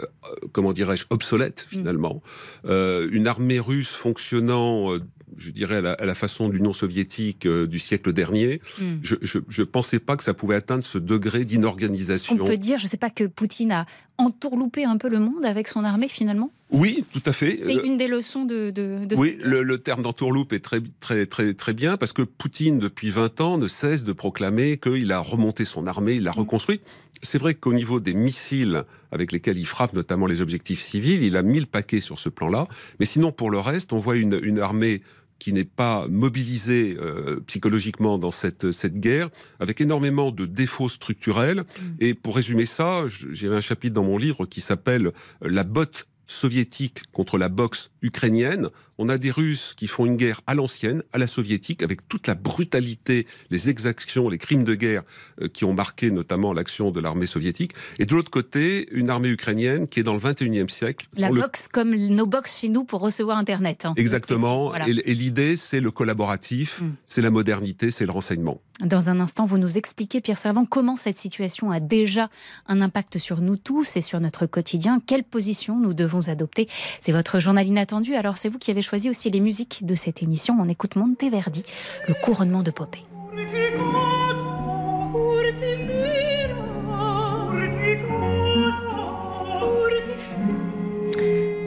comment 0.52 0.74
dirais-je, 0.74 1.06
obsolète 1.10 1.68
finalement, 1.70 2.16
mmh. 2.16 2.68
euh, 2.70 3.10
une 3.12 3.28
armée 3.28 3.60
russe 3.60 3.90
fonctionnant 3.90 4.94
euh, 4.94 5.00
je 5.38 5.52
dirais, 5.52 5.78
à 5.78 5.82
la, 5.82 5.92
à 5.94 6.06
la 6.06 6.16
façon 6.16 6.48
de 6.48 6.54
l'Union 6.54 6.74
soviétique 6.74 7.46
euh, 7.46 7.68
du 7.68 7.80
siècle 7.80 8.14
dernier, 8.14 8.62
mm. 8.80 8.96
je 9.02 9.38
ne 9.38 9.64
pensais 9.66 10.00
pas 10.00 10.16
que 10.16 10.24
ça 10.24 10.34
pouvait 10.34 10.56
atteindre 10.56 10.86
ce 10.86 10.98
degré 10.98 11.46
d'inorganisation. 11.46 12.38
On 12.40 12.46
peut 12.46 12.58
dire, 12.58 12.80
je 12.80 12.86
ne 12.86 12.90
sais 12.90 12.98
pas, 12.98 13.10
que 13.10 13.26
Poutine 13.26 13.72
a 13.72 13.86
entourloupé 14.18 14.86
un 14.86 14.98
peu 14.98 15.10
le 15.10 15.20
monde 15.20 15.46
avec 15.46 15.68
son 15.68 15.84
armée 15.84 16.08
finalement? 16.08 16.52
Oui, 16.72 17.06
tout 17.14 17.22
à 17.26 17.32
fait. 17.32 17.58
C'est 17.60 17.76
une 17.76 17.98
des 17.98 18.08
leçons 18.08 18.44
de. 18.44 18.72
de, 18.72 19.06
de 19.06 19.16
oui, 19.16 19.38
le, 19.44 19.62
le, 19.62 19.78
terme 19.78 20.02
d'entourloupe 20.02 20.52
est 20.52 20.60
très, 20.60 20.82
très, 21.00 21.26
très, 21.28 21.54
très 21.54 21.74
bien 21.74 21.96
parce 21.96 22.12
que 22.12 22.24
Poutine, 22.24 22.80
depuis 22.80 23.12
20 23.12 23.42
ans, 23.42 23.58
ne 23.58 23.68
cesse 23.68 24.04
de 24.04 24.14
proclamer 24.14 24.78
qu'il 24.78 25.12
a 25.12 25.20
remonté 25.20 25.64
son 25.64 25.86
armée, 25.86 26.16
il 26.16 26.24
l'a 26.24 26.32
mm. 26.32 26.40
reconstruit. 26.40 26.82
C'est 27.22 27.38
vrai 27.38 27.54
qu'au 27.54 27.74
niveau 27.74 28.00
des 28.00 28.14
missiles 28.14 28.84
avec 29.12 29.32
lesquels 29.32 29.58
il 29.58 29.66
frappe, 29.66 29.94
notamment 29.94 30.26
les 30.26 30.42
objectifs 30.42 30.82
civils, 30.82 31.24
il 31.24 31.38
a 31.38 31.44
mis 31.44 31.60
le 31.60 31.66
paquet 31.66 32.00
sur 32.00 32.20
ce 32.20 32.30
plan-là. 32.30 32.68
Mais 33.00 33.06
sinon, 33.06 33.32
pour 33.32 33.52
le 33.52 33.60
reste, 33.60 33.94
on 33.94 33.98
voit 33.98 34.16
une, 34.16 34.40
une 34.44 34.60
armée 34.60 35.02
qui 35.40 35.54
n'est 35.54 35.64
pas 35.64 36.08
mobilisée 36.08 36.98
euh, 37.00 37.40
psychologiquement 37.48 38.18
dans 38.18 38.32
cette, 38.32 38.72
cette 38.72 39.00
guerre, 39.00 39.30
avec 39.60 39.82
énormément 39.82 40.32
de 40.32 40.46
défauts 40.46 40.90
structurels. 40.90 41.60
Mmh. 41.60 41.82
Et 42.00 42.14
pour 42.14 42.36
résumer 42.36 42.66
ça, 42.66 43.04
j'ai 43.08 43.48
un 43.48 43.62
chapitre 43.62 43.94
dans 43.94 44.04
mon 44.04 44.18
livre 44.18 44.46
qui 44.46 44.62
s'appelle 44.62 45.12
La 45.42 45.64
botte 45.64 46.08
soviétique 46.28 47.12
contre 47.12 47.38
la 47.38 47.50
boxe 47.50 47.92
ukrainienne. 48.02 48.70
On 48.98 49.10
a 49.10 49.18
des 49.18 49.32
Russes 49.32 49.74
qui 49.76 49.88
font 49.88 50.06
une 50.06 50.16
guerre 50.16 50.42
à 50.48 50.56
l'ancienne, 50.56 51.04
à 51.12 51.18
la 51.18 51.28
soviétique, 51.28 51.84
avec 51.84 52.08
toute 52.08 52.28
la 52.28 52.36
brutalité, 52.36 53.28
les 53.50 53.70
exactions, 53.70 54.30
les 54.30 54.38
crimes 54.38 54.64
de 54.64 54.76
guerre 54.76 55.04
euh, 55.42 55.48
qui 55.48 55.66
ont 55.66 55.74
marqué 55.74 56.12
notamment 56.12 56.54
l'action 56.54 56.92
de 56.92 57.00
l'armée 57.00 57.26
soviétique. 57.26 57.74
Et 58.00 58.06
de 58.06 58.16
l'autre 58.16 58.32
côté, 58.32 58.88
une 58.92 59.10
armée 59.10 59.30
ukrainienne 59.30 59.88
qui 59.88 60.00
est 60.00 60.04
dans 60.04 60.14
le 60.14 60.20
21e 60.20 60.70
siècle. 60.70 61.08
La 61.16 61.30
boxe 61.30 61.68
comme 61.68 61.96
nos 61.96 62.26
boxes 62.26 62.60
chez 62.60 62.70
nous 62.70 62.84
pour 62.84 63.02
recevoir 63.02 63.38
Internet. 63.38 63.86
Hein. 63.86 63.94
Exactement. 63.98 64.70
Voilà. 64.70 64.88
Et, 64.88 65.12
et 65.12 65.14
l'idée, 65.14 65.58
c'est 65.58 65.80
le 65.80 65.92
collaboratif, 65.92 66.82
mmh. 66.82 66.96
c'est 67.06 67.22
la 67.22 67.32
modernité, 67.32 67.92
c'est 67.92 68.06
le 68.06 68.12
renseignement. 68.12 68.62
Dans 68.82 69.10
un 69.10 69.22
instant, 69.22 69.46
vous 69.46 69.58
nous 69.58 69.78
expliquez, 69.78 70.20
Pierre 70.20 70.38
Servant, 70.38 70.66
comment 70.66 70.98
cette 70.98 71.16
situation 71.16 71.72
a 71.72 71.80
déjà 71.80 72.30
un 72.68 72.82
impact 72.82 73.18
sur 73.18 73.40
nous 73.40 73.56
tous 73.56 73.96
et 73.96 74.02
sur 74.02 74.20
notre 74.20 74.48
quotidien. 74.48 75.02
Quelle 75.06 75.24
position 75.24 75.80
nous 75.80 75.94
devons 75.94 76.28
adopter? 76.28 76.68
C'est 77.00 77.14
votre 77.14 77.40
journal 77.40 77.66
inattendu. 77.66 78.16
Alors, 78.16 78.38
c'est 78.38 78.50
vous 78.50 78.60
qui 78.60 78.72
avez 78.72 78.82
choisi 78.86 79.10
aussi 79.10 79.30
les 79.30 79.40
musiques 79.40 79.86
de 79.86 79.96
cette 79.96 80.24
émission. 80.24 80.56
On 80.60 80.70
écoute 80.70 80.96
Monteverdi, 80.96 81.66
le 82.08 82.14
couronnement 82.14 82.64
de 82.64 82.72
Popée. 82.72 83.04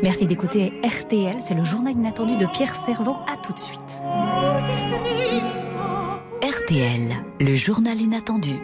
Merci 0.03 0.27
d'écouter 0.27 0.73
RTL, 0.85 1.37
c'est 1.41 1.55
le 1.55 1.65
journal 1.65 1.95
inattendu 1.95 2.37
de 2.37 2.47
Pierre 2.47 2.75
Servant. 2.75 3.25
À 3.27 3.37
tout 3.37 3.53
de 3.53 3.59
suite. 3.59 4.01
RTL, 6.41 7.17
le 7.41 7.55
journal 7.55 8.01
inattendu. 8.01 8.55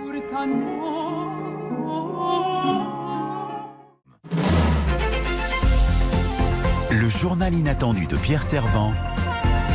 Journal 7.18 7.54
inattendu 7.54 8.06
de 8.06 8.16
Pierre 8.16 8.42
Servant 8.42 8.92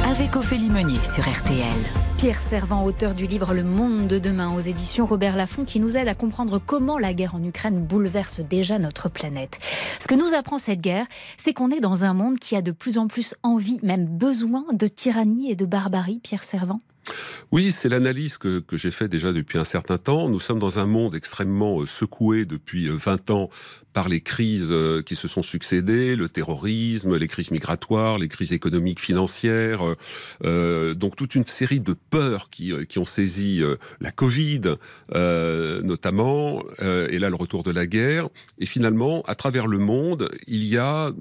avec 0.06 0.36
Ophélie 0.36 0.69
Meunier 0.69 0.99
sur 1.04 1.23
RTL. 1.23 1.63
Pierre 2.17 2.39
Servant, 2.39 2.84
auteur 2.84 3.13
du 3.13 3.28
livre 3.28 3.54
Le 3.54 3.63
Monde 3.63 4.08
de 4.08 4.17
demain 4.17 4.54
aux 4.56 4.60
éditions 4.60 5.06
Robert 5.06 5.38
Laffont, 5.38 5.65
qui 5.65 5.80
nous 5.80 5.97
aide 5.97 6.08
à 6.08 6.15
comprendre 6.15 6.60
comment 6.60 6.97
la 6.97 7.13
guerre 7.13 7.36
en 7.36 7.43
Ukraine 7.43 7.80
bouleverse 7.86 8.39
déjà 8.39 8.80
notre 8.80 9.08
planète. 9.08 9.60
Ce 9.99 10.08
que 10.08 10.15
nous 10.15 10.34
apprend 10.34 10.58
cette 10.58 10.82
guerre, 10.82 11.06
c'est 11.38 11.54
qu'on 11.54 11.69
est 11.69 11.80
dans 11.80 12.06
un 12.06 12.13
monde 12.13 12.39
qui 12.39 12.56
a 12.56 12.62
de 12.62 12.71
plus 12.71 12.97
en 12.97 13.08
plus 13.08 13.36
envie, 13.43 13.80
même 13.84 14.06
besoin 14.06 14.65
de 14.73 14.88
tyrannie 14.88 15.52
et 15.52 15.56
de 15.56 15.65
barbarie, 15.65 16.19
Pierre 16.23 16.43
Servant 16.43 16.82
oui, 17.52 17.72
c'est 17.72 17.89
l'analyse 17.89 18.38
que, 18.38 18.63
j'ai 18.74 18.91
fait 18.91 19.08
déjà 19.08 19.34
depuis 19.34 19.58
un 19.58 19.63
certain 19.63 19.98
temps. 19.98 20.30
Nous 20.30 20.39
sommes 20.39 20.60
dans 20.60 20.80
un 20.80 20.86
monde 20.86 21.15
extrêmement 21.15 21.82
euh, 21.82 21.86
secoué 21.86 22.45
depuis 22.45 22.88
20 22.89 23.30
euh, 23.30 23.34
ans 23.34 23.50
par 23.91 24.08
les 24.08 24.22
crises 24.22 24.69
euh, 24.69 25.02
qui 25.02 25.15
se 25.15 25.28
sont 25.28 25.41
succédées, 25.41 26.15
le 26.15 26.30
terrorisme, 26.30 27.17
les 27.17 27.28
crises 27.28 27.50
migratoires, 27.50 28.19
les 28.19 28.28
crises 28.28 28.54
économiques, 28.54 29.00
financières, 29.00 29.82
donc 30.43 31.15
toute 31.15 31.36
une 31.36 31.45
série 31.45 31.80
de 31.80 31.93
peurs 31.93 32.50
qui, 32.50 32.74
qui 32.88 33.00
ont 33.00 33.06
saisi 33.06 33.62
la 34.00 34.12
Covid 34.12 34.62
notamment, 35.12 36.63
et 36.82 37.19
là 37.19 37.30
le 37.30 37.36
retour 37.36 37.63
de 37.63 37.72
la 37.72 37.88
guerre. 37.88 38.30
Et 38.60 38.65
finalement, 38.65 39.24
à 39.24 39.36
travers 39.36 39.67
le 39.67 39.80
monde, 39.80 40.30
il 40.48 40.65
y 40.65 40.78
a 40.78 41.12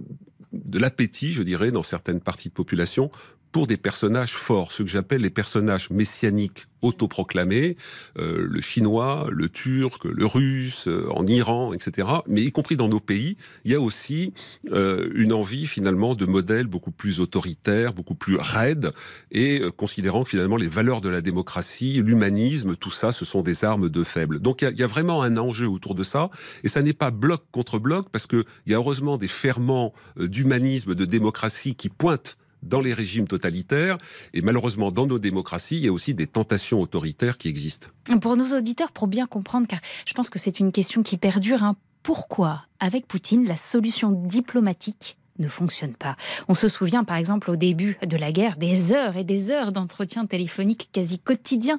de 0.52 0.78
l'appétit, 0.78 1.32
je 1.32 1.42
dirais, 1.42 1.70
dans 1.70 1.82
certaines 1.82 2.20
parties 2.20 2.48
de 2.48 2.54
population 2.54 3.10
pour 3.52 3.66
des 3.66 3.76
personnages 3.76 4.34
forts, 4.34 4.72
ce 4.72 4.82
que 4.82 4.88
j'appelle 4.88 5.22
les 5.22 5.30
personnages 5.30 5.90
messianiques 5.90 6.66
autoproclamés, 6.82 7.76
euh, 8.18 8.46
le 8.48 8.60
chinois, 8.60 9.26
le 9.30 9.48
turc, 9.48 10.04
le 10.04 10.26
russe, 10.26 10.86
euh, 10.88 11.08
en 11.10 11.26
Iran, 11.26 11.72
etc. 11.72 12.08
Mais 12.26 12.42
y 12.42 12.52
compris 12.52 12.76
dans 12.76 12.88
nos 12.88 13.00
pays, 13.00 13.36
il 13.64 13.72
y 13.72 13.74
a 13.74 13.80
aussi 13.80 14.32
euh, 14.70 15.10
une 15.14 15.32
envie 15.32 15.66
finalement 15.66 16.14
de 16.14 16.26
modèles 16.26 16.66
beaucoup 16.66 16.90
plus 16.90 17.20
autoritaires, 17.20 17.94
beaucoup 17.94 18.14
plus 18.14 18.36
raides, 18.36 18.92
et 19.32 19.62
considérant 19.76 20.22
que 20.22 20.30
finalement 20.30 20.56
les 20.56 20.68
valeurs 20.68 21.00
de 21.00 21.08
la 21.08 21.20
démocratie, 21.20 22.00
l'humanisme, 22.04 22.76
tout 22.76 22.90
ça, 22.90 23.12
ce 23.12 23.24
sont 23.24 23.42
des 23.42 23.64
armes 23.64 23.88
de 23.88 24.04
faibles. 24.04 24.40
Donc 24.40 24.62
il 24.62 24.76
y, 24.76 24.82
a 24.82 24.86
vraiment 24.86 25.22
un 25.22 25.36
enjeu 25.36 25.66
autour 25.66 25.94
de 25.94 26.02
ça, 26.02 26.30
et 26.62 26.68
ça 26.68 26.82
n'est 26.82 26.92
pas 26.92 27.10
bloc 27.10 27.42
contre 27.50 27.78
bloc, 27.78 28.08
parce 28.10 28.26
qu'il 28.26 28.44
y 28.66 28.74
a 28.74 28.76
heureusement 28.76 29.16
des 29.16 29.28
ferments 29.28 29.92
d'humanisme, 30.16 30.94
de 30.94 31.04
démocratie 31.04 31.74
qui 31.74 31.88
pointent 31.88 32.36
dans 32.62 32.80
les 32.80 32.92
régimes 32.92 33.26
totalitaires. 33.26 33.98
Et 34.34 34.42
malheureusement, 34.42 34.90
dans 34.90 35.06
nos 35.06 35.18
démocraties, 35.18 35.76
il 35.76 35.84
y 35.84 35.88
a 35.88 35.92
aussi 35.92 36.14
des 36.14 36.26
tentations 36.26 36.80
autoritaires 36.80 37.38
qui 37.38 37.48
existent. 37.48 37.88
Pour 38.20 38.36
nos 38.36 38.56
auditeurs, 38.56 38.92
pour 38.92 39.06
bien 39.06 39.26
comprendre, 39.26 39.66
car 39.66 39.80
je 40.06 40.12
pense 40.12 40.30
que 40.30 40.38
c'est 40.38 40.60
une 40.60 40.72
question 40.72 41.02
qui 41.02 41.16
perdure, 41.16 41.62
hein, 41.62 41.76
pourquoi, 42.02 42.62
avec 42.80 43.06
Poutine, 43.06 43.46
la 43.46 43.56
solution 43.56 44.12
diplomatique 44.12 45.16
ne 45.38 45.48
fonctionne 45.48 45.94
pas? 45.94 46.16
On 46.48 46.54
se 46.54 46.68
souvient 46.68 47.04
par 47.04 47.16
exemple 47.16 47.50
au 47.50 47.56
début 47.56 47.96
de 48.04 48.16
la 48.16 48.32
guerre 48.32 48.56
des 48.56 48.92
heures 48.92 49.16
et 49.16 49.24
des 49.24 49.50
heures 49.50 49.72
d'entretien 49.72 50.26
téléphoniques 50.26 50.88
quasi 50.92 51.18
quotidiens 51.18 51.78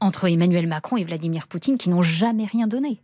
entre 0.00 0.28
Emmanuel 0.28 0.66
Macron 0.66 0.96
et 0.96 1.04
Vladimir 1.04 1.48
Poutine 1.48 1.78
qui 1.78 1.90
n'ont 1.90 2.02
jamais 2.02 2.44
rien 2.44 2.66
donné. 2.66 3.00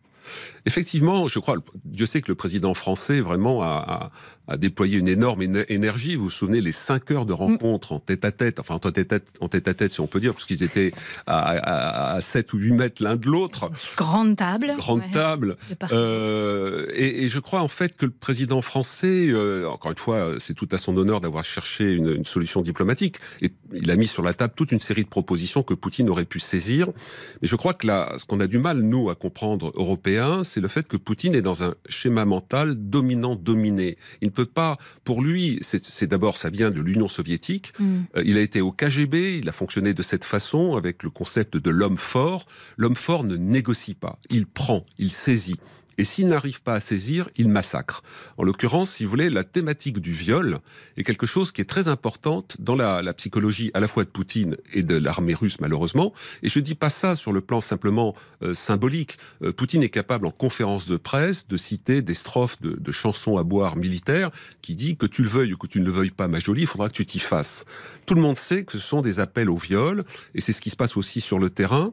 Effectivement, 0.66 1.28
je 1.28 1.38
crois, 1.38 1.56
Dieu 1.84 2.06
sait 2.06 2.20
que 2.20 2.28
le 2.28 2.34
président 2.34 2.74
français 2.74 3.20
vraiment 3.20 3.62
a, 3.62 4.10
a 4.48 4.56
déployé 4.56 4.98
une 4.98 5.08
énorme 5.08 5.42
énergie. 5.68 6.16
Vous 6.16 6.24
vous 6.24 6.30
souvenez 6.30 6.60
les 6.60 6.72
cinq 6.72 7.10
heures 7.10 7.26
de 7.26 7.32
mm. 7.32 7.36
rencontre 7.36 7.92
en 7.92 7.98
tête 7.98 8.24
à 8.24 8.30
tête, 8.30 8.60
enfin 8.60 8.74
en 8.74 8.78
tête 8.78 8.98
à 8.98 9.04
tête, 9.04 9.32
en 9.40 9.48
tête 9.48 9.68
à 9.68 9.74
tête 9.74 9.92
si 9.92 10.00
on 10.00 10.06
peut 10.06 10.20
dire, 10.20 10.32
parce 10.32 10.44
qu'ils 10.44 10.62
étaient 10.62 10.92
à, 11.26 12.14
à, 12.14 12.20
7 12.20 12.52
ou 12.52 12.58
8 12.58 12.72
mètres 12.72 13.02
l'un 13.02 13.16
de 13.16 13.26
l'autre. 13.26 13.70
Grande 13.96 14.36
table. 14.36 14.74
Grande 14.76 15.02
table. 15.12 15.56
Euh, 15.92 16.86
et, 16.94 17.24
et, 17.24 17.28
je 17.28 17.40
crois 17.40 17.60
en 17.60 17.68
fait 17.68 17.96
que 17.96 18.06
le 18.06 18.12
président 18.12 18.62
français, 18.62 19.26
euh, 19.28 19.68
encore 19.68 19.90
une 19.90 19.98
fois, 19.98 20.34
c'est 20.38 20.54
tout 20.54 20.68
à 20.72 20.78
son 20.78 20.96
honneur 20.96 21.20
d'avoir 21.20 21.44
cherché 21.44 21.92
une, 21.92 22.08
une, 22.08 22.24
solution 22.24 22.60
diplomatique. 22.60 23.16
Et 23.40 23.52
il 23.72 23.90
a 23.90 23.96
mis 23.96 24.06
sur 24.06 24.22
la 24.22 24.34
table 24.34 24.54
toute 24.56 24.72
une 24.72 24.80
série 24.80 25.04
de 25.04 25.08
propositions 25.08 25.62
que 25.62 25.74
Poutine 25.74 26.08
aurait 26.10 26.24
pu 26.24 26.40
saisir. 26.40 26.88
Mais 27.42 27.48
je 27.48 27.56
crois 27.56 27.74
que 27.74 27.86
là, 27.86 28.14
ce 28.18 28.26
qu'on 28.26 28.40
a 28.40 28.46
du 28.46 28.58
mal, 28.58 28.80
nous, 28.80 29.10
à 29.10 29.14
comprendre 29.14 29.72
européens, 29.74 30.15
c'est 30.42 30.60
le 30.60 30.68
fait 30.68 30.88
que 30.88 30.96
Poutine 30.96 31.34
est 31.34 31.42
dans 31.42 31.62
un 31.62 31.74
schéma 31.88 32.24
mental 32.24 32.76
dominant-dominé. 32.76 33.96
Il 34.20 34.30
peut 34.30 34.46
pas, 34.46 34.78
pour 35.04 35.22
lui, 35.22 35.58
c'est 35.62 36.06
d'abord, 36.06 36.36
ça 36.36 36.50
vient 36.50 36.70
de 36.70 36.80
l'Union 36.80 37.08
soviétique. 37.08 37.72
Mm. 37.78 37.98
Euh, 38.16 38.22
il 38.24 38.36
a 38.38 38.40
été 38.40 38.60
au 38.60 38.72
KGB, 38.72 39.38
il 39.38 39.48
a 39.48 39.52
fonctionné 39.52 39.94
de 39.94 40.02
cette 40.02 40.24
façon 40.24 40.76
avec 40.76 41.02
le 41.02 41.10
concept 41.10 41.56
de 41.56 41.70
l'homme 41.70 41.98
fort. 41.98 42.46
L'homme 42.76 42.96
fort 42.96 43.24
ne 43.24 43.36
négocie 43.36 43.94
pas, 43.94 44.18
il 44.30 44.46
prend, 44.46 44.84
il 44.98 45.10
saisit. 45.10 45.56
Et 45.98 46.04
s'il 46.04 46.28
n'arrive 46.28 46.62
pas 46.62 46.74
à 46.74 46.80
saisir, 46.80 47.28
il 47.36 47.48
massacre. 47.48 48.02
En 48.36 48.44
l'occurrence, 48.44 48.90
si 48.90 49.04
vous 49.04 49.10
voulez, 49.10 49.30
la 49.30 49.44
thématique 49.44 50.00
du 50.00 50.12
viol 50.12 50.58
est 50.96 51.04
quelque 51.04 51.26
chose 51.26 51.52
qui 51.52 51.60
est 51.60 51.66
très 51.66 51.88
importante 51.88 52.56
dans 52.60 52.74
la, 52.74 53.02
la 53.02 53.14
psychologie 53.14 53.70
à 53.74 53.80
la 53.80 53.88
fois 53.88 54.04
de 54.04 54.08
Poutine 54.08 54.56
et 54.72 54.82
de 54.82 54.96
l'armée 54.96 55.34
russe, 55.34 55.60
malheureusement. 55.60 56.12
Et 56.42 56.48
je 56.48 56.60
dis 56.60 56.74
pas 56.74 56.90
ça 56.90 57.16
sur 57.16 57.32
le 57.32 57.40
plan 57.40 57.60
simplement 57.60 58.14
euh, 58.42 58.54
symbolique. 58.54 59.18
Euh, 59.42 59.52
Poutine 59.52 59.82
est 59.82 59.88
capable, 59.88 60.26
en 60.26 60.30
conférence 60.30 60.86
de 60.86 60.96
presse, 60.96 61.48
de 61.48 61.56
citer 61.56 62.02
des 62.02 62.14
strophes 62.14 62.60
de, 62.60 62.72
de, 62.78 62.92
chansons 62.92 63.36
à 63.36 63.42
boire 63.42 63.76
militaires 63.76 64.30
qui 64.62 64.74
dit 64.74 64.96
que 64.96 65.06
tu 65.06 65.22
le 65.22 65.28
veuilles 65.28 65.52
ou 65.52 65.56
que 65.56 65.66
tu 65.66 65.80
ne 65.80 65.84
le 65.84 65.90
veuilles 65.90 66.10
pas, 66.10 66.28
ma 66.28 66.38
jolie, 66.38 66.62
il 66.62 66.66
faudra 66.66 66.88
que 66.88 66.94
tu 66.94 67.04
t'y 67.04 67.18
fasses. 67.18 67.64
Tout 68.06 68.14
le 68.14 68.20
monde 68.20 68.36
sait 68.36 68.64
que 68.64 68.72
ce 68.72 68.78
sont 68.78 69.00
des 69.00 69.20
appels 69.20 69.50
au 69.50 69.56
viol, 69.56 70.04
et 70.34 70.40
c'est 70.40 70.52
ce 70.52 70.60
qui 70.60 70.70
se 70.70 70.76
passe 70.76 70.96
aussi 70.96 71.20
sur 71.20 71.38
le 71.38 71.50
terrain. 71.50 71.92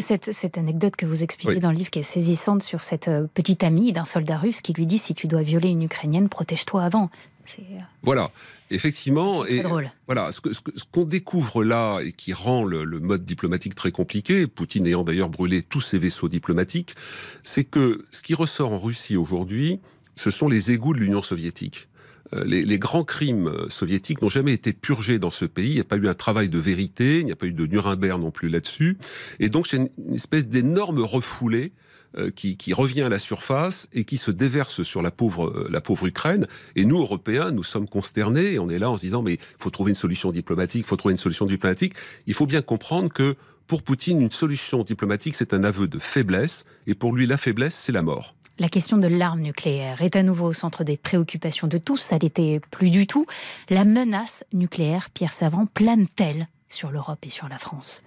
cette, 0.00 0.32
cette, 0.32 0.58
anecdote 0.58 0.96
que 0.96 1.06
vous 1.06 1.22
expliquez 1.22 1.60
dans 1.60 1.70
le 1.70 1.76
livre 1.76 1.90
qui 1.90 1.98
est 1.98 2.02
saisissante 2.02 2.62
sur 2.62 2.82
cette 2.82 3.08
euh, 3.26 3.28
petite 3.32 3.64
amie 3.64 3.92
d'un 3.92 4.04
soldat 4.04 4.38
russe 4.38 4.60
qui 4.60 4.72
lui 4.72 4.86
dit 4.86 4.98
si 4.98 5.14
tu 5.14 5.26
dois 5.26 5.42
violer 5.42 5.68
une 5.68 5.82
Ukrainienne, 5.82 6.28
protège-toi 6.28 6.82
avant. 6.82 7.10
Euh, 7.58 7.62
voilà, 8.02 8.30
effectivement. 8.70 9.44
Et 9.46 9.60
drôle. 9.60 9.90
Voilà, 10.06 10.32
ce 10.32 10.40
qu'on 10.40 10.52
ce, 10.52 11.06
découvre 11.06 11.62
là 11.62 12.00
et 12.00 12.12
qui 12.12 12.32
rend 12.32 12.64
le, 12.64 12.84
le, 12.84 13.00
mode 13.00 13.24
diplomatique 13.24 13.74
très 13.74 13.92
compliqué, 13.92 14.46
Poutine 14.46 14.86
ayant 14.86 15.04
d'ailleurs 15.04 15.28
brûlé 15.28 15.62
tous 15.62 15.80
ses 15.80 15.98
vaisseaux 15.98 16.28
diplomatiques, 16.28 16.96
c'est 17.42 17.64
que 17.64 18.04
ce 18.10 18.22
qui 18.22 18.34
ressort 18.34 18.72
en 18.72 18.78
Russie 18.78 19.16
aujourd'hui, 19.16 19.80
ce 20.16 20.30
sont 20.30 20.48
les 20.48 20.72
égouts 20.72 20.94
de 20.94 20.98
l'Union 20.98 21.22
soviétique. 21.22 21.88
Euh, 22.32 22.44
les, 22.44 22.64
les, 22.64 22.78
grands 22.80 23.04
crimes 23.04 23.52
soviétiques 23.68 24.20
n'ont 24.20 24.28
jamais 24.28 24.52
été 24.52 24.72
purgés 24.72 25.20
dans 25.20 25.30
ce 25.30 25.44
pays. 25.44 25.70
Il 25.70 25.74
n'y 25.74 25.80
a 25.80 25.84
pas 25.84 25.96
eu 25.96 26.08
un 26.08 26.14
travail 26.14 26.48
de 26.48 26.58
vérité, 26.58 27.20
il 27.20 27.26
n'y 27.26 27.32
a 27.32 27.36
pas 27.36 27.46
eu 27.46 27.52
de 27.52 27.66
Nuremberg 27.66 28.20
non 28.20 28.32
plus 28.32 28.48
là-dessus. 28.48 28.98
Et 29.38 29.48
donc 29.48 29.66
c'est 29.68 29.76
une 29.76 30.14
espèce 30.14 30.46
d'énorme 30.46 31.00
refoulé 31.00 31.66
euh, 31.66 31.85
qui, 32.34 32.56
qui, 32.56 32.72
revient 32.72 33.02
à 33.02 33.08
la 33.08 33.18
surface 33.18 33.88
et 33.92 34.04
qui 34.04 34.16
se 34.16 34.30
déverse 34.30 34.82
sur 34.82 35.02
la 35.02 35.10
pauvre, 35.10 35.48
euh, 35.48 35.68
la 35.70 35.80
pauvre 35.80 36.06
Ukraine. 36.06 36.46
Et 36.74 36.84
nous, 36.84 36.98
Européens, 36.98 37.50
nous 37.50 37.62
sommes 37.62 37.88
consternés 37.88 38.54
et 38.54 38.58
on 38.58 38.68
est 38.68 38.78
là 38.78 38.90
en 38.90 38.96
se 38.96 39.02
disant 39.02 39.22
mais 39.22 39.34
il 39.34 39.40
faut 39.58 39.70
trouver 39.70 39.90
une 39.90 39.96
solution 39.96 40.30
diplomatique, 40.30 40.82
il 40.86 40.88
faut 40.88 40.96
trouver 40.96 41.12
une 41.12 41.18
solution 41.18 41.46
diplomatique. 41.46 41.94
Il 42.26 42.34
faut 42.34 42.46
bien 42.46 42.62
comprendre 42.62 43.12
que 43.12 43.36
pour 43.66 43.82
Poutine, 43.82 44.20
une 44.20 44.30
solution 44.30 44.82
diplomatique, 44.84 45.34
c'est 45.34 45.52
un 45.52 45.64
aveu 45.64 45.88
de 45.88 45.98
faiblesse 45.98 46.64
et 46.86 46.94
pour 46.94 47.12
lui, 47.14 47.26
la 47.26 47.36
faiblesse, 47.36 47.74
c'est 47.74 47.92
la 47.92 48.02
mort. 48.02 48.34
La 48.58 48.68
question 48.68 48.96
de 48.96 49.06
l'arme 49.06 49.40
nucléaire 49.40 50.00
est 50.00 50.16
à 50.16 50.22
nouveau 50.22 50.46
au 50.46 50.52
centre 50.52 50.82
des 50.82 50.96
préoccupations 50.96 51.66
de 51.66 51.76
tous. 51.76 51.98
Ça 51.98 52.16
l'était 52.16 52.60
plus 52.70 52.88
du 52.88 53.06
tout. 53.06 53.26
La 53.68 53.84
menace 53.84 54.44
nucléaire, 54.52 55.10
Pierre 55.10 55.34
Savant, 55.34 55.66
plane-t-elle 55.66 56.48
sur 56.70 56.90
l'Europe 56.90 57.18
et 57.26 57.30
sur 57.30 57.48
la 57.48 57.58
France? 57.58 58.02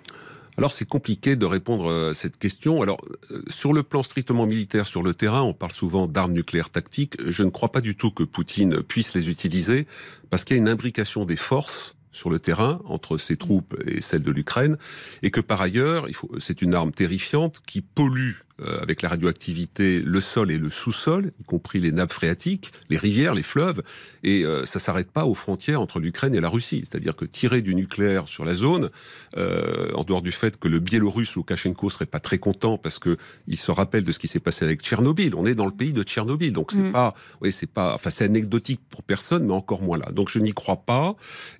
Alors 0.58 0.72
c'est 0.72 0.86
compliqué 0.86 1.36
de 1.36 1.46
répondre 1.46 2.10
à 2.10 2.14
cette 2.14 2.38
question. 2.38 2.82
Alors 2.82 2.98
euh, 3.32 3.42
sur 3.50 3.74
le 3.74 3.84
plan 3.84 4.04
strictement 4.04 4.46
militaire, 4.46 4.88
sur 4.88 5.04
le 5.04 5.14
terrain, 5.14 5.42
on 5.42 5.54
parle 5.54 5.72
souvent 5.72 6.08
d'armes 6.08 6.34
nucléaires 6.34 6.70
tactiques. 6.70 7.16
Je 7.26 7.44
ne 7.44 7.50
crois 7.50 7.72
pas 7.72 7.82
du 7.82 7.96
tout 7.96 8.12
que 8.12 8.24
Poutine 8.24 8.82
puisse 8.84 9.14
les 9.14 9.30
utiliser 9.30 9.88
parce 10.30 10.44
qu'il 10.44 10.58
y 10.58 10.60
a 10.60 10.62
une 10.62 10.70
imbrication 10.70 11.26
des 11.26 11.38
forces 11.38 11.96
sur 12.12 12.30
le 12.30 12.40
terrain 12.40 12.82
entre 12.86 13.18
ses 13.18 13.38
troupes 13.38 13.76
et 13.86 14.02
celles 14.02 14.24
de 14.24 14.32
l'Ukraine, 14.32 14.78
et 15.22 15.32
que 15.32 15.42
par 15.42 15.62
ailleurs, 15.62 16.08
c'est 16.40 16.62
une 16.62 16.74
arme 16.74 16.92
terrifiante 16.92 17.62
qui 17.66 17.82
pollue 17.82 18.34
euh, 18.62 18.80
avec 18.82 19.02
la 19.02 19.10
radioactivité 19.10 20.02
le 20.02 20.22
sol 20.22 20.52
et 20.52 20.58
le 20.58 20.70
sous-sol, 20.70 21.32
y 21.40 21.44
compris 21.44 21.80
les 21.80 21.92
nappes 21.92 22.14
phréatiques, 22.14 22.72
les 22.90 22.98
rivières, 22.98 23.34
les 23.34 23.44
fleuves, 23.44 23.82
et 24.24 24.44
euh, 24.44 24.66
ça 24.66 24.80
s'arrête 24.80 25.12
pas 25.12 25.26
aux 25.26 25.36
frontières 25.36 25.82
entre 25.82 26.00
l'Ukraine 26.00 26.36
et 26.36 26.42
la 26.42 26.50
Russie. 26.50 26.84
C'est-à-dire 26.84 27.16
que 27.16 27.26
tirer 27.26 27.62
du 27.62 27.76
nucléaire 27.76 28.28
sur 28.28 28.46
la 28.46 28.54
zone, 28.54 28.90
euh, 29.38 29.92
en 29.94 30.04
dehors 30.04 30.22
du 30.22 30.32
fait 30.32 30.58
que 30.58 30.68
le 30.68 30.80
Biélorusse 30.80 31.36
Loukachenko 31.36 31.90
serait 31.90 32.06
pas 32.06 32.20
très 32.20 32.38
content 32.38 32.78
parce 32.78 33.00
que 33.00 33.18
il 33.48 33.58
se 33.58 33.72
rappelle 33.72 34.04
de 34.04 34.12
ce 34.12 34.20
qui 34.20 34.28
s'est 34.28 34.40
passé 34.40 34.66
avec 34.66 34.82
Tchernobyl. 34.82 35.36
On 35.36 35.46
est 35.46 35.56
dans 35.56 35.66
le 35.66 35.72
pays 35.72 35.94
de 35.94 36.04
Tchernobyl, 36.04 36.54
donc 36.54 36.72
c'est 36.72 36.82
mm. 36.82 36.92
pas, 36.92 37.14
oui, 37.42 37.52
c'est 37.52 37.70
pas, 37.70 37.96
enfin 37.96 38.10
c'est 38.10 38.26
anecdotique 38.26 38.82
pour 38.90 39.04
personne, 39.04 39.46
mais 39.46 39.54
encore 39.54 39.82
moins 39.82 39.98
là. 39.98 40.12
Donc 40.12 40.30
je 40.30 40.40
n'y 40.40 40.52
crois 40.52 40.78
pas, 40.78 41.16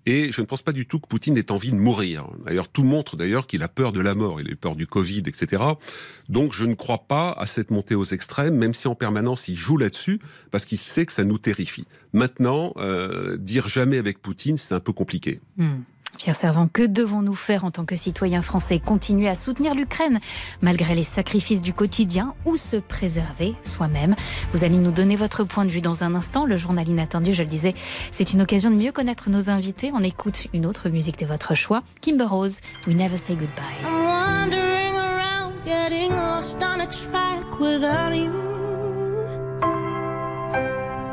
et 0.06 0.32
je 0.32 0.42
ne 0.42 0.46
pense 0.46 0.62
pas 0.62 0.72
du 0.72 0.86
tout 0.86 1.00
que 1.00 1.08
Poutine 1.08 1.38
ait 1.38 1.52
envie 1.52 1.72
de 1.72 1.78
mourir. 1.78 2.28
D'ailleurs, 2.46 2.68
tout 2.68 2.84
montre 2.84 3.16
d'ailleurs 3.16 3.48
qu'il 3.48 3.64
a 3.64 3.68
peur 3.68 3.92
de 3.92 4.02
la 4.02 4.16
mort. 4.16 4.42
Il 4.42 4.52
a 4.52 4.56
peur 4.56 4.76
du 4.76 4.88
Covid, 4.88 5.24
etc. 5.28 5.64
Donc 6.28 6.54
je 6.54 6.66
ne 6.66 6.74
crois 6.74 6.89
pas 6.98 7.32
à 7.32 7.46
cette 7.46 7.72
montée 7.72 7.96
aux 7.96 8.04
extrêmes, 8.04 8.56
même 8.56 8.74
si 8.74 8.88
en 8.88 8.96
permanence 8.96 9.48
il 9.48 9.56
joue 9.56 9.78
là-dessus, 9.78 10.20
parce 10.52 10.66
qu'il 10.66 10.78
sait 10.78 11.06
que 11.06 11.14
ça 11.14 11.24
nous 11.24 11.38
terrifie. 11.38 11.86
Maintenant, 12.14 12.74
euh, 12.78 13.38
dire 13.38 13.68
jamais 13.68 13.98
avec 13.98 14.22
Poutine, 14.22 14.58
c'est 14.58 14.74
un 14.74 14.80
peu 14.80 14.94
compliqué. 14.94 15.40
Hmm. 15.58 15.82
Pierre 16.18 16.36
Servant, 16.36 16.68
que 16.68 16.86
devons-nous 16.86 17.34
faire 17.34 17.64
en 17.64 17.72
tant 17.72 17.86
que 17.86 17.96
citoyens 17.96 18.42
français? 18.42 18.80
Continuer 18.80 19.30
à 19.30 19.36
soutenir 19.36 19.74
l'Ukraine 19.74 20.20
malgré 20.62 20.96
les 20.96 21.04
sacrifices 21.04 21.62
du 21.62 21.72
quotidien 21.72 22.34
ou 22.46 22.58
se 22.58 22.76
préserver 22.78 23.56
soi-même? 23.64 24.16
Vous 24.52 24.64
allez 24.64 24.78
nous 24.78 24.92
donner 24.92 25.16
votre 25.16 25.46
point 25.46 25.66
de 25.66 25.70
vue 25.70 25.82
dans 25.82 26.04
un 26.04 26.16
instant. 26.16 26.46
Le 26.46 26.58
journal 26.58 26.90
inattendu, 26.90 27.34
je 27.34 27.44
le 27.44 27.50
disais, 27.50 27.74
c'est 28.12 28.34
une 28.34 28.42
occasion 28.42 28.70
de 28.70 28.76
mieux 28.76 28.92
connaître 28.92 29.30
nos 29.30 29.50
invités. 29.50 29.92
On 29.94 30.04
écoute 30.04 30.48
une 30.54 30.66
autre 30.66 30.90
musique 30.90 31.20
de 31.20 31.26
votre 31.26 31.56
choix, 31.56 31.84
Kimber 32.02 32.26
Rose, 32.26 32.60
We 32.86 32.98
Never 32.98 33.18
Say 33.18 33.36
Goodbye. 33.36 34.89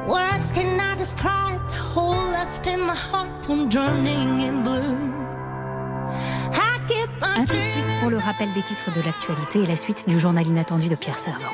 Words 0.07 0.53
cannot 0.53 0.99
describe 0.99 1.61
the 1.69 1.81
hole 1.95 2.31
left 2.33 2.67
in 2.67 2.81
my 2.81 2.95
heart. 2.95 3.49
I'm 3.49 3.69
drowning 3.69 4.41
in 4.41 4.63
blue. 4.63 5.17
A 7.37 7.45
tout 7.45 7.53
de 7.53 7.67
suite 7.67 8.01
pour 8.01 8.09
le 8.09 8.17
rappel 8.17 8.51
des 8.55 8.63
titres 8.63 8.95
de 8.95 9.03
l'actualité 9.03 9.63
et 9.63 9.67
la 9.67 9.77
suite 9.77 10.09
du 10.09 10.19
journal 10.19 10.47
inattendu 10.47 10.89
de 10.89 10.95
Pierre 10.95 11.19
Servant. 11.19 11.53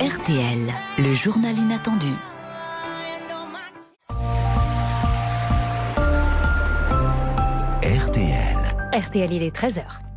RTL, 0.00 0.74
le 0.98 1.12
journal 1.12 1.58
inattendu. 1.58 2.14
RTL. 7.82 8.58
RTL, 8.92 9.32
il 9.32 9.42
est 9.42 9.56
13h. 9.56 10.09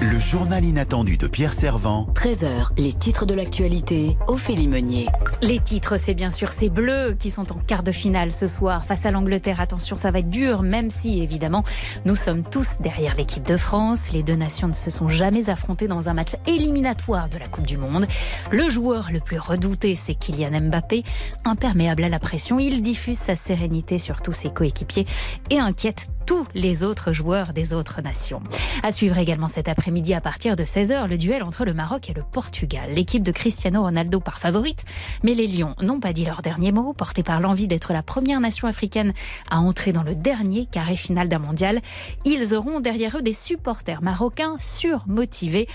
Le 0.00 0.18
journal 0.18 0.62
inattendu 0.62 1.16
de 1.16 1.26
Pierre 1.26 1.54
Servant. 1.54 2.06
13h, 2.14 2.68
les 2.76 2.92
titres 2.92 3.24
de 3.24 3.32
l'actualité, 3.32 4.18
Ophélie 4.26 4.68
Meunier. 4.68 5.06
Les 5.40 5.58
titres, 5.58 5.96
c'est 5.96 6.12
bien 6.12 6.30
sûr 6.30 6.50
ces 6.50 6.68
Bleus 6.68 7.16
qui 7.18 7.30
sont 7.30 7.50
en 7.50 7.56
quart 7.56 7.82
de 7.82 7.92
finale 7.92 8.30
ce 8.30 8.46
soir 8.46 8.84
face 8.84 9.06
à 9.06 9.10
l'Angleterre. 9.10 9.58
Attention, 9.60 9.96
ça 9.96 10.10
va 10.10 10.18
être 10.18 10.28
dur, 10.28 10.62
même 10.62 10.90
si 10.90 11.22
évidemment 11.22 11.64
nous 12.04 12.14
sommes 12.14 12.42
tous 12.42 12.76
derrière 12.80 13.14
l'équipe 13.14 13.46
de 13.46 13.56
France. 13.56 14.12
Les 14.12 14.22
deux 14.22 14.34
nations 14.34 14.68
ne 14.68 14.74
se 14.74 14.90
sont 14.90 15.08
jamais 15.08 15.48
affrontées 15.48 15.88
dans 15.88 16.10
un 16.10 16.14
match 16.14 16.36
éliminatoire 16.46 17.30
de 17.30 17.38
la 17.38 17.48
Coupe 17.48 17.66
du 17.66 17.78
Monde. 17.78 18.06
Le 18.50 18.68
joueur 18.68 19.08
le 19.10 19.20
plus 19.20 19.38
redouté, 19.38 19.94
c'est 19.94 20.14
Kylian 20.14 20.60
Mbappé. 20.68 21.04
Imperméable 21.46 22.04
à 22.04 22.10
la 22.10 22.18
pression, 22.18 22.58
il 22.58 22.82
diffuse 22.82 23.18
sa 23.18 23.34
sérénité 23.34 23.98
sur 23.98 24.20
tous 24.20 24.32
ses 24.32 24.50
coéquipiers 24.50 25.06
et 25.48 25.58
inquiète 25.58 26.08
tous 26.26 26.44
les 26.54 26.82
autres 26.82 27.12
joueurs 27.12 27.52
des 27.52 27.72
autres 27.72 28.02
nations. 28.02 28.42
À 28.82 28.90
suivre 28.90 29.16
également 29.16 29.46
cet 29.46 29.68
après-midi 29.68 30.12
à 30.12 30.20
partir 30.20 30.56
de 30.56 30.64
16h, 30.64 31.08
le 31.08 31.16
duel 31.16 31.44
entre 31.44 31.64
le 31.64 31.72
Maroc 31.72 32.10
et 32.10 32.14
le 32.14 32.22
Portugal. 32.22 32.90
L'équipe 32.92 33.22
de 33.22 33.30
Cristiano 33.30 33.82
Ronaldo 33.82 34.18
par 34.18 34.38
favorite, 34.38 34.84
mais 35.22 35.34
les 35.34 35.46
Lions 35.46 35.76
n'ont 35.80 36.00
pas 36.00 36.12
dit 36.12 36.24
leur 36.24 36.42
dernier 36.42 36.72
mot, 36.72 36.92
portés 36.92 37.22
par 37.22 37.40
l'envie 37.40 37.68
d'être 37.68 37.92
la 37.92 38.02
première 38.02 38.40
nation 38.40 38.66
africaine 38.66 39.14
à 39.50 39.60
entrer 39.60 39.92
dans 39.92 40.02
le 40.02 40.16
dernier 40.16 40.66
carré 40.66 40.96
final 40.96 41.28
d'un 41.28 41.38
mondial. 41.38 41.80
Ils 42.24 42.54
auront 42.54 42.80
derrière 42.80 43.16
eux 43.16 43.22
des 43.22 43.32
supporters 43.32 44.02
marocains 44.02 44.56
surmotivés. 44.58 45.68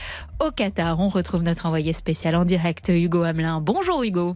Au 0.46 0.52
Qatar, 0.52 1.00
on 1.00 1.08
retrouve 1.08 1.44
notre 1.44 1.66
envoyé 1.66 1.94
spécial 1.94 2.36
en 2.36 2.44
direct, 2.44 2.90
Hugo 2.94 3.24
Hamelin. 3.24 3.62
Bonjour 3.62 4.04
Hugo. 4.04 4.36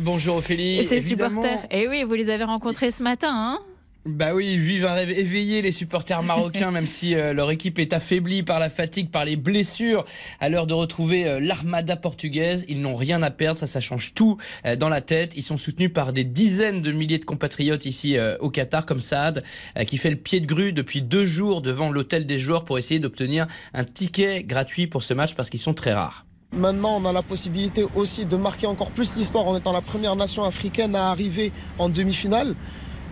Bonjour 0.00 0.36
Ophélie. 0.36 0.78
Et 0.78 0.82
ces 0.82 1.00
supporters, 1.00 1.64
et 1.70 1.82
eh 1.82 1.88
oui, 1.88 2.02
vous 2.02 2.14
les 2.14 2.30
avez 2.30 2.44
rencontrés 2.44 2.90
ce 2.90 3.02
matin, 3.02 3.30
hein? 3.32 3.58
Bah 4.06 4.34
oui, 4.34 4.52
ils 4.52 4.60
vivent 4.60 4.84
un 4.84 4.92
rêve 4.92 5.10
éveillé, 5.10 5.62
les 5.62 5.72
supporters 5.72 6.22
marocains, 6.24 6.70
même 6.70 6.86
si 6.86 7.14
euh, 7.14 7.32
leur 7.32 7.50
équipe 7.50 7.78
est 7.78 7.94
affaiblie 7.94 8.42
par 8.42 8.58
la 8.58 8.68
fatigue, 8.68 9.10
par 9.10 9.24
les 9.24 9.36
blessures. 9.36 10.04
À 10.40 10.50
l'heure 10.50 10.66
de 10.66 10.74
retrouver 10.74 11.26
euh, 11.26 11.40
l'armada 11.40 11.96
portugaise, 11.96 12.66
ils 12.68 12.82
n'ont 12.82 12.96
rien 12.96 13.22
à 13.22 13.30
perdre, 13.30 13.58
ça, 13.58 13.66
ça 13.66 13.80
change 13.80 14.12
tout 14.12 14.36
euh, 14.66 14.76
dans 14.76 14.90
la 14.90 15.00
tête. 15.00 15.32
Ils 15.36 15.42
sont 15.42 15.56
soutenus 15.56 15.90
par 15.90 16.12
des 16.12 16.24
dizaines 16.24 16.82
de 16.82 16.92
milliers 16.92 17.18
de 17.18 17.24
compatriotes 17.24 17.86
ici 17.86 18.16
au 18.40 18.50
Qatar, 18.50 18.84
comme 18.86 19.00
Saad, 19.00 19.42
qui 19.86 19.96
fait 19.96 20.10
le 20.10 20.16
pied 20.16 20.40
de 20.40 20.46
grue 20.46 20.72
depuis 20.72 21.00
deux 21.02 21.24
jours 21.24 21.62
devant 21.62 21.90
l'hôtel 21.90 22.26
des 22.26 22.38
joueurs 22.38 22.64
pour 22.64 22.78
essayer 22.78 23.00
d'obtenir 23.00 23.46
un 23.72 23.84
ticket 23.84 24.42
gratuit 24.44 24.86
pour 24.86 25.02
ce 25.02 25.14
match 25.14 25.34
parce 25.34 25.50
qu'ils 25.50 25.60
sont 25.60 25.74
très 25.74 25.92
rares. 25.92 26.26
Maintenant, 26.52 27.00
on 27.00 27.04
a 27.04 27.12
la 27.12 27.22
possibilité 27.22 27.84
aussi 27.96 28.24
de 28.24 28.36
marquer 28.36 28.66
encore 28.66 28.90
plus 28.90 29.16
l'histoire 29.16 29.46
en 29.46 29.56
étant 29.56 29.72
la 29.72 29.80
première 29.80 30.14
nation 30.14 30.44
africaine 30.44 30.94
à 30.94 31.10
arriver 31.10 31.52
en 31.78 31.88
demi-finale. 31.88 32.54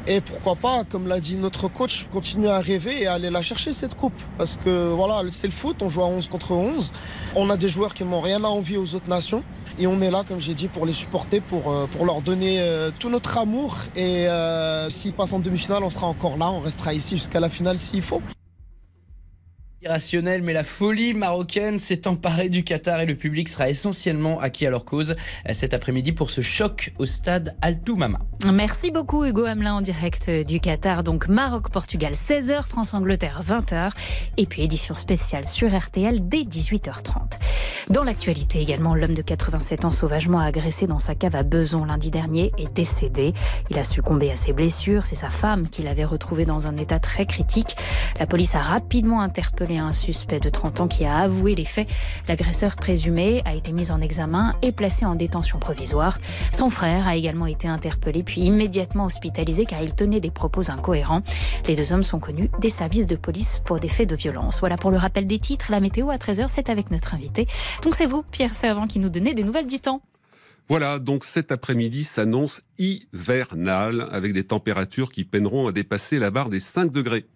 Et 0.06 0.20
pourquoi 0.20 0.56
pas, 0.56 0.82
comme 0.84 1.06
l'a 1.06 1.20
dit 1.20 1.36
notre 1.36 1.68
coach, 1.68 2.06
continuer 2.12 2.50
à 2.50 2.58
rêver 2.58 3.02
et 3.02 3.06
aller 3.06 3.30
la 3.30 3.42
chercher 3.42 3.72
cette 3.72 3.94
coupe. 3.94 4.20
Parce 4.36 4.58
que 4.64 4.90
voilà, 4.92 5.22
c'est 5.30 5.46
le 5.46 5.52
foot, 5.52 5.76
on 5.80 5.88
joue 5.88 6.02
à 6.02 6.06
11 6.06 6.28
contre 6.28 6.52
11. 6.52 6.92
On 7.36 7.50
a 7.50 7.56
des 7.56 7.68
joueurs 7.68 7.94
qui 7.94 8.04
n'ont 8.04 8.20
rien 8.20 8.42
à 8.42 8.48
envier 8.48 8.78
aux 8.78 8.94
autres 8.94 9.08
nations. 9.08 9.44
Et 9.78 9.86
on 9.86 10.00
est 10.02 10.10
là, 10.10 10.24
comme 10.26 10.40
j'ai 10.40 10.54
dit, 10.54 10.68
pour 10.68 10.86
les 10.86 10.92
supporter, 10.92 11.40
pour, 11.40 11.70
euh, 11.70 11.86
pour 11.86 12.04
leur 12.04 12.20
donner 12.20 12.60
euh, 12.60 12.90
tout 12.98 13.10
notre 13.10 13.38
amour. 13.38 13.76
Et 13.94 14.28
euh, 14.28 14.90
s'ils 14.90 15.12
passent 15.12 15.32
en 15.32 15.38
demi-finale, 15.38 15.84
on 15.84 15.90
sera 15.90 16.06
encore 16.06 16.36
là, 16.36 16.50
on 16.50 16.60
restera 16.60 16.92
ici 16.94 17.16
jusqu'à 17.16 17.40
la 17.40 17.48
finale 17.48 17.78
s'il 17.78 18.02
faut 18.02 18.20
irrationnel, 19.82 20.42
mais 20.42 20.52
la 20.52 20.64
folie 20.64 21.14
marocaine 21.14 21.78
s'est 21.78 22.06
emparée 22.06 22.48
du 22.48 22.62
Qatar 22.62 23.00
et 23.00 23.06
le 23.06 23.14
public 23.14 23.48
sera 23.48 23.68
essentiellement 23.68 24.40
acquis 24.40 24.66
à 24.66 24.70
leur 24.70 24.84
cause 24.84 25.16
euh, 25.48 25.52
cet 25.52 25.74
après-midi 25.74 26.12
pour 26.12 26.30
ce 26.30 26.40
choc 26.40 26.92
au 26.98 27.06
stade 27.06 27.56
Altoumama. 27.62 28.20
Merci 28.52 28.90
beaucoup 28.90 29.24
Hugo 29.24 29.44
Hamelin 29.44 29.74
en 29.74 29.80
direct 29.80 30.30
du 30.30 30.60
Qatar. 30.60 31.02
Donc 31.02 31.28
Maroc-Portugal 31.28 32.12
16h, 32.12 32.62
France-Angleterre 32.62 33.40
20h 33.44 33.90
et 34.36 34.46
puis 34.46 34.62
édition 34.62 34.94
spéciale 34.94 35.46
sur 35.46 35.76
RTL 35.76 36.28
dès 36.28 36.42
18h30. 36.42 37.38
Dans 37.90 38.04
l'actualité 38.04 38.60
également, 38.60 38.94
l'homme 38.94 39.14
de 39.14 39.22
87 39.22 39.84
ans 39.84 39.90
sauvagement 39.90 40.38
agressé 40.38 40.86
dans 40.86 40.98
sa 40.98 41.14
cave 41.14 41.34
à 41.34 41.42
Beson 41.42 41.84
lundi 41.84 42.10
dernier 42.10 42.52
est 42.56 42.72
décédé. 42.72 43.34
Il 43.70 43.78
a 43.78 43.84
succombé 43.84 44.30
à 44.30 44.36
ses 44.36 44.52
blessures. 44.52 45.04
C'est 45.04 45.16
sa 45.16 45.28
femme 45.28 45.68
qui 45.68 45.82
l'avait 45.82 46.04
retrouvé 46.04 46.44
dans 46.44 46.66
un 46.68 46.76
état 46.76 46.98
très 46.98 47.26
critique. 47.26 47.76
La 48.18 48.26
police 48.26 48.54
a 48.54 48.60
rapidement 48.60 49.20
interpellé 49.20 49.71
un 49.78 49.92
suspect 49.92 50.40
de 50.40 50.48
30 50.48 50.80
ans 50.80 50.88
qui 50.88 51.04
a 51.04 51.18
avoué 51.18 51.54
les 51.54 51.64
faits. 51.64 51.88
L'agresseur 52.28 52.76
présumé 52.76 53.42
a 53.44 53.54
été 53.54 53.72
mis 53.72 53.90
en 53.90 54.00
examen 54.00 54.54
et 54.62 54.72
placé 54.72 55.04
en 55.04 55.14
détention 55.14 55.58
provisoire. 55.58 56.18
Son 56.52 56.70
frère 56.70 57.06
a 57.06 57.16
également 57.16 57.46
été 57.46 57.68
interpellé 57.68 58.22
puis 58.22 58.42
immédiatement 58.42 59.06
hospitalisé 59.06 59.64
car 59.66 59.82
il 59.82 59.94
tenait 59.94 60.20
des 60.20 60.30
propos 60.30 60.70
incohérents. 60.70 61.22
Les 61.66 61.76
deux 61.76 61.92
hommes 61.92 62.02
sont 62.02 62.20
connus 62.20 62.50
des 62.58 62.70
services 62.70 63.06
de 63.06 63.16
police 63.16 63.60
pour 63.64 63.80
des 63.80 63.88
faits 63.88 64.08
de 64.08 64.16
violence. 64.16 64.60
Voilà 64.60 64.76
pour 64.76 64.90
le 64.90 64.96
rappel 64.96 65.26
des 65.26 65.38
titres. 65.38 65.70
La 65.70 65.80
météo 65.80 66.10
à 66.10 66.16
13h, 66.16 66.46
c'est 66.48 66.70
avec 66.70 66.90
notre 66.90 67.14
invité. 67.14 67.46
Donc 67.82 67.94
c'est 67.94 68.06
vous, 68.06 68.22
Pierre 68.22 68.54
Servant, 68.54 68.86
qui 68.86 68.98
nous 68.98 69.08
donnez 69.08 69.34
des 69.34 69.44
nouvelles 69.44 69.66
du 69.66 69.80
temps. 69.80 70.02
Voilà, 70.68 70.98
donc 70.98 71.24
cet 71.24 71.50
après-midi 71.50 72.04
s'annonce 72.04 72.62
hivernal 72.78 74.08
avec 74.12 74.32
des 74.32 74.44
températures 74.44 75.10
qui 75.10 75.24
peineront 75.24 75.66
à 75.66 75.72
dépasser 75.72 76.18
la 76.18 76.30
barre 76.30 76.48
des 76.48 76.60
5 76.60 76.92
degrés 76.92 77.26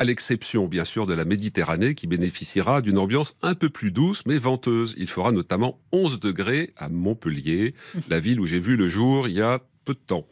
à 0.00 0.04
l'exception 0.04 0.66
bien 0.66 0.86
sûr 0.86 1.06
de 1.06 1.12
la 1.12 1.26
Méditerranée 1.26 1.94
qui 1.94 2.06
bénéficiera 2.06 2.80
d'une 2.80 2.96
ambiance 2.96 3.36
un 3.42 3.54
peu 3.54 3.68
plus 3.68 3.92
douce 3.92 4.24
mais 4.24 4.38
venteuse. 4.38 4.94
Il 4.96 5.08
fera 5.08 5.30
notamment 5.30 5.78
11 5.92 6.20
degrés 6.20 6.72
à 6.78 6.88
Montpellier, 6.88 7.74
la 8.08 8.18
ville 8.20 8.40
où 8.40 8.46
j'ai 8.46 8.58
vu 8.58 8.78
le 8.78 8.88
jour 8.88 9.28
il 9.28 9.34
y 9.34 9.42
a 9.42 9.60
peu 9.84 9.92
de 9.92 9.98
temps. 9.98 10.26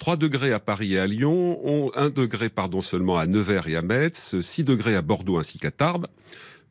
3 0.00 0.16
degrés 0.16 0.52
à 0.52 0.58
Paris 0.58 0.94
et 0.94 0.98
à 0.98 1.06
Lyon, 1.06 1.92
1 1.94 2.10
degré 2.10 2.48
pardon 2.48 2.82
seulement 2.82 3.16
à 3.16 3.28
Nevers 3.28 3.68
et 3.68 3.76
à 3.76 3.82
Metz, 3.82 4.34
6 4.40 4.64
degrés 4.64 4.96
à 4.96 5.02
Bordeaux 5.02 5.38
ainsi 5.38 5.60
qu'à 5.60 5.70
Tarbes. 5.70 6.08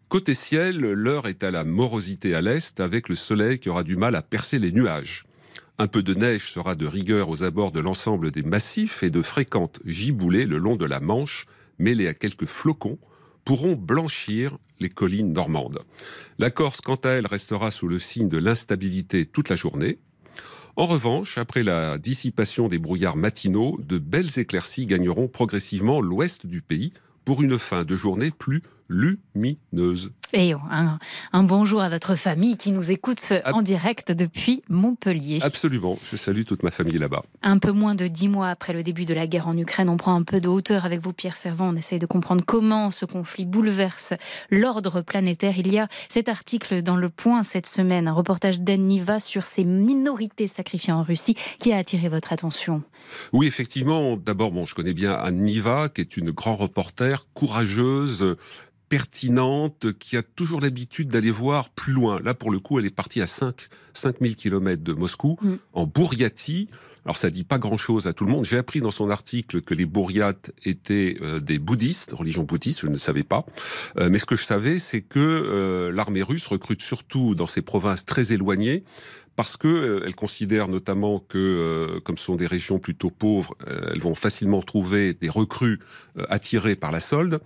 Côté 0.10 0.34
ciel, 0.34 0.79
l'heure 0.79 1.29
est 1.29 1.45
à 1.45 1.49
la 1.49 1.63
morosité 1.63 2.36
à 2.36 2.41
l'est 2.41 2.77
avec 2.82 3.08
le 3.08 3.15
soleil 3.15 3.58
qui 3.58 3.69
aura 3.69 3.84
du 3.84 3.95
mal 3.95 4.15
à 4.15 4.21
percer 4.21 4.60
les 4.60 4.73
nuages. 4.73 5.23
Un 5.79 5.88
peu 5.88 6.03
de 6.03 6.13
neige 6.13 6.51
sera 6.51 6.75
de 6.75 6.86
rigueur 6.86 7.29
aux 7.29 7.43
abords 7.43 7.71
de 7.71 7.79
l'ensemble 7.79 8.32
des 8.32 8.43
massifs 8.43 9.01
et 9.01 9.10
de 9.10 9.21
fréquentes 9.21 9.79
giboulées 9.86 10.45
le 10.45 10.58
long 10.58 10.75
de 10.75 10.86
la 10.86 10.99
Manche, 10.99 11.47
mêlés 11.79 12.07
à 12.07 12.13
quelques 12.13 12.45
flocons, 12.45 12.97
pourront 13.45 13.75
blanchir 13.75 14.57
les 14.79 14.89
collines 14.89 15.33
normandes. 15.33 15.79
La 16.39 16.49
Corse, 16.49 16.81
quant 16.81 16.95
à 16.95 17.09
elle, 17.09 17.27
restera 17.27 17.71
sous 17.71 17.88
le 17.88 17.99
signe 17.99 18.29
de 18.29 18.38
l'instabilité 18.38 19.25
toute 19.25 19.49
la 19.49 19.55
journée. 19.55 19.99
En 20.75 20.86
revanche, 20.86 21.38
après 21.38 21.62
la 21.63 21.97
dissipation 21.97 22.67
des 22.67 22.79
brouillards 22.79 23.15
matinaux, 23.15 23.79
de 23.83 23.97
belles 23.97 24.39
éclaircies 24.39 24.88
gagneront 24.88 25.27
progressivement 25.27 26.01
l'ouest 26.01 26.45
du 26.47 26.62
pays 26.62 26.93
pour 27.25 27.43
une 27.43 27.59
fin 27.59 27.83
de 27.83 27.95
journée 27.95 28.31
plus 28.31 28.62
lumineuse. 28.93 30.12
Et 30.36 30.53
un, 30.53 30.97
un, 31.32 31.43
bonjour 31.43 31.82
à 31.82 31.89
votre 31.89 32.15
famille 32.15 32.58
qui 32.58 32.71
nous 32.71 32.91
écoute 32.91 33.34
en 33.45 33.62
direct 33.62 34.12
depuis 34.12 34.63
Montpellier. 34.67 35.39
Absolument, 35.43 35.99
je 36.03 36.15
salue 36.15 36.41
toute 36.43 36.63
ma 36.63 36.71
famille 36.71 36.97
là-bas. 36.97 37.21
Un 37.43 37.60
peu 37.60 37.71
moins 37.71 37.93
de 37.93 38.08
dix 38.08 38.29
mois 38.29 38.49
après 38.49 38.73
le 38.73 38.82
début 38.82 39.06
de 39.06 39.13
la 39.13 39.27
guerre 39.27 39.47
en 39.47 39.56
Ukraine, 39.56 39.89
on 39.89 39.97
prend 39.97 40.15
un 40.15 40.23
peu 40.23 40.41
de 40.41 40.47
hauteur 40.47 40.86
avec 40.86 41.01
vous, 41.01 41.13
Pierre 41.13 41.38
Servant. 41.38 41.69
On 41.69 41.75
essaye 41.75 41.99
de 41.99 42.08
comprendre 42.08 42.43
comment 42.43 42.89
ce 42.89 43.06
conflit 43.06 43.45
bouleverse 43.45 44.13
l'ordre 44.49 45.01
planétaire. 45.01 45.60
Il 45.60 45.71
y 45.71 45.77
a 45.77 45.88
cet 46.10 46.29
article 46.29 46.82
dans 46.82 46.97
Le 46.97 47.10
Point 47.10 47.43
cette 47.43 47.67
semaine, 47.67 48.08
un 48.08 48.13
reportage 48.13 48.60
d'Anne 48.60 48.88
Niva 48.88 49.19
sur 49.19 49.43
ces 49.43 49.63
minorités 49.63 50.47
sacrifiées 50.47 50.93
en 50.93 51.03
Russie 51.03 51.36
qui 51.60 51.71
a 51.73 51.77
attiré 51.77 52.10
votre 52.10 52.34
attention. 52.34 52.82
Oui, 53.34 53.45
effectivement. 53.45 54.17
D'abord, 54.17 54.51
bon, 54.51 54.65
je 54.65 54.73
connais 54.73 54.93
bien 54.93 55.13
Anne 55.13 55.41
Niva, 55.41 55.89
qui 55.89 56.01
est 56.01 56.17
une 56.17 56.32
grande 56.32 56.58
reporter, 56.58 57.27
courageuse, 57.36 58.36
pertinente, 58.93 59.91
qui 59.97 60.17
a 60.17 60.21
toujours 60.21 60.62
l'habitude 60.62 61.08
d'aller 61.08 61.32
voir 61.32 61.69
plus 61.69 61.93
loin. 61.93 62.19
Là, 62.23 62.36
pour 62.36 62.51
le 62.51 62.60
coup, 62.60 62.77
elle 62.77 62.86
est 62.86 62.91
partie 62.91 63.23
à 63.23 63.27
5, 63.27 63.67
5000 63.93 64.36
km 64.36 64.84
de 64.84 64.93
Moscou, 64.93 65.36
mm. 65.41 65.56
en 65.73 65.88
Bouriatie. 65.88 66.69
Alors 67.03 67.17
ça 67.17 67.32
dit 67.32 67.43
pas 67.43 67.58
grand-chose 67.58 68.06
à 68.06 68.13
tout 68.13 68.23
le 68.23 68.32
monde. 68.32 68.45
J'ai 68.45 68.58
appris 68.58 68.82
dans 68.82 68.91
son 68.91 69.10
article 69.10 69.62
que 69.62 69.73
les 69.73 69.88
Bouriates 69.88 70.51
étaient 70.63 71.17
euh, 71.21 71.39
des 71.39 71.58
bouddhistes, 71.58 72.12
religion 72.12 72.43
bouddhiste, 72.43 72.82
je 72.82 72.88
ne 72.88 72.97
savais 72.97 73.23
pas. 73.23 73.47
Euh, 73.97 74.10
mais 74.12 74.19
ce 74.19 74.25
que 74.25 74.38
je 74.38 74.45
savais, 74.45 74.77
c'est 74.77 75.01
que 75.01 75.19
euh, 75.19 75.91
l'armée 75.91 76.21
russe 76.21 76.45
recrute 76.45 76.82
surtout 76.84 77.34
dans 77.34 77.47
ces 77.47 77.63
provinces 77.63 78.06
très 78.06 78.32
éloignées 78.32 78.84
parce 79.36 79.58
que 79.58 79.67
euh, 79.67 80.04
elle 80.06 80.15
considère 80.15 80.67
notamment 80.67 81.19
que, 81.19 81.38
euh, 81.38 82.00
comme 82.02 82.17
ce 82.17 82.26
sont 82.26 82.36
des 82.36 82.48
régions 82.48 82.80
plutôt 82.80 83.10
pauvres, 83.10 83.56
euh, 83.67 83.91
elles 83.93 84.02
vont 84.02 84.15
facilement 84.15 84.62
trouver 84.62 85.13
des 85.13 85.30
recrues 85.30 85.80
attirées 86.30 86.76
par 86.76 86.91
la 86.91 87.00
solde, 87.00 87.39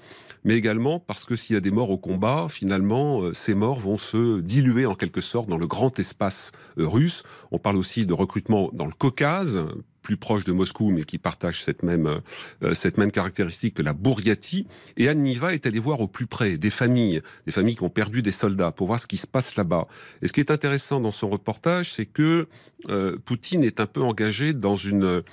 mais 0.44 0.56
également 0.56 1.00
parce 1.00 1.26
que 1.26 1.36
s'il 1.36 1.54
y 1.54 1.58
a 1.58 1.62
des 1.62 1.72
morts 1.72 1.90
au 1.90 1.98
combat, 1.98 2.48
finalement, 2.50 3.34
ces 3.34 3.56
morts 3.56 3.80
vont 3.80 3.98
se 3.98 4.40
diluer 4.42 4.86
en 4.86 4.96
quelque 4.96 5.22
sorte 5.22 5.50
dans 5.50 5.58
le 5.58 5.68
grand 5.68 6.00
espace 6.00 6.52
russe. 6.76 7.24
On 7.52 7.60
parle 7.60 7.78
aussi 7.78 8.06
de 8.06 8.14
recrutement 8.14 8.70
dans 8.74 8.86
le 8.86 8.94
Caucase, 8.94 9.66
plus 10.08 10.16
proche 10.16 10.46
de 10.46 10.54
Moscou, 10.54 10.90
mais 10.90 11.04
qui 11.04 11.18
partage 11.18 11.62
cette 11.62 11.84
même, 11.84 12.22
euh, 12.64 12.74
cette 12.74 12.98
même 12.98 13.12
caractéristique 13.12 13.74
que 13.74 13.84
la 13.84 13.92
Bouriatie. 13.92 14.66
Et 14.96 15.10
Anne 15.10 15.22
Niva 15.22 15.54
est 15.54 15.66
allée 15.66 15.80
voir 15.80 16.00
au 16.00 16.08
plus 16.08 16.28
près 16.28 16.58
des 16.58 16.70
familles, 16.70 17.22
des 17.46 17.52
familles 17.52 17.76
qui 17.76 17.84
ont 17.84 17.90
perdu 17.90 18.22
des 18.22 18.32
soldats, 18.32 18.72
pour 18.72 18.88
voir 18.88 19.02
ce 19.02 19.08
qui 19.08 19.18
se 19.18 19.28
passe 19.28 19.58
là-bas. 19.58 19.86
Et 20.22 20.30
ce 20.30 20.32
qui 20.32 20.40
est 20.40 20.50
intéressant 20.50 21.02
dans 21.02 21.12
son 21.12 21.28
reportage, 21.28 21.92
c'est 21.92 22.06
que 22.06 22.48
euh, 22.90 23.18
Poutine 23.26 23.66
est 23.66 23.82
un 23.82 23.86
peu 23.86 24.02
engagé 24.02 24.54
dans 24.54 24.78
une, 24.78 25.04
euh, 25.04 25.24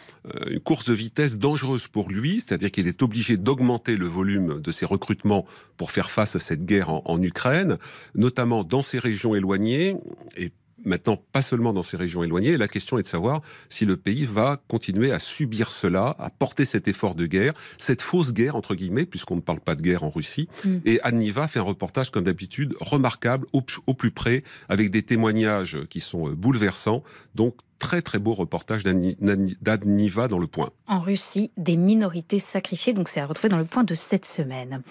une 0.48 0.58
course 0.58 0.86
de 0.86 0.94
vitesse 0.94 1.38
dangereuse 1.38 1.86
pour 1.86 2.10
lui, 2.10 2.40
c'est-à-dire 2.40 2.72
qu'il 2.72 2.88
est 2.88 3.00
obligé 3.00 3.36
d'augmenter 3.36 3.96
le 3.96 4.06
volume 4.06 4.60
de 4.60 4.72
ses 4.72 4.86
recrutements 4.86 5.46
pour 5.76 5.92
faire 5.92 6.10
face 6.10 6.34
à 6.34 6.40
cette 6.40 6.64
guerre 6.64 6.90
en, 6.90 7.02
en 7.04 7.22
Ukraine, 7.22 7.78
notamment 8.16 8.64
dans 8.64 8.82
ces 8.82 8.98
régions 8.98 9.36
éloignées, 9.36 9.94
et 10.36 10.50
maintenant 10.84 11.16
pas 11.32 11.42
seulement 11.42 11.72
dans 11.72 11.82
ces 11.82 11.96
régions 11.96 12.22
éloignées. 12.22 12.56
la 12.56 12.68
question 12.68 12.98
est 12.98 13.02
de 13.02 13.06
savoir 13.06 13.42
si 13.68 13.84
le 13.84 13.96
pays 13.96 14.24
va 14.24 14.60
continuer 14.68 15.12
à 15.12 15.18
subir 15.18 15.70
cela, 15.70 16.16
à 16.18 16.30
porter 16.30 16.64
cet 16.64 16.88
effort 16.88 17.14
de 17.14 17.26
guerre, 17.26 17.54
cette 17.78 18.02
fausse 18.02 18.32
guerre, 18.32 18.56
entre 18.56 18.74
guillemets, 18.74 19.06
puisqu'on 19.06 19.36
ne 19.36 19.40
parle 19.40 19.60
pas 19.60 19.74
de 19.74 19.82
guerre 19.82 20.04
en 20.04 20.08
Russie. 20.08 20.48
Mm. 20.64 20.76
Et 20.84 21.00
Anniva 21.02 21.48
fait 21.48 21.58
un 21.58 21.62
reportage, 21.62 22.10
comme 22.10 22.24
d'habitude, 22.24 22.74
remarquable, 22.80 23.46
au, 23.52 23.62
plus 23.62 24.10
près, 24.10 24.44
avec 24.68 24.90
des 24.90 25.02
témoignages 25.02 25.78
qui 25.88 26.00
sont 26.00 26.28
euh, 26.28 26.34
bouleversants. 26.34 27.02
Donc, 27.34 27.56
très 27.78 28.02
très 28.02 28.18
beau 28.18 28.34
reportage 28.34 28.82
d'Anniva 28.84 30.28
dans 30.28 30.38
Le 30.38 30.46
Point. 30.46 30.70
En 30.86 31.00
Russie, 31.00 31.50
des 31.56 31.76
minorités 31.76 32.38
sacrifiées, 32.38 32.92
donc 32.92 33.08
c'est 33.08 33.20
à 33.20 33.26
retrouver 33.26 33.48
dans 33.48 33.58
Le 33.58 33.64
Point 33.64 33.84
de 33.84 33.94
cette 33.94 34.24
semaine. 34.24 34.82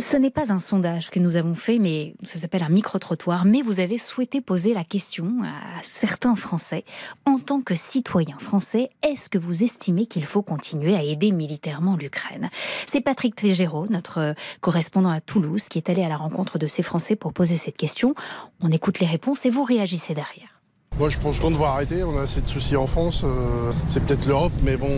Ce 0.00 0.16
n'est 0.16 0.30
pas 0.30 0.50
un 0.50 0.58
sondage 0.58 1.10
que 1.10 1.20
nous 1.20 1.36
avons 1.36 1.54
fait, 1.54 1.78
mais 1.78 2.14
ça 2.22 2.38
s'appelle 2.38 2.62
un 2.62 2.70
micro-trottoir. 2.70 3.44
Mais 3.44 3.60
vous 3.60 3.80
avez 3.80 3.98
souhaité 3.98 4.40
poser 4.40 4.72
la 4.72 4.82
question 4.82 5.42
à 5.44 5.82
certains 5.82 6.34
Français. 6.36 6.84
En 7.26 7.38
tant 7.38 7.60
que 7.60 7.74
citoyen 7.74 8.38
français, 8.38 8.88
est-ce 9.02 9.28
que 9.28 9.36
vous 9.36 9.62
estimez 9.62 10.06
qu'il 10.06 10.24
faut 10.24 10.40
continuer 10.40 10.96
à 10.96 11.02
aider 11.02 11.32
militairement 11.32 11.96
l'Ukraine? 11.96 12.48
C'est 12.86 13.02
Patrick 13.02 13.36
Tégéraud, 13.36 13.88
notre 13.90 14.34
correspondant 14.62 15.10
à 15.10 15.20
Toulouse, 15.20 15.68
qui 15.68 15.76
est 15.76 15.90
allé 15.90 16.02
à 16.02 16.08
la 16.08 16.16
rencontre 16.16 16.58
de 16.58 16.66
ces 16.66 16.82
Français 16.82 17.14
pour 17.14 17.34
poser 17.34 17.58
cette 17.58 17.76
question. 17.76 18.14
On 18.60 18.70
écoute 18.70 19.00
les 19.00 19.06
réponses 19.06 19.44
et 19.44 19.50
vous 19.50 19.64
réagissez 19.64 20.14
derrière. 20.14 20.59
Moi, 20.98 21.08
je 21.08 21.16
pense 21.18 21.40
qu'on 21.40 21.50
devrait 21.50 21.68
arrêter. 21.68 22.04
On 22.04 22.18
a 22.18 22.22
assez 22.22 22.42
de 22.42 22.48
soucis 22.48 22.76
en 22.76 22.86
France. 22.86 23.22
Euh, 23.24 23.72
c'est 23.88 24.04
peut-être 24.04 24.26
l'Europe, 24.26 24.52
mais 24.62 24.76
bon. 24.76 24.90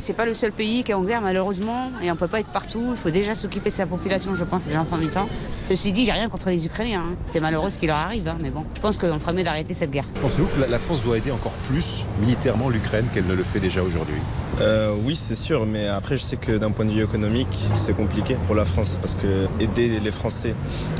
C'est 0.00 0.12
pas 0.12 0.26
le 0.26 0.34
seul 0.34 0.50
pays 0.50 0.82
qui 0.82 0.90
est 0.90 0.94
en 0.94 1.04
guerre, 1.04 1.20
malheureusement, 1.20 1.92
et 2.02 2.10
on 2.10 2.16
peut 2.16 2.26
pas 2.26 2.40
être 2.40 2.48
partout. 2.48 2.88
Il 2.90 2.96
faut 2.96 3.10
déjà 3.10 3.36
s'occuper 3.36 3.70
de 3.70 3.74
sa 3.76 3.86
population, 3.86 4.34
je 4.34 4.42
pense, 4.42 4.64
déjà 4.64 4.80
en 4.80 4.84
premier 4.84 5.06
temps. 5.06 5.28
Ceci 5.62 5.92
dit, 5.92 6.04
j'ai 6.06 6.12
rien 6.12 6.28
contre 6.28 6.50
les 6.50 6.66
Ukrainiens. 6.66 7.04
Hein. 7.12 7.16
C'est 7.26 7.38
malheureux 7.38 7.70
ce 7.70 7.78
qui 7.78 7.86
leur 7.86 7.98
arrive, 7.98 8.26
hein, 8.26 8.36
mais 8.40 8.50
bon, 8.50 8.64
je 8.74 8.80
pense 8.80 8.98
qu'on 8.98 9.18
ferait 9.20 9.32
mieux 9.32 9.44
d'arrêter 9.44 9.74
cette 9.74 9.92
guerre. 9.92 10.06
Pensez-vous 10.20 10.48
que 10.48 10.68
la 10.68 10.78
France 10.80 11.04
doit 11.04 11.18
aider 11.18 11.30
encore 11.30 11.52
plus 11.68 12.04
militairement 12.20 12.68
l'Ukraine 12.68 13.06
qu'elle 13.14 13.26
ne 13.26 13.34
le 13.34 13.44
fait 13.44 13.60
déjà 13.60 13.82
aujourd'hui? 13.84 14.16
Euh, 14.60 14.94
Oui, 15.04 15.16
c'est 15.16 15.34
sûr, 15.34 15.66
mais 15.66 15.88
après, 15.88 16.16
je 16.16 16.22
sais 16.22 16.36
que 16.36 16.52
d'un 16.52 16.70
point 16.70 16.84
de 16.84 16.90
vue 16.90 17.02
économique, 17.02 17.68
c'est 17.74 17.94
compliqué 17.94 18.36
pour 18.46 18.54
la 18.54 18.64
France 18.64 18.98
parce 19.00 19.14
que 19.14 19.46
aider 19.60 20.00
les 20.00 20.12
Français 20.12 20.54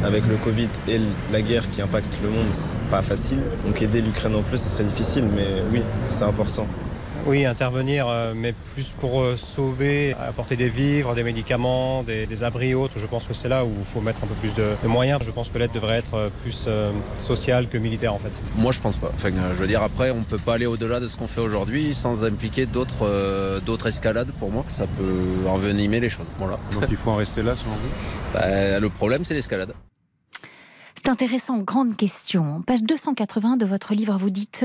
avec 0.04 0.26
le 0.26 0.36
Covid 0.36 0.68
et 0.88 1.00
la 1.32 1.42
guerre 1.42 1.68
qui 1.70 1.82
impacte 1.82 2.18
le 2.22 2.30
monde, 2.30 2.46
c'est 2.50 2.78
pas 2.90 3.02
facile. 3.02 3.40
Donc 3.64 3.80
aider 3.82 4.00
l'Ukraine 4.00 4.34
en 4.36 4.42
plus, 4.42 4.58
ce 4.58 4.68
serait 4.68 4.84
difficile, 4.84 5.24
mais 5.34 5.62
oui, 5.72 5.82
c'est 6.08 6.24
important. 6.24 6.66
Oui, 7.26 7.46
intervenir, 7.46 8.06
euh, 8.06 8.34
mais 8.36 8.52
plus 8.52 8.92
pour 8.92 9.22
euh, 9.22 9.36
sauver, 9.36 10.14
apporter 10.28 10.56
des 10.56 10.68
vivres, 10.68 11.14
des 11.14 11.22
médicaments, 11.22 12.02
des, 12.02 12.44
abris 12.44 12.70
et 12.70 12.74
autres. 12.74 12.98
Je 12.98 13.06
pense 13.06 13.26
que 13.26 13.32
c'est 13.32 13.48
là 13.48 13.64
où 13.64 13.72
il 13.78 13.84
faut 13.84 14.02
mettre 14.02 14.24
un 14.24 14.26
peu 14.26 14.34
plus 14.34 14.52
de, 14.52 14.74
moyens. 14.86 15.20
Je 15.24 15.30
pense 15.30 15.48
que 15.48 15.56
l'aide 15.58 15.72
devrait 15.72 15.96
être 15.96 16.14
euh, 16.14 16.28
plus 16.42 16.68
sociale 17.18 17.68
que 17.68 17.78
militaire 17.78 18.12
en 18.12 18.18
fait. 18.18 18.32
Moi 18.56 18.72
je 18.72 18.80
pense 18.80 18.98
pas. 18.98 19.10
Enfin, 19.14 19.30
je 19.30 19.58
veux 19.58 19.66
dire 19.66 19.82
après 19.82 20.10
on 20.10 20.22
peut 20.22 20.38
pas 20.38 20.54
aller 20.54 20.66
au-delà 20.66 21.00
de 21.00 21.08
ce 21.08 21.16
qu'on 21.16 21.26
fait 21.26 21.40
aujourd'hui 21.40 21.94
sans 21.94 22.24
impliquer 22.24 22.66
d'autres 22.66 23.60
d'autres 23.64 23.86
escalades 23.86 24.32
pour 24.38 24.50
moi. 24.50 24.64
Ça 24.66 24.86
peut 24.86 25.48
envenimer 25.48 26.00
les 26.00 26.10
choses. 26.10 26.26
Voilà. 26.38 26.58
Donc 26.72 26.84
il 26.90 26.96
faut 26.96 27.10
en 27.10 27.16
rester 27.16 27.42
là 27.42 27.54
selon 27.56 27.72
vous? 27.72 27.90
Bah, 28.34 28.80
Le 28.80 28.88
problème 28.88 29.24
c'est 29.24 29.34
l'escalade. 29.34 29.72
C'est 31.04 31.10
intéressant, 31.10 31.58
grande 31.58 31.98
question. 31.98 32.62
Page 32.62 32.82
280 32.82 33.58
de 33.58 33.66
votre 33.66 33.92
livre, 33.92 34.16
vous 34.16 34.30
dites 34.30 34.64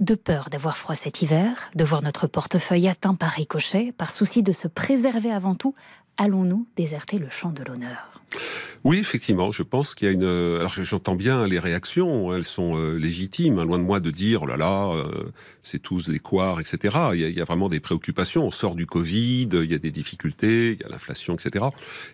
De 0.00 0.16
peur 0.16 0.50
d'avoir 0.50 0.76
froid 0.76 0.96
cet 0.96 1.22
hiver, 1.22 1.70
de 1.76 1.84
voir 1.84 2.02
notre 2.02 2.26
portefeuille 2.26 2.88
atteint 2.88 3.14
par 3.14 3.30
ricochet, 3.30 3.92
par 3.96 4.10
souci 4.10 4.42
de 4.42 4.50
se 4.50 4.66
préserver 4.66 5.30
avant 5.30 5.54
tout, 5.54 5.76
allons-nous 6.16 6.66
déserter 6.74 7.20
le 7.20 7.30
champ 7.30 7.50
de 7.50 7.62
l'honneur? 7.62 8.20
Oui, 8.84 8.98
effectivement, 8.98 9.52
je 9.52 9.62
pense 9.62 9.94
qu'il 9.94 10.06
y 10.06 10.10
a 10.10 10.12
une. 10.12 10.24
Alors 10.24 10.72
j'entends 10.72 11.16
bien 11.16 11.46
les 11.46 11.58
réactions, 11.58 12.34
elles 12.34 12.44
sont 12.44 12.76
euh, 12.76 12.96
légitimes. 12.96 13.58
Hein, 13.58 13.64
loin 13.64 13.78
de 13.78 13.84
moi 13.84 14.00
de 14.00 14.10
dire, 14.10 14.42
oh 14.42 14.46
là 14.46 14.56
là, 14.56 14.92
euh, 14.92 15.30
c'est 15.62 15.80
tous 15.80 16.08
des 16.08 16.18
couards, 16.18 16.60
etc. 16.60 16.96
Il 17.14 17.20
y, 17.20 17.40
a, 17.40 17.44
vraiment 17.44 17.68
des 17.68 17.80
préoccupations. 17.80 18.46
On 18.46 18.50
sort 18.50 18.74
du 18.74 18.86
Covid, 18.86 19.48
il 19.52 19.70
y 19.70 19.74
a 19.74 19.78
des 19.78 19.90
difficultés, 19.90 20.72
il 20.72 20.80
y 20.80 20.84
a 20.84 20.88
l'inflation, 20.88 21.34
etc. 21.34 21.64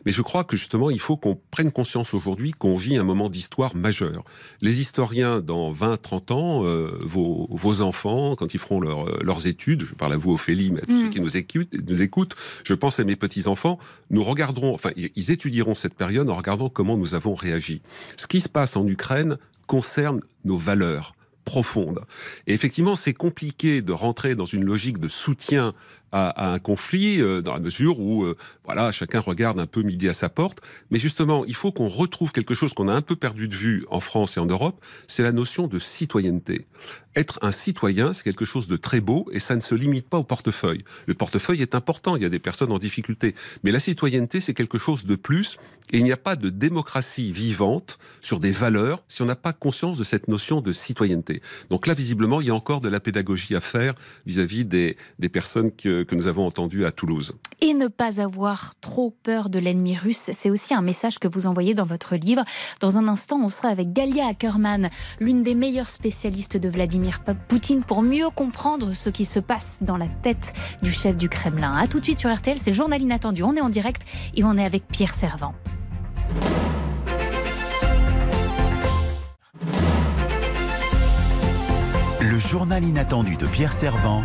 Mais 0.06 0.12
je 0.12 0.22
crois 0.22 0.44
que 0.44 0.56
justement, 0.56 0.90
il 0.90 1.00
faut 1.00 1.16
qu'on 1.16 1.38
prenne 1.50 1.70
conscience 1.70 2.14
aujourd'hui 2.14 2.52
qu'on 2.52 2.76
vit 2.76 2.96
un 2.96 3.04
moment 3.04 3.28
d'histoire 3.28 3.76
majeur. 3.76 4.24
Les 4.60 4.80
historiens, 4.80 5.40
dans 5.40 5.70
20, 5.70 6.00
30 6.00 6.30
ans, 6.30 6.64
euh, 6.64 6.98
vos, 7.02 7.48
vos, 7.50 7.82
enfants, 7.82 8.36
quand 8.36 8.54
ils 8.54 8.60
feront 8.60 8.80
leurs 8.80 9.46
études, 9.46 9.82
je 9.82 9.94
parle 9.94 10.12
à 10.12 10.16
vous, 10.16 10.32
Ophélie, 10.32 10.70
mais 10.70 10.80
à 10.80 10.86
tous 10.86 10.96
ceux 10.96 11.06
mm. 11.08 11.10
qui 11.10 11.20
nous 11.20 11.36
écoutent, 11.36 11.74
nous 11.88 12.02
écoutent, 12.02 12.34
je 12.64 12.74
pense 12.74 13.00
à 13.00 13.04
mes 13.04 13.16
petits 13.16 13.46
enfants, 13.46 13.78
nous 14.10 14.22
regarderons, 14.22 14.74
enfin, 14.74 14.90
ils 14.96 15.30
étudieront 15.30 15.74
cette 15.74 15.94
période 15.94 16.30
en 16.30 16.34
regardant 16.34 16.61
comment 16.68 16.96
nous 16.96 17.14
avons 17.14 17.34
réagi. 17.34 17.82
Ce 18.16 18.26
qui 18.26 18.40
se 18.40 18.48
passe 18.48 18.76
en 18.76 18.86
Ukraine 18.86 19.38
concerne 19.66 20.20
nos 20.44 20.56
valeurs 20.56 21.14
profondes. 21.44 22.04
Et 22.46 22.54
effectivement, 22.54 22.96
c'est 22.96 23.14
compliqué 23.14 23.82
de 23.82 23.92
rentrer 23.92 24.34
dans 24.34 24.44
une 24.44 24.64
logique 24.64 24.98
de 24.98 25.08
soutien 25.08 25.74
à, 26.12 26.52
un 26.52 26.58
conflit, 26.58 27.20
euh, 27.20 27.40
dans 27.40 27.54
la 27.54 27.60
mesure 27.60 27.98
où 27.98 28.24
euh, 28.24 28.36
voilà, 28.64 28.92
chacun 28.92 29.20
regarde 29.20 29.58
un 29.58 29.66
peu 29.66 29.82
midi 29.82 30.08
à 30.08 30.12
sa 30.12 30.28
porte. 30.28 30.58
Mais 30.90 30.98
justement, 30.98 31.44
il 31.46 31.54
faut 31.54 31.72
qu'on 31.72 31.88
retrouve 31.88 32.32
quelque 32.32 32.54
chose 32.54 32.74
qu'on 32.74 32.88
a 32.88 32.92
un 32.92 33.02
peu 33.02 33.16
perdu 33.16 33.48
de 33.48 33.54
vue 33.54 33.86
en 33.90 34.00
France 34.00 34.36
et 34.36 34.40
en 34.40 34.46
Europe, 34.46 34.84
c'est 35.06 35.22
la 35.22 35.32
notion 35.32 35.66
de 35.66 35.78
citoyenneté. 35.78 36.66
Être 37.14 37.38
un 37.42 37.52
citoyen, 37.52 38.12
c'est 38.12 38.22
quelque 38.22 38.44
chose 38.44 38.68
de 38.68 38.76
très 38.76 39.00
beau 39.00 39.28
et 39.32 39.40
ça 39.40 39.56
ne 39.56 39.60
se 39.60 39.74
limite 39.74 40.08
pas 40.08 40.18
au 40.18 40.24
portefeuille. 40.24 40.84
Le 41.06 41.14
portefeuille 41.14 41.62
est 41.62 41.74
important, 41.74 42.16
il 42.16 42.22
y 42.22 42.26
a 42.26 42.30
des 42.30 42.38
personnes 42.38 42.72
en 42.72 42.78
difficulté. 42.78 43.34
Mais 43.64 43.70
la 43.70 43.80
citoyenneté, 43.80 44.40
c'est 44.40 44.54
quelque 44.54 44.78
chose 44.78 45.04
de 45.04 45.16
plus 45.16 45.58
et 45.92 45.98
il 45.98 46.04
n'y 46.04 46.12
a 46.12 46.16
pas 46.16 46.36
de 46.36 46.48
démocratie 46.48 47.32
vivante 47.32 47.98
sur 48.22 48.40
des 48.40 48.50
valeurs 48.50 49.04
si 49.08 49.20
on 49.22 49.26
n'a 49.26 49.36
pas 49.36 49.52
conscience 49.52 49.98
de 49.98 50.04
cette 50.04 50.28
notion 50.28 50.60
de 50.60 50.72
citoyenneté. 50.72 51.42
Donc 51.68 51.86
là, 51.86 51.94
visiblement, 51.94 52.40
il 52.40 52.46
y 52.46 52.50
a 52.50 52.54
encore 52.54 52.80
de 52.80 52.88
la 52.88 53.00
pédagogie 53.00 53.54
à 53.54 53.60
faire 53.60 53.94
vis-à-vis 54.24 54.64
des, 54.64 54.96
des 55.18 55.28
personnes 55.28 55.70
que, 55.70 56.01
que, 56.04 56.14
nous 56.14 56.28
avons 56.28 56.46
entendu 56.46 56.84
à 56.84 56.92
Toulouse. 56.92 57.36
Et 57.60 57.74
ne 57.74 57.88
pas 57.88 58.20
avoir 58.20 58.74
trop 58.80 59.10
peur 59.22 59.50
de 59.50 59.58
l'ennemi 59.58 59.96
russe, 59.96 60.30
c'est 60.32 60.50
aussi 60.50 60.74
un 60.74 60.82
message 60.82 61.18
que 61.18 61.28
vous 61.28 61.46
envoyez 61.46 61.74
dans 61.74 61.84
votre 61.84 62.16
livre. 62.16 62.44
Dans 62.80 62.98
un 62.98 63.08
instant, 63.08 63.40
on 63.42 63.48
sera 63.48 63.68
avec 63.68 63.92
Galia 63.92 64.26
Ackerman, 64.26 64.90
l'une 65.20 65.42
des 65.42 65.54
meilleures 65.54 65.88
spécialistes 65.88 66.56
de 66.56 66.68
Vladimir 66.68 67.20
Poutine, 67.48 67.82
pour 67.82 68.02
mieux 68.02 68.30
comprendre 68.30 68.92
ce 68.94 69.10
qui 69.10 69.24
se 69.24 69.38
passe 69.38 69.78
dans 69.80 69.96
la 69.96 70.08
tête 70.08 70.52
du 70.82 70.92
chef 70.92 71.16
du 71.16 71.28
Kremlin. 71.28 71.74
A 71.76 71.86
tout 71.86 72.00
de 72.00 72.04
suite 72.04 72.18
sur 72.18 72.34
RTL, 72.34 72.58
c'est 72.58 72.70
le 72.70 72.76
journal 72.76 73.00
inattendu. 73.00 73.42
On 73.42 73.54
est 73.54 73.60
en 73.60 73.70
direct 73.70 74.02
et 74.34 74.44
on 74.44 74.56
est 74.56 74.64
avec 74.64 74.86
Pierre 74.88 75.14
Servant. 75.14 75.54
Le 82.20 82.38
journal 82.38 82.84
inattendu 82.84 83.36
de 83.36 83.46
Pierre 83.46 83.72
Servant 83.72 84.22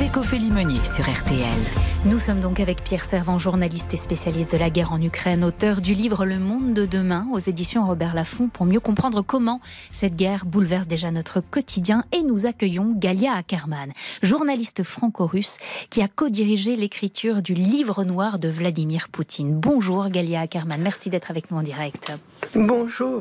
avec 0.00 0.16
Ophélie 0.16 0.52
Meunier 0.52 0.84
sur 0.84 1.02
RTL. 1.02 1.58
Nous 2.04 2.20
sommes 2.20 2.38
donc 2.38 2.60
avec 2.60 2.84
Pierre 2.84 3.04
Servant, 3.04 3.40
journaliste 3.40 3.92
et 3.94 3.96
spécialiste 3.96 4.52
de 4.52 4.56
la 4.56 4.70
guerre 4.70 4.92
en 4.92 5.02
Ukraine, 5.02 5.42
auteur 5.42 5.80
du 5.80 5.92
livre 5.92 6.24
Le 6.24 6.38
monde 6.38 6.72
de 6.72 6.86
demain 6.86 7.26
aux 7.32 7.40
éditions 7.40 7.84
Robert 7.84 8.14
Laffont 8.14 8.46
pour 8.46 8.64
mieux 8.64 8.78
comprendre 8.78 9.22
comment 9.22 9.60
cette 9.90 10.14
guerre 10.14 10.46
bouleverse 10.46 10.86
déjà 10.86 11.10
notre 11.10 11.40
quotidien. 11.40 12.04
Et 12.12 12.22
nous 12.22 12.46
accueillons 12.46 12.94
Galia 12.96 13.32
Ackerman, 13.32 13.92
journaliste 14.22 14.84
franco-russe 14.84 15.58
qui 15.90 16.00
a 16.00 16.06
co-dirigé 16.06 16.76
l'écriture 16.76 17.42
du 17.42 17.54
livre 17.54 18.04
noir 18.04 18.38
de 18.38 18.48
Vladimir 18.48 19.08
Poutine. 19.08 19.58
Bonjour 19.58 20.10
Galia 20.10 20.42
Ackerman, 20.42 20.80
merci 20.80 21.10
d'être 21.10 21.32
avec 21.32 21.50
nous 21.50 21.58
en 21.58 21.62
direct. 21.62 22.12
Bonjour. 22.54 23.20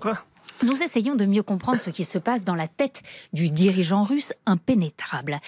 Nous 0.63 0.81
essayons 0.81 1.15
de 1.15 1.25
mieux 1.25 1.43
comprendre 1.43 1.79
ce 1.79 1.91
qui 1.91 2.03
se 2.03 2.17
passe 2.17 2.43
dans 2.43 2.55
la 2.55 2.67
tête 2.67 3.03
du 3.31 3.49
dirigeant 3.49 4.03
russe 4.03 4.33
impénétrable. 4.45 5.39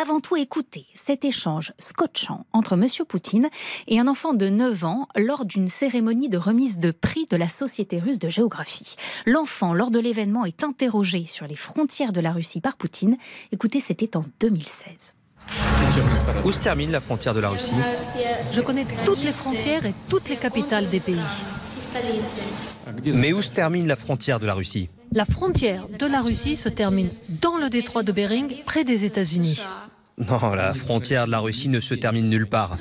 Avant 0.00 0.20
tout, 0.20 0.36
écoutez 0.36 0.86
cet 0.94 1.24
échange 1.24 1.72
scotchant 1.78 2.46
entre 2.52 2.72
M. 2.72 2.86
Poutine 3.08 3.48
et 3.86 4.00
un 4.00 4.08
enfant 4.08 4.34
de 4.34 4.48
9 4.48 4.84
ans 4.84 5.06
lors 5.14 5.44
d'une 5.44 5.68
cérémonie 5.68 6.28
de 6.28 6.38
remise 6.38 6.78
de 6.78 6.90
prix 6.90 7.26
de 7.30 7.36
la 7.36 7.48
Société 7.48 8.00
russe 8.00 8.18
de 8.18 8.28
géographie. 8.28 8.96
L'enfant, 9.24 9.72
lors 9.72 9.92
de 9.92 10.00
l'événement, 10.00 10.44
est 10.44 10.64
interrogé 10.64 11.26
sur 11.26 11.46
les 11.46 11.56
frontières 11.56 12.12
de 12.12 12.20
la 12.20 12.32
Russie 12.32 12.60
par 12.60 12.76
Poutine. 12.76 13.16
Écoutez, 13.52 13.78
c'était 13.78 14.16
en 14.16 14.24
2016. 14.40 15.14
Où 16.44 16.50
se 16.50 16.60
termine 16.60 16.90
la 16.90 17.00
frontière 17.00 17.34
de 17.34 17.40
la 17.40 17.50
Russie? 17.50 17.72
Je 18.52 18.60
connais 18.60 18.86
toutes 19.04 19.22
les 19.22 19.32
frontières 19.32 19.86
et 19.86 19.94
toutes 20.08 20.28
les 20.28 20.36
capitales 20.36 20.88
des 20.90 20.98
pays. 20.98 21.20
Mais 23.14 23.32
où 23.32 23.42
se 23.42 23.50
termine 23.50 23.86
la 23.86 23.96
frontière 23.96 24.40
de 24.40 24.46
la 24.46 24.54
Russie 24.54 24.88
La 25.12 25.24
frontière 25.24 25.86
de 25.88 26.06
la 26.06 26.20
Russie 26.20 26.56
se 26.56 26.68
termine 26.68 27.10
dans 27.40 27.56
le 27.56 27.68
détroit 27.68 28.02
de 28.02 28.12
Bering, 28.12 28.62
près 28.64 28.84
des 28.84 29.04
États-Unis. 29.04 29.60
Non, 30.18 30.54
la 30.54 30.74
frontière 30.74 31.26
de 31.26 31.32
la 31.32 31.40
Russie 31.40 31.68
ne 31.68 31.80
se 31.80 31.94
termine 31.94 32.28
nulle 32.28 32.46
part. 32.46 32.76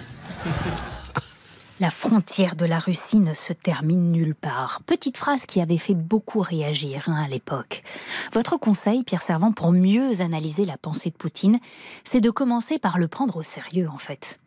La 1.82 1.90
frontière 1.90 2.56
de 2.56 2.66
la 2.66 2.80
Russie 2.80 3.20
ne 3.20 3.34
se 3.34 3.52
termine 3.52 4.08
nulle 4.08 4.34
part. 4.34 4.82
Petite 4.86 5.18
phrase 5.18 5.46
qui 5.46 5.60
avait 5.60 5.78
fait 5.78 5.94
beaucoup 5.94 6.40
réagir 6.40 7.04
hein, 7.08 7.22
à 7.26 7.28
l'époque. 7.28 7.84
Votre 8.32 8.56
conseil, 8.56 9.04
Pierre 9.04 9.22
Servant, 9.22 9.52
pour 9.52 9.74
mieux 9.74 10.22
analyser 10.22 10.64
la 10.64 10.78
pensée 10.78 11.10
de 11.10 11.16
Poutine, 11.16 11.60
c'est 12.06 12.22
de 12.22 12.30
commencer 12.30 12.80
par 12.80 12.98
le 12.98 13.10
prendre 13.10 13.36
au 13.36 13.44
sérieux, 13.44 13.90
en 13.90 13.98
fait. 13.98 14.40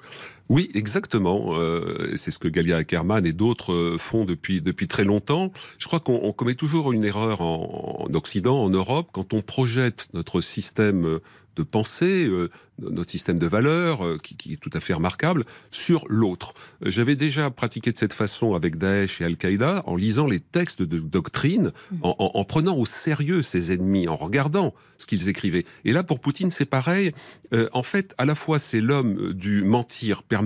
Oui, 0.49 0.71
exactement. 0.75 1.59
Euh, 1.59 2.15
c'est 2.17 2.31
ce 2.31 2.39
que 2.39 2.49
Galia 2.49 2.79
Ackerman 2.79 3.25
et 3.27 3.33
d'autres 3.33 3.73
euh, 3.73 3.99
font 3.99 4.25
depuis 4.25 4.61
depuis 4.61 4.89
très 4.89 5.05
longtemps. 5.05 5.53
Je 5.79 5.87
crois 5.87 6.01
qu'on 6.01 6.33
commet 6.33 6.55
toujours 6.55 6.93
une 6.93 7.05
erreur 7.05 7.41
en, 7.43 8.07
en, 8.09 8.15
Occident, 8.15 8.63
en 8.63 8.71
Europe, 8.71 9.11
quand 9.13 9.35
on 9.35 9.43
projette 9.43 10.09
notre 10.15 10.41
système 10.41 11.21
de 11.59 11.63
pensée, 11.65 12.27
euh, 12.27 12.51
notre 12.79 13.11
système 13.11 13.39
de 13.39 13.47
valeurs, 13.47 14.07
euh, 14.07 14.17
qui, 14.23 14.37
qui, 14.37 14.53
est 14.53 14.57
tout 14.57 14.71
à 14.73 14.81
fait 14.81 14.95
remarquable, 14.95 15.45
sur 15.71 16.05
l'autre. 16.09 16.55
J'avais 16.83 17.17
déjà 17.17 17.51
pratiqué 17.51 17.93
de 17.93 17.99
cette 17.99 18.13
façon 18.13 18.55
avec 18.55 18.79
Daesh 18.79 19.21
et 19.21 19.25
Al-Qaïda, 19.25 19.83
en 19.87 19.97
lisant 19.97 20.27
les 20.27 20.41
textes 20.41 20.83
de 20.83 20.99
doctrine, 20.99 21.73
mmh. 21.91 21.97
en, 22.03 22.15
en, 22.19 22.31
en, 22.35 22.45
prenant 22.45 22.77
au 22.77 22.87
sérieux 22.87 23.43
ses 23.43 23.73
ennemis, 23.73 24.09
en 24.09 24.17
regardant 24.17 24.73
ce 24.99 25.07
qu'ils 25.07 25.29
écrivaient. 25.29 25.67
Et 25.85 25.93
là, 25.93 26.03
pour 26.05 26.21
Poutine, 26.21 26.51
c'est 26.51 26.65
pareil. 26.65 27.13
Euh, 27.53 27.69
en 27.73 27.83
fait, 27.83 28.15
à 28.19 28.25
la 28.25 28.37
fois, 28.37 28.59
c'est 28.59 28.81
l'homme 28.81 29.33
du 29.33 29.65
mentir 29.65 30.23
permanent, 30.23 30.38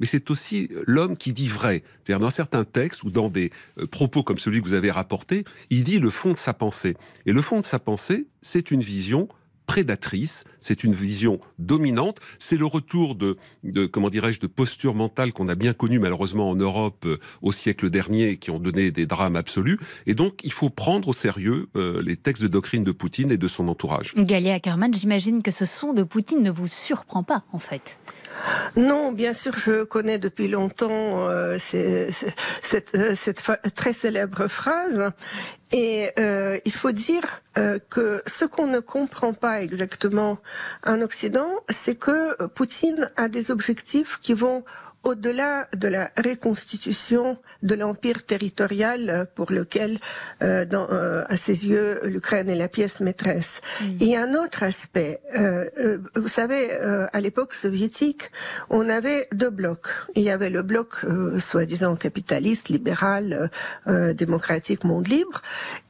mais 0.00 0.06
c'est 0.06 0.30
aussi 0.30 0.68
l'homme 0.86 1.16
qui 1.16 1.32
dit 1.32 1.48
vrai. 1.48 1.82
C'est-à-dire 2.02 2.20
dans 2.20 2.30
certains 2.30 2.64
textes 2.64 3.04
ou 3.04 3.10
dans 3.10 3.28
des 3.28 3.50
euh, 3.78 3.86
propos 3.86 4.22
comme 4.22 4.38
celui 4.38 4.60
que 4.60 4.66
vous 4.66 4.74
avez 4.74 4.90
rapporté, 4.90 5.44
il 5.70 5.84
dit 5.84 5.98
le 5.98 6.10
fond 6.10 6.32
de 6.32 6.38
sa 6.38 6.54
pensée. 6.54 6.96
Et 7.26 7.32
le 7.32 7.42
fond 7.42 7.60
de 7.60 7.66
sa 7.66 7.78
pensée, 7.78 8.26
c'est 8.42 8.70
une 8.70 8.80
vision 8.80 9.28
prédatrice, 9.66 10.44
c'est 10.60 10.84
une 10.84 10.94
vision 10.94 11.38
dominante, 11.58 12.18
c'est 12.38 12.56
le 12.56 12.66
retour 12.66 13.14
de, 13.14 13.36
de 13.62 13.86
comment 13.86 14.10
dirais-je, 14.10 14.40
de 14.40 14.46
postures 14.46 14.94
mentales 14.94 15.32
qu'on 15.32 15.48
a 15.48 15.54
bien 15.54 15.72
connues 15.72 15.98
malheureusement 15.98 16.50
en 16.50 16.54
Europe 16.54 17.04
euh, 17.06 17.18
au 17.42 17.52
siècle 17.52 17.90
dernier, 17.90 18.36
qui 18.36 18.50
ont 18.50 18.58
donné 18.58 18.90
des 18.90 19.06
drames 19.06 19.36
absolus. 19.36 19.78
Et 20.06 20.14
donc, 20.14 20.40
il 20.44 20.52
faut 20.52 20.70
prendre 20.70 21.08
au 21.08 21.12
sérieux 21.12 21.68
euh, 21.76 22.02
les 22.02 22.16
textes 22.16 22.42
de 22.42 22.48
doctrine 22.48 22.84
de 22.84 22.92
Poutine 22.92 23.30
et 23.30 23.38
de 23.38 23.48
son 23.48 23.68
entourage. 23.68 24.14
Galia 24.16 24.54
Ackerman, 24.54 24.94
j'imagine 24.94 25.42
que 25.42 25.50
ce 25.50 25.64
son 25.64 25.92
de 25.92 26.02
Poutine 26.02 26.42
ne 26.42 26.50
vous 26.50 26.66
surprend 26.66 27.22
pas, 27.22 27.44
en 27.52 27.58
fait. 27.58 27.98
Non, 28.76 29.12
bien 29.12 29.32
sûr, 29.32 29.56
je 29.56 29.84
connais 29.84 30.18
depuis 30.18 30.48
longtemps 30.48 31.28
euh, 31.28 31.56
cette, 31.58 32.94
euh, 32.96 33.14
très 33.74 33.92
célèbre 33.92 34.48
phrase. 34.48 35.10
Et 35.72 36.10
euh, 36.18 36.58
il 36.64 36.72
faut 36.72 36.92
dire 36.92 37.42
que 37.88 38.22
ce 38.26 38.44
qu'on 38.44 38.66
ne 38.66 38.80
comprend 38.80 39.32
pas 39.32 39.62
exactement 39.62 40.38
en 40.84 41.00
Occident, 41.00 41.50
c'est 41.68 41.94
que 41.94 42.46
Poutine 42.48 43.10
a 43.16 43.28
des 43.28 43.50
objectifs 43.50 44.18
qui 44.20 44.34
vont 44.34 44.64
au-delà 45.04 45.68
de 45.76 45.88
la 45.88 46.10
reconstitution 46.16 47.38
de 47.62 47.74
l'empire 47.74 48.24
territorial 48.24 49.28
pour 49.34 49.52
lequel, 49.52 49.98
euh, 50.42 50.64
dans, 50.64 50.88
euh, 50.90 51.24
à 51.28 51.36
ses 51.36 51.68
yeux, 51.68 52.00
l'Ukraine 52.04 52.50
est 52.50 52.54
la 52.54 52.68
pièce 52.68 53.00
maîtresse. 53.00 53.60
Mmh. 53.80 53.84
Il 54.00 54.08
y 54.08 54.16
a 54.16 54.22
un 54.22 54.34
autre 54.34 54.62
aspect. 54.62 55.20
Euh, 55.36 55.68
euh 55.78 55.98
vous 56.16 56.28
savez, 56.28 56.72
euh, 56.72 57.06
à 57.12 57.20
l'époque 57.20 57.54
soviétique, 57.54 58.30
on 58.70 58.88
avait 58.88 59.28
deux 59.32 59.50
blocs. 59.50 59.88
Il 60.14 60.22
y 60.22 60.30
avait 60.30 60.50
le 60.50 60.62
bloc 60.62 61.04
euh, 61.04 61.38
soi-disant 61.38 61.96
capitaliste, 61.96 62.68
libéral, 62.68 63.50
démocratique, 64.14 64.84
monde 64.84 65.06
libre, 65.08 65.42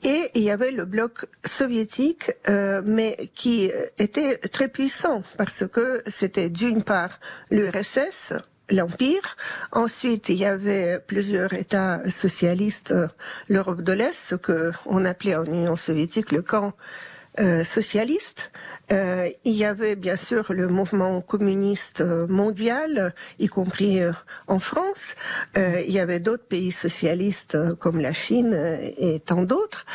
et 0.02 0.30
il 0.34 0.42
y 0.42 0.50
avait 0.50 0.70
le 0.70 0.84
bloc 0.84 1.26
soviétique, 1.44 2.32
mais 2.84 3.30
qui 3.34 3.70
était 3.98 4.38
très 4.38 4.68
puissant 4.68 5.22
parce 5.36 5.64
que 5.66 6.02
c'était 6.06 6.48
d'une 6.48 6.82
part 6.82 7.20
l'URSS, 7.50 8.34
l'Empire. 8.70 9.36
Ensuite, 9.72 10.28
il 10.28 10.36
y 10.36 10.44
avait 10.44 11.00
plusieurs 11.06 11.52
États 11.52 12.00
socialistes, 12.08 12.94
l'Europe 13.48 13.82
de 13.82 13.92
l'Est, 13.92 14.14
ce 14.14 14.34
qu'on 14.34 15.04
appelait 15.04 15.36
en 15.36 15.44
Union 15.44 15.76
soviétique 15.76 16.32
le 16.32 16.42
camp 16.42 16.74
euh, 17.38 17.64
socialiste. 17.64 18.50
Euh, 18.92 19.28
il 19.44 19.54
y 19.54 19.64
avait 19.64 19.96
bien 19.96 20.16
sûr 20.16 20.52
le 20.52 20.68
mouvement 20.68 21.20
communiste 21.20 22.02
mondial, 22.28 23.14
y 23.38 23.46
compris 23.46 24.02
euh, 24.02 24.12
en 24.46 24.60
France. 24.60 25.14
Euh, 25.56 25.80
il 25.86 25.92
y 25.92 26.00
avait 26.00 26.20
d'autres 26.20 26.44
pays 26.44 26.70
socialistes 26.70 27.54
euh, 27.54 27.74
comme 27.74 27.98
la 27.98 28.12
Chine 28.12 28.54
et 28.98 29.20
tant 29.20 29.42
d'autres. 29.42 29.86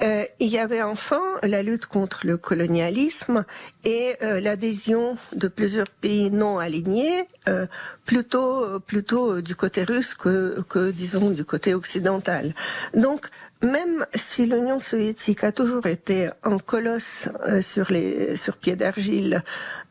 il 0.00 0.48
y 0.48 0.58
avait 0.58 0.82
enfin 0.82 1.22
la 1.42 1.62
lutte 1.62 1.86
contre 1.86 2.26
le 2.26 2.36
colonialisme 2.36 3.44
et 3.84 4.16
l'adhésion 4.20 5.16
de 5.34 5.48
plusieurs 5.48 5.88
pays 5.88 6.30
non 6.30 6.58
alignés, 6.58 7.26
plutôt 8.04 8.80
plutôt 8.80 9.40
du 9.40 9.54
côté 9.54 9.84
russe 9.84 10.14
que, 10.14 10.60
que 10.68 10.90
disons 10.90 11.30
du 11.30 11.44
côté 11.44 11.74
occidental. 11.74 12.52
Donc 12.94 13.28
même 13.62 14.04
si 14.14 14.46
l'Union 14.46 14.80
soviétique 14.80 15.42
a 15.44 15.52
toujours 15.52 15.86
été 15.86 16.28
un 16.42 16.58
colosse 16.58 17.28
euh, 17.46 17.62
sur 17.62 17.90
les 17.90 18.36
sur 18.36 18.56
pied 18.58 18.76
d'argile 18.76 19.42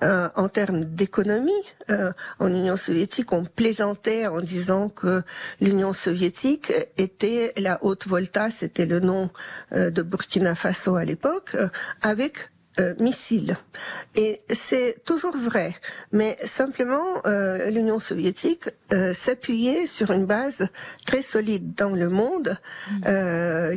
euh, 0.03 0.29
en 0.35 0.49
termes 0.49 0.85
d'économie, 0.85 1.51
euh, 1.89 2.11
en 2.39 2.49
Union 2.49 2.77
soviétique, 2.77 3.33
on 3.33 3.43
plaisantait 3.43 4.27
en 4.27 4.41
disant 4.41 4.89
que 4.89 5.23
l'Union 5.61 5.93
soviétique 5.93 6.71
était 6.97 7.53
la 7.57 7.83
haute 7.83 8.07
volta, 8.07 8.51
c'était 8.51 8.85
le 8.85 8.99
nom 8.99 9.29
de 9.71 10.01
Burkina 10.01 10.55
Faso 10.55 10.95
à 10.95 11.05
l'époque, 11.05 11.55
avec 12.01 12.49
euh, 12.79 12.93
missiles. 12.99 13.57
Et 14.15 14.41
c'est 14.49 15.03
toujours 15.05 15.35
vrai, 15.35 15.75
mais 16.11 16.37
simplement 16.43 17.21
euh, 17.25 17.69
l'Union 17.69 17.99
soviétique 17.99 18.69
euh, 18.93 19.15
s'appuyait 19.15 19.87
sur 19.87 20.11
une 20.11 20.27
base 20.27 20.67
très 21.07 21.23
solide 21.23 21.73
dans 21.73 21.89
le 21.89 22.07
monde 22.07 22.55
euh, 23.07 23.75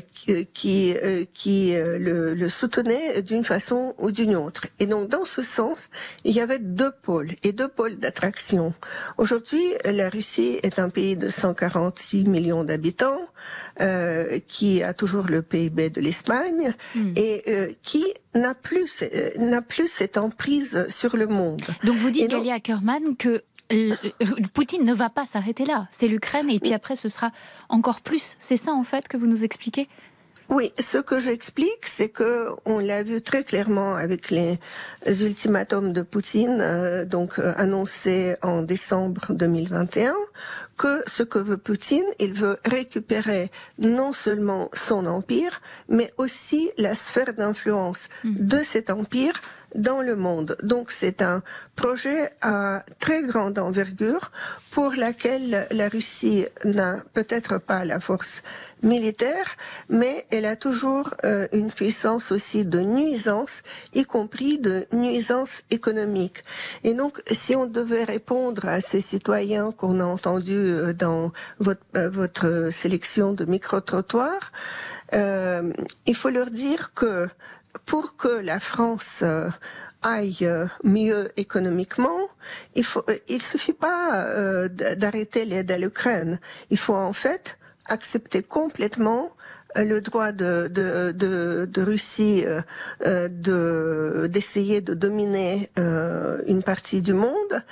qui, 0.52 0.94
euh, 1.02 1.24
qui 1.32 1.72
le, 1.74 2.34
le, 2.34 2.48
soutenait 2.50 3.22
d'une 3.22 3.42
façon 3.42 3.94
ou 3.96 4.10
d'une 4.10 4.36
autre. 4.36 4.66
Et 4.80 4.86
donc 4.86 5.08
dans 5.08 5.24
ce 5.24 5.42
sens, 5.42 5.88
il 6.24 6.34
y 6.34 6.40
avait 6.40 6.58
deux 6.58 6.92
pôles 7.02 7.30
et 7.42 7.52
deux 7.52 7.68
pôles 7.68 7.96
d'attraction. 7.96 8.74
Aujourd'hui, 9.16 9.64
la 9.86 10.10
Russie 10.10 10.58
est 10.62 10.78
un 10.78 10.90
pays 10.90 11.16
de 11.16 11.30
146 11.30 12.24
millions 12.24 12.64
d'habitants 12.64 13.20
qui 14.46 14.82
a 14.82 14.92
toujours 14.92 15.26
le 15.28 15.40
PIB 15.40 15.88
de 15.88 16.00
l'Espagne 16.00 16.74
mm. 16.94 17.12
et 17.16 17.78
qui 17.82 18.04
n'a 18.34 18.54
plus 18.54 18.87
n'a 19.38 19.62
plus 19.62 19.88
cette 19.88 20.16
emprise 20.16 20.86
sur 20.88 21.16
le 21.16 21.26
monde. 21.26 21.62
Donc 21.84 21.96
vous 21.96 22.10
dites, 22.10 22.30
Galia 22.30 22.54
Ackerman, 22.54 23.16
que 23.16 23.42
Poutine 24.54 24.84
ne 24.84 24.94
va 24.94 25.10
pas 25.10 25.26
s'arrêter 25.26 25.66
là. 25.66 25.88
C'est 25.90 26.08
l'Ukraine 26.08 26.48
et 26.48 26.58
puis 26.58 26.72
après 26.72 26.96
ce 26.96 27.08
sera 27.08 27.32
encore 27.68 28.00
plus. 28.00 28.36
C'est 28.38 28.56
ça 28.56 28.72
en 28.72 28.84
fait 28.84 29.08
que 29.08 29.16
vous 29.16 29.26
nous 29.26 29.44
expliquez? 29.44 29.88
Oui, 30.50 30.72
ce 30.78 30.96
que 30.96 31.18
j'explique, 31.18 31.86
c'est 31.86 32.08
que 32.08 32.48
on 32.64 32.78
l'a 32.78 33.02
vu 33.02 33.20
très 33.20 33.44
clairement 33.44 33.94
avec 33.96 34.30
les 34.30 34.58
ultimatums 35.06 35.92
de 35.92 36.00
Poutine, 36.00 36.60
euh, 36.62 37.04
donc 37.04 37.38
euh, 37.38 37.52
annoncés 37.58 38.36
en 38.42 38.62
décembre 38.62 39.34
2021, 39.34 40.14
que 40.78 41.02
ce 41.06 41.22
que 41.22 41.38
veut 41.38 41.58
Poutine, 41.58 42.06
il 42.18 42.32
veut 42.32 42.56
récupérer 42.64 43.50
non 43.78 44.14
seulement 44.14 44.70
son 44.72 45.04
empire, 45.04 45.60
mais 45.90 46.14
aussi 46.16 46.70
la 46.78 46.94
sphère 46.94 47.34
d'influence 47.34 48.08
de 48.24 48.62
cet 48.62 48.88
empire 48.88 49.42
dans 49.74 50.00
le 50.00 50.16
monde. 50.16 50.56
Donc 50.62 50.90
c'est 50.90 51.22
un 51.22 51.42
projet 51.76 52.30
à 52.40 52.84
très 52.98 53.22
grande 53.22 53.58
envergure 53.58 54.30
pour 54.70 54.92
laquelle 54.94 55.66
la 55.70 55.88
Russie 55.88 56.46
n'a 56.64 56.96
peut-être 57.14 57.58
pas 57.58 57.84
la 57.84 58.00
force 58.00 58.42
militaire, 58.82 59.56
mais 59.88 60.26
elle 60.30 60.44
a 60.44 60.56
toujours 60.56 61.14
euh, 61.24 61.46
une 61.52 61.70
puissance 61.70 62.32
aussi 62.32 62.64
de 62.64 62.80
nuisance, 62.80 63.62
y 63.94 64.04
compris 64.04 64.58
de 64.58 64.86
nuisance 64.92 65.62
économique. 65.70 66.44
Et 66.84 66.94
donc, 66.94 67.20
si 67.30 67.56
on 67.56 67.66
devait 67.66 68.04
répondre 68.04 68.66
à 68.66 68.80
ces 68.80 69.00
citoyens 69.00 69.72
qu'on 69.72 70.00
a 70.00 70.04
entendus 70.04 70.52
euh, 70.54 70.92
dans 70.92 71.32
votre, 71.58 71.82
euh, 71.96 72.08
votre 72.08 72.68
sélection 72.70 73.32
de 73.32 73.44
micro-trottoirs, 73.44 74.52
il 75.12 76.14
faut 76.14 76.28
leur 76.28 76.50
dire 76.50 76.92
que 76.92 77.28
pour 77.84 78.16
que 78.16 78.28
la 78.28 78.60
France 78.60 79.24
aille 80.02 80.48
mieux 80.84 81.32
économiquement, 81.36 82.28
il 82.74 82.84
faut, 82.84 83.04
il 83.28 83.42
suffit 83.42 83.72
pas 83.72 84.68
d'arrêter 84.68 85.44
l'aide 85.44 85.70
à 85.70 85.78
l'Ukraine. 85.78 86.38
Il 86.70 86.78
faut 86.78 86.94
en 86.94 87.12
fait 87.12 87.58
accepter 87.88 88.42
complètement 88.42 89.32
euh, 89.76 89.84
le 89.84 90.00
droit 90.00 90.32
de, 90.32 91.80
Russie 91.80 92.44
euh, 92.46 92.62
euh, 93.04 93.28
de 93.28 94.28
d'essayer 94.30 94.80
de 94.80 94.94
dominer 94.94 95.70
une 96.46 96.62
partie 96.62 97.02
du 97.02 97.12
monde. 97.12 97.62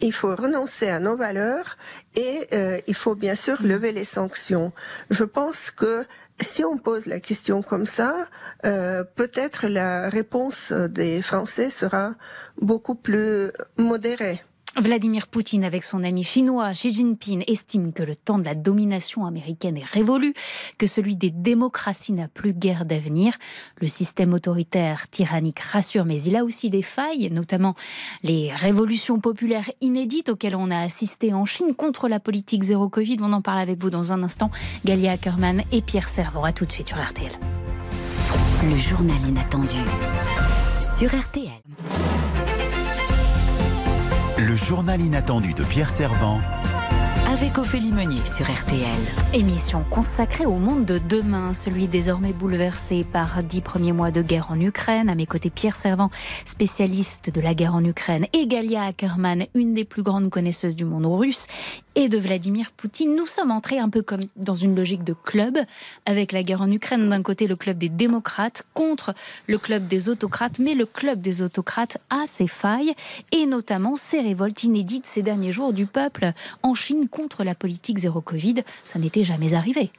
Il 0.00 0.12
faut 0.12 0.34
renoncer 0.34 0.88
à 0.88 1.00
nos 1.00 1.16
valeurs 1.16 1.76
et 2.14 2.48
il 2.86 2.94
faut 2.94 3.16
bien 3.16 3.34
sûr 3.34 3.62
lever 3.62 3.90
les 3.90 4.04
sanctions. 4.04 4.72
Je 5.10 5.24
pense 5.24 5.72
que 5.72 6.04
si 6.40 6.64
on 6.64 6.78
pose 6.78 7.06
la 7.06 7.20
question 7.20 7.62
comme 7.62 7.86
ça, 7.86 8.28
peut-être 8.62 9.66
la 9.66 10.08
réponse 10.08 10.72
des 10.72 11.22
Français 11.22 11.70
sera 11.70 12.14
beaucoup 12.60 12.94
plus 12.94 13.50
modérée. 13.76 14.40
Vladimir 14.80 15.26
Poutine, 15.26 15.64
avec 15.64 15.82
son 15.82 16.04
ami 16.04 16.22
chinois 16.22 16.72
Xi 16.72 16.92
Jinping, 16.92 17.42
estime 17.46 17.92
que 17.92 18.02
le 18.02 18.14
temps 18.14 18.38
de 18.38 18.44
la 18.44 18.54
domination 18.54 19.26
américaine 19.26 19.76
est 19.76 19.84
révolu, 19.84 20.34
que 20.78 20.86
celui 20.86 21.16
des 21.16 21.30
démocraties 21.30 22.12
n'a 22.12 22.28
plus 22.28 22.52
guère 22.52 22.84
d'avenir. 22.84 23.34
Le 23.80 23.88
système 23.88 24.32
autoritaire 24.34 25.08
tyrannique 25.08 25.58
rassure, 25.58 26.04
mais 26.04 26.22
il 26.22 26.36
a 26.36 26.44
aussi 26.44 26.70
des 26.70 26.82
failles, 26.82 27.28
notamment 27.32 27.74
les 28.22 28.52
révolutions 28.54 29.18
populaires 29.18 29.70
inédites 29.80 30.28
auxquelles 30.28 30.56
on 30.56 30.70
a 30.70 30.78
assisté 30.78 31.34
en 31.34 31.44
Chine 31.44 31.74
contre 31.74 32.08
la 32.08 32.20
politique 32.20 32.62
zéro 32.62 32.88
Covid. 32.88 33.16
On 33.20 33.32
en 33.32 33.42
parle 33.42 33.58
avec 33.58 33.80
vous 33.80 33.90
dans 33.90 34.12
un 34.12 34.22
instant. 34.22 34.50
Galia 34.84 35.12
Ackerman 35.12 35.62
et 35.72 35.82
Pierre 35.82 36.08
Servant. 36.08 36.44
À 36.44 36.52
tout 36.52 36.66
de 36.66 36.72
suite 36.72 36.88
sur 36.88 37.02
RTL. 37.02 37.32
Le 38.62 38.76
journal 38.76 39.18
inattendu 39.28 39.78
sur 40.80 41.08
RTL. 41.08 42.07
Journal 44.68 45.00
inattendu 45.00 45.54
de 45.54 45.64
Pierre 45.64 45.88
Servant 45.88 46.42
avec 47.26 47.58
Ophélie 47.58 47.92
Meunier 47.92 48.20
sur 48.24 48.50
RTL. 48.50 48.80
Émission 49.34 49.84
consacrée 49.90 50.46
au 50.46 50.56
monde 50.56 50.86
de 50.86 50.98
demain, 50.98 51.52
celui 51.52 51.86
désormais 51.86 52.32
bouleversé 52.32 53.04
par 53.04 53.42
dix 53.42 53.60
premiers 53.60 53.92
mois 53.92 54.10
de 54.10 54.22
guerre 54.22 54.50
en 54.50 54.58
Ukraine. 54.58 55.10
À 55.10 55.14
mes 55.14 55.26
côtés, 55.26 55.50
Pierre 55.50 55.74
Servant, 55.74 56.10
spécialiste 56.46 57.30
de 57.30 57.40
la 57.42 57.54
guerre 57.54 57.74
en 57.74 57.84
Ukraine, 57.84 58.26
et 58.32 58.46
Galia 58.46 58.82
Ackerman, 58.84 59.46
une 59.54 59.74
des 59.74 59.84
plus 59.84 60.02
grandes 60.02 60.30
connaisseuses 60.30 60.74
du 60.74 60.86
monde 60.86 61.04
russe, 61.04 61.46
et 61.98 62.08
de 62.08 62.16
Vladimir 62.16 62.70
Poutine. 62.70 63.16
Nous 63.16 63.26
sommes 63.26 63.50
entrés 63.50 63.80
un 63.80 63.88
peu 63.88 64.02
comme 64.02 64.20
dans 64.36 64.54
une 64.54 64.76
logique 64.76 65.02
de 65.02 65.14
club, 65.14 65.58
avec 66.06 66.30
la 66.30 66.44
guerre 66.44 66.62
en 66.62 66.70
Ukraine. 66.70 67.08
D'un 67.08 67.24
côté, 67.24 67.48
le 67.48 67.56
club 67.56 67.76
des 67.76 67.88
démocrates 67.88 68.64
contre 68.72 69.14
le 69.48 69.58
club 69.58 69.88
des 69.88 70.08
autocrates, 70.08 70.60
mais 70.60 70.74
le 70.74 70.86
club 70.86 71.20
des 71.20 71.42
autocrates 71.42 71.98
a 72.08 72.28
ses 72.28 72.46
failles, 72.46 72.94
et 73.32 73.46
notamment 73.46 73.96
ses 73.96 74.20
révoltes 74.20 74.62
inédites 74.62 75.06
ces 75.06 75.22
derniers 75.22 75.50
jours 75.50 75.72
du 75.72 75.86
peuple 75.86 76.30
en 76.62 76.76
Chine 76.76 77.08
contre 77.08 77.42
la 77.42 77.56
politique 77.56 77.98
zéro 77.98 78.20
Covid. 78.20 78.62
Ça 78.84 79.00
n'était 79.00 79.24
jamais 79.24 79.54
arrivé. 79.54 79.90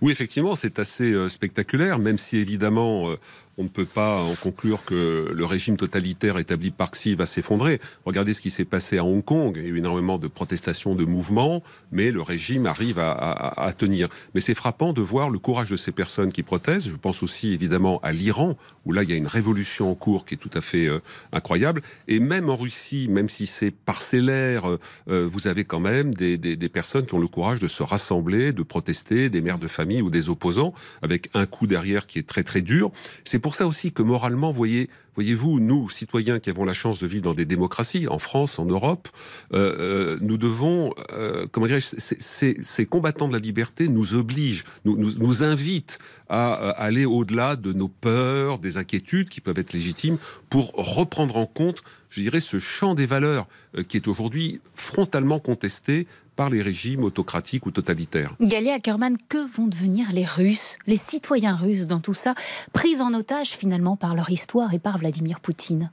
Oui, 0.00 0.12
effectivement, 0.12 0.54
c'est 0.54 0.78
assez 0.78 1.10
euh, 1.10 1.28
spectaculaire, 1.28 1.98
même 1.98 2.18
si 2.18 2.36
évidemment 2.36 3.10
euh, 3.10 3.18
on 3.58 3.64
ne 3.64 3.68
peut 3.68 3.84
pas 3.84 4.22
en 4.22 4.34
conclure 4.36 4.84
que 4.84 5.32
le 5.34 5.44
régime 5.44 5.76
totalitaire 5.76 6.38
établi 6.38 6.70
par 6.70 6.92
Xi 6.92 7.16
va 7.16 7.26
s'effondrer. 7.26 7.80
Regardez 8.04 8.32
ce 8.32 8.40
qui 8.40 8.50
s'est 8.50 8.64
passé 8.64 8.98
à 8.98 9.04
Hong 9.04 9.24
Kong. 9.24 9.54
Il 9.56 9.62
y 9.64 9.66
a 9.66 9.68
eu 9.68 9.78
énormément 9.78 10.18
de 10.18 10.28
protestations, 10.28 10.94
de 10.94 11.04
mouvements, 11.04 11.62
mais 11.90 12.12
le 12.12 12.22
régime 12.22 12.66
arrive 12.66 13.00
à, 13.00 13.72
tenir. 13.76 14.08
Mais 14.34 14.40
c'est 14.40 14.54
frappant 14.54 14.92
de 14.92 15.02
voir 15.02 15.28
le 15.28 15.38
courage 15.38 15.70
de 15.70 15.76
ces 15.76 15.90
personnes 15.90 16.32
qui 16.32 16.44
protestent. 16.44 16.88
Je 16.88 16.96
pense 16.96 17.22
aussi 17.22 17.52
évidemment 17.52 17.98
à 18.02 18.12
l'Iran, 18.12 18.56
où 18.86 18.92
là 18.92 19.02
il 19.02 19.10
y 19.10 19.12
a 19.12 19.16
une 19.16 19.26
révolution 19.26 19.90
en 19.90 19.94
cours 19.94 20.24
qui 20.24 20.34
est 20.34 20.38
tout 20.38 20.50
à 20.54 20.60
fait 20.60 20.86
euh, 20.86 21.00
incroyable. 21.32 21.82
Et 22.06 22.20
même 22.20 22.48
en 22.48 22.56
Russie, 22.56 23.08
même 23.08 23.28
si 23.28 23.46
c'est 23.46 23.72
parcellaire, 23.72 24.70
euh, 24.70 24.78
euh, 25.08 25.28
vous 25.30 25.48
avez 25.48 25.64
quand 25.64 25.80
même 25.80 26.14
des, 26.14 26.38
des, 26.38 26.68
personnes 26.68 27.06
qui 27.06 27.14
ont 27.14 27.18
le 27.18 27.26
courage 27.26 27.58
de 27.58 27.66
se 27.66 27.82
rassembler, 27.82 28.52
de 28.52 28.62
protester, 28.62 29.30
des 29.30 29.40
mères 29.40 29.58
de 29.58 29.68
famille 29.68 30.02
ou 30.02 30.10
des 30.10 30.28
opposants, 30.28 30.72
avec 31.02 31.28
un 31.34 31.46
coup 31.46 31.66
derrière 31.66 32.06
qui 32.06 32.18
est 32.18 32.28
très 32.28 32.44
très 32.44 32.60
dur. 32.60 32.92
C'est 33.24 33.38
pour 33.48 33.54
ça 33.54 33.66
aussi 33.66 33.92
que 33.92 34.02
moralement, 34.02 34.52
voyez, 34.52 34.90
voyez-vous, 35.14 35.58
nous, 35.58 35.88
citoyens 35.88 36.38
qui 36.38 36.50
avons 36.50 36.66
la 36.66 36.74
chance 36.74 36.98
de 36.98 37.06
vivre 37.06 37.22
dans 37.22 37.32
des 37.32 37.46
démocraties, 37.46 38.06
en 38.06 38.18
France, 38.18 38.58
en 38.58 38.66
Europe, 38.66 39.08
euh, 39.54 39.74
euh, 39.78 40.18
nous 40.20 40.36
devons, 40.36 40.92
euh, 41.14 41.46
comment 41.50 41.64
dirais-je, 41.66 41.96
ces, 41.98 42.84
combattants 42.84 43.26
de 43.26 43.32
la 43.32 43.38
liberté 43.38 43.88
nous 43.88 44.14
obligent, 44.14 44.64
nous, 44.84 44.98
nous, 44.98 45.42
invitent 45.42 45.98
à, 46.28 46.52
aller 46.72 47.06
au-delà 47.06 47.56
de 47.56 47.72
nos 47.72 47.88
peurs, 47.88 48.58
des 48.58 48.76
inquiétudes 48.76 49.30
qui 49.30 49.40
peuvent 49.40 49.58
être 49.58 49.72
légitimes, 49.72 50.18
pour 50.50 50.72
reprendre 50.74 51.38
en 51.38 51.46
compte, 51.46 51.82
je 52.10 52.20
dirais, 52.20 52.40
ce 52.40 52.58
champ 52.58 52.94
des 52.94 53.06
valeurs 53.06 53.48
qui 53.88 53.96
est 53.96 54.08
aujourd'hui 54.08 54.60
frontalement 54.74 55.38
contesté 55.38 56.06
par 56.38 56.50
les 56.50 56.62
régimes 56.62 57.02
autocratiques 57.02 57.66
ou 57.66 57.72
totalitaires. 57.72 58.30
Galia 58.40 58.74
Ackerman, 58.74 59.16
que 59.28 59.44
vont 59.56 59.66
devenir 59.66 60.12
les 60.12 60.24
Russes, 60.24 60.78
les 60.86 60.94
citoyens 60.94 61.56
russes 61.56 61.88
dans 61.88 61.98
tout 61.98 62.14
ça, 62.14 62.36
pris 62.72 63.00
en 63.00 63.12
otage 63.12 63.50
finalement 63.50 63.96
par 63.96 64.14
leur 64.14 64.30
histoire 64.30 64.72
et 64.72 64.78
par 64.78 64.98
Vladimir 64.98 65.40
Poutine? 65.40 65.90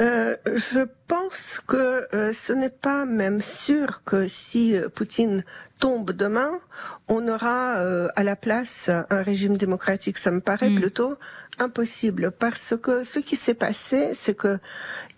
Euh, 0.00 0.36
je 0.54 0.80
pense 1.08 1.60
que 1.66 2.06
euh, 2.14 2.32
ce 2.32 2.52
n'est 2.52 2.68
pas 2.68 3.04
même 3.04 3.40
sûr 3.40 4.02
que 4.04 4.28
si 4.28 4.76
euh, 4.76 4.88
Poutine 4.88 5.44
tombe 5.80 6.12
demain, 6.12 6.50
on 7.08 7.26
aura 7.26 7.74
à 8.16 8.24
la 8.24 8.34
place 8.34 8.88
un 8.88 9.22
régime 9.22 9.56
démocratique. 9.56 10.18
Ça 10.18 10.32
me 10.32 10.40
paraît 10.40 10.70
hmm. 10.70 10.80
plutôt 10.80 11.14
impossible 11.60 12.32
parce 12.32 12.74
que 12.80 13.04
ce 13.04 13.20
qui 13.20 13.36
s'est 13.36 13.54
passé, 13.54 14.12
c'est 14.14 14.34
que 14.34 14.58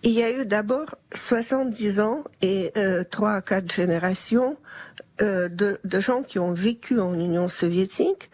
il 0.03 0.11
y 0.11 0.21
a 0.21 0.31
eu 0.31 0.45
d'abord 0.45 0.95
70 1.15 1.99
ans 1.99 2.23
et 2.43 2.71
trois 3.09 3.33
à 3.33 3.41
quatre 3.41 3.73
générations 3.73 4.55
euh, 5.21 5.49
de, 5.49 5.79
de, 5.83 5.99
gens 5.99 6.23
qui 6.23 6.39
ont 6.39 6.53
vécu 6.53 6.99
en 6.99 7.13
Union 7.13 7.49
soviétique, 7.49 8.31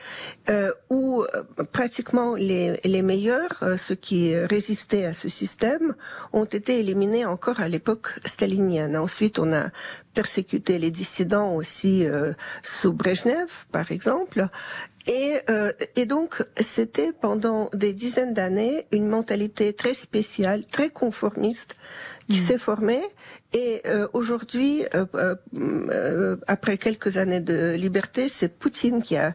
euh, 0.50 0.72
où 0.90 1.24
euh, 1.24 1.44
pratiquement 1.72 2.36
les, 2.36 2.80
les 2.84 3.02
meilleurs, 3.02 3.62
euh, 3.62 3.78
ceux 3.78 3.96
qui 3.96 4.36
résistaient 4.36 5.06
à 5.06 5.14
ce 5.14 5.28
système, 5.28 5.96
ont 6.34 6.46
été 6.46 6.80
éliminés 6.80 7.26
encore 7.26 7.60
à 7.60 7.68
l'époque 7.68 8.20
stalinienne. 8.26 8.96
Ensuite, 8.96 9.40
on 9.40 9.52
a 9.54 9.70
persécuté 10.14 10.80
les 10.80 10.90
dissidents 10.90 11.54
aussi 11.54 12.06
sous 12.64 12.92
Brezhnev, 12.92 13.52
par 13.72 13.92
exemple. 13.92 14.48
Et, 15.06 15.38
et, 15.96 16.06
donc, 16.08 16.44
c'était 16.60 17.12
pendant 17.12 17.70
des 17.74 17.94
dizaines 17.94 18.34
d'années 18.34 18.88
une 18.92 19.08
mentalité 19.08 19.74
très 19.74 19.94
spéciale, 19.94 20.66
très 20.66 20.90
conformiste, 20.90 21.76
qui 22.30 22.40
mm. 22.40 22.44
s'est 22.44 22.58
formée 22.58 23.04
et 23.58 23.82
euh, 23.88 24.08
aujourd'hui, 24.14 24.86
euh, 24.94 25.06
euh, 25.56 26.36
après 26.46 26.78
quelques 26.78 27.18
années 27.18 27.40
de 27.40 27.74
liberté, 27.74 28.30
c'est 28.30 28.50
Poutine 28.50 29.02
qui 29.02 29.18
a 29.18 29.34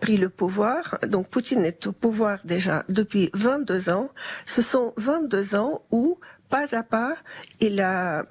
pris 0.00 0.16
le 0.16 0.28
pouvoir. 0.28 0.98
Donc 1.08 1.26
Poutine 1.28 1.64
est 1.64 1.86
au 1.88 1.92
pouvoir 1.92 2.38
déjà 2.44 2.84
depuis 2.88 3.30
22 3.34 3.90
ans. 3.90 4.10
Ce 4.46 4.62
sont 4.62 4.94
22 4.96 5.56
ans 5.56 5.82
où 5.90 6.20
pas 6.48 6.74
à 6.74 6.82
pas, 6.82 7.14
il 7.60 7.78
a 7.78 8.24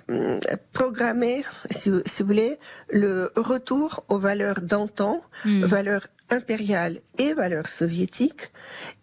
programmé, 0.74 1.46
si, 1.70 1.92
vous 1.92 2.02
voulez, 2.26 2.58
le 2.90 3.32
retour 3.36 4.06
aux 4.10 4.18
valeurs 4.18 4.62
d'antan, 4.62 5.22
mm. 5.46 5.66
valeurs 5.66 6.08
impériales 6.32 6.98
et 7.20 7.36
valeurs 7.36 7.68
soviétiques. 7.68 8.50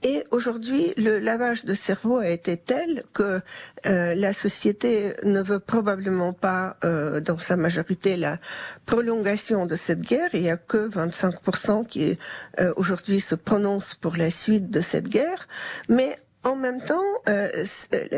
Et 0.03 0.25
aujourd'hui, 0.33 0.93
le 0.97 1.20
lavage 1.20 1.64
de 1.64 1.75
cerveau 1.75 2.16
a 2.16 2.29
été 2.29 2.57
tel 2.57 3.05
que 3.12 3.41
la 3.85 4.33
société 4.33 5.12
ne 5.22 5.41
veut 5.43 5.61
probablement 5.61 6.14
pas, 6.33 6.77
euh, 6.85 7.21
dans 7.21 7.39
sa 7.39 7.57
majorité, 7.57 8.17
la 8.17 8.39
prolongation 8.87 9.67
de 9.67 9.77
cette 9.77 10.01
guerre. 10.01 10.31
Il 10.33 10.43
n'y 10.43 10.51
a 10.51 10.57
que 10.57 10.89
25% 10.89 11.87
qui 11.87 12.19
euh, 12.61 12.73
aujourd'hui 12.77 13.21
se 13.21 13.35
prononcent 13.35 13.95
pour 13.95 14.17
la 14.17 14.31
suite 14.31 14.71
de 14.71 14.81
cette 14.81 15.09
guerre. 15.09 15.49
Mais 15.89 16.17
en 16.43 16.57
même 16.57 16.81
temps, 16.81 17.01
euh, 17.29 17.49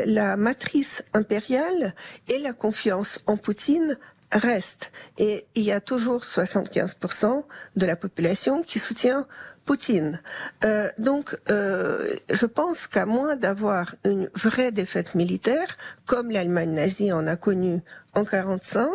la 0.05 0.37
matrice 0.37 1.03
impériale 1.13 1.95
et 2.27 2.39
la 2.39 2.53
confiance 2.53 3.19
en 3.25 3.37
Poutine 3.37 3.97
reste. 4.31 4.91
Et 5.17 5.45
il 5.55 5.63
y 5.63 5.71
a 5.71 5.79
toujours 5.79 6.23
75% 6.23 7.43
de 7.75 7.85
la 7.85 7.95
population 7.95 8.63
qui 8.63 8.79
soutient 8.79 9.25
Poutine. 9.67 10.21
Euh, 10.63 10.89
donc, 10.97 11.37
euh, 11.51 12.15
je 12.31 12.45
pense 12.45 12.87
qu'à 12.87 13.05
moins 13.05 13.35
d'avoir 13.35 13.95
une 14.05 14.29
vraie 14.33 14.71
défaite 14.71 15.13
militaire, 15.13 15.75
comme 16.05 16.31
l'Allemagne 16.31 16.71
nazie 16.71 17.11
en 17.11 17.27
a 17.27 17.35
connu 17.35 17.81
en 18.15 18.23
45, 18.23 18.87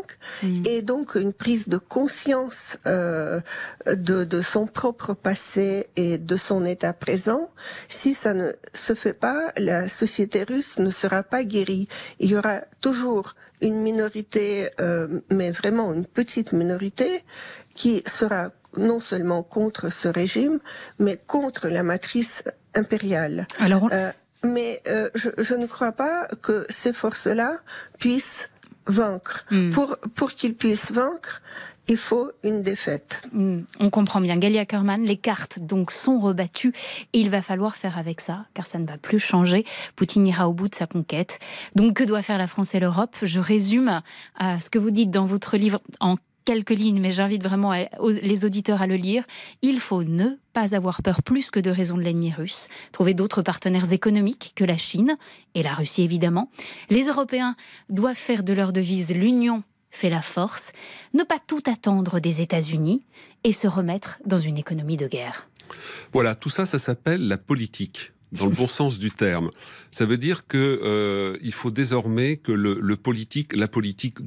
mm. 0.43 0.63
et 0.67 0.81
donc 0.81 1.15
une 1.15 1.35
prise 1.35 1.69
de 1.69 1.77
conscience 1.77 2.79
euh, 2.87 3.41
de, 3.87 4.25
de, 4.25 4.41
son 4.41 4.67
propre 4.67 5.13
passé 5.13 5.89
et 5.95 6.17
de 6.17 6.37
son 6.39 6.65
état 6.65 6.95
présent, 6.95 7.51
si 7.91 8.15
ça 8.15 8.33
ne 8.33 8.53
se 8.73 8.95
fait 8.95 9.13
pas, 9.13 9.53
la 9.59 9.91
société 9.91 10.43
russe 10.43 10.79
ne 10.79 10.91
sera 10.91 11.23
pas 11.23 11.45
guérie. 11.45 11.87
Il 12.19 12.31
y 12.31 12.37
aura 12.37 12.63
toujours 12.81 13.35
une 13.61 13.77
minorité, 13.83 14.71
euh, 14.81 15.21
mais 15.31 15.51
vraiment 15.51 15.93
une 15.93 16.07
petite 16.07 16.55
minorité, 16.55 17.23
qui 17.75 18.03
sera 18.07 18.51
non 18.77 19.01
seulement 19.01 19.43
contre 19.43 19.91
ce 19.91 20.09
régime, 20.09 20.59
mais 20.99 21.19
contre 21.27 21.69
la 21.69 21.83
matrice 21.83 22.45
impériale. 22.75 23.47
Alors 23.59 23.89
euh, 23.93 24.11
mais 24.45 24.83
euh, 24.89 25.09
je, 25.15 25.31
je, 25.39 25.55
ne 25.55 25.67
crois 25.67 25.93
pas 25.93 26.27
que 26.41 26.67
ces 26.69 26.93
forces-là 26.93 27.59
puissent 27.99 28.49
vaincre. 28.87 29.45
Hmm. 29.51 29.71
Pour, 29.71 29.97
pour 30.15 30.33
qu'ils 30.33 30.55
puissent 30.55 30.91
vaincre, 30.91 31.43
il 31.89 31.97
faut 31.97 32.31
une 32.43 32.63
défaite. 32.63 33.23
Hmm. 33.33 33.61
On 33.81 33.91
comprend 33.91 34.21
bien. 34.21 34.37
Galia 34.37 34.65
Kerman, 34.65 35.03
les 35.03 35.17
cartes 35.17 35.61
donc 35.61 35.91
sont 35.91 36.19
rebattues 36.19 36.73
et 37.13 37.21
il 37.21 37.31
va 37.31 37.43
falloir 37.43 37.77
faire 37.77 37.99
avec 37.99 38.21
ça, 38.21 38.47
car 38.55 38.67
ça 38.67 38.79
ne 38.79 38.87
va 38.87 38.99
plus 38.99 39.19
changer. 39.19 39.65
Poutine 39.97 40.27
ira 40.27 40.49
au 40.49 40.53
bout 40.53 40.69
de 40.69 40.75
sa 40.75 40.87
conquête. 40.87 41.39
Donc 41.75 41.95
que 41.95 42.05
doit 42.05 42.23
faire 42.23 42.39
la 42.39 42.47
France 42.47 42.75
et 42.75 42.81
l'Europe? 42.81 43.17
Je 43.23 43.41
résume 43.41 44.03
à 44.39 44.61
ce 44.61 44.71
que 44.71 44.79
vous 44.79 44.91
dites 44.91 45.11
dans 45.11 45.25
votre 45.25 45.57
livre 45.57 45.81
en 46.01 46.17
quelques 46.45 46.71
lignes, 46.71 47.01
mais 47.01 47.13
j'invite 47.13 47.43
vraiment 47.43 47.73
les 48.01 48.45
auditeurs 48.45 48.83
à 48.83 48.87
le 48.87 48.97
lire. 48.97 49.25
Il 49.63 49.81
faut 49.81 50.05
ne 50.05 50.37
pas 50.53 50.75
avoir 50.75 51.03
peur 51.03 51.23
plus 51.23 51.51
que 51.51 51.61
de 51.61 51.71
raison 51.71 51.97
de 51.97 52.03
l'ennemi 52.03 52.33
russe, 52.33 52.69
trouver 52.93 53.15
d'autres 53.15 53.43
partenaires 53.43 53.93
économiques 53.93 54.53
que 54.55 54.65
la 54.65 54.77
Chine 54.77 55.17
et 55.55 55.63
la 55.63 55.75
Russie 55.75 56.03
évidemment. 56.03 56.51
Les 56.91 57.05
Européens 57.05 57.57
doivent 57.89 58.17
faire 58.17 58.43
de 58.43 58.53
leur 58.53 58.73
devise 58.73 59.13
l'union 59.15 59.63
fait 59.93 60.09
la 60.11 60.23
force, 60.23 60.73
ne 61.13 61.23
pas 61.23 61.39
tout 61.47 61.63
attendre 61.67 62.19
des 62.19 62.41
États-Unis 62.41 63.05
et 63.45 63.53
se 63.53 63.69
remettre 63.69 64.19
dans 64.25 64.39
une 64.39 64.57
économie 64.57 64.97
de 64.97 65.07
guerre. 65.07 65.49
Voilà, 66.13 66.35
tout 66.35 66.49
ça, 66.49 66.67
ça 66.67 66.79
s'appelle 66.79 67.29
la 67.29 67.37
politique 67.37 68.13
dans 68.33 68.47
le 68.47 68.53
bon 68.53 68.69
sens 68.69 68.99
du 68.99 69.11
terme. 69.11 69.51
Ça 69.91 70.07
veut 70.07 70.17
dire 70.17 70.47
que 70.47 70.81
euh, 70.83 71.37
il 71.43 71.53
faut 71.53 71.71
désormais 71.71 72.37
que 72.37 72.53
le, 72.53 72.97
politique, 72.97 73.55
la 73.55 73.69
politique 73.69 74.19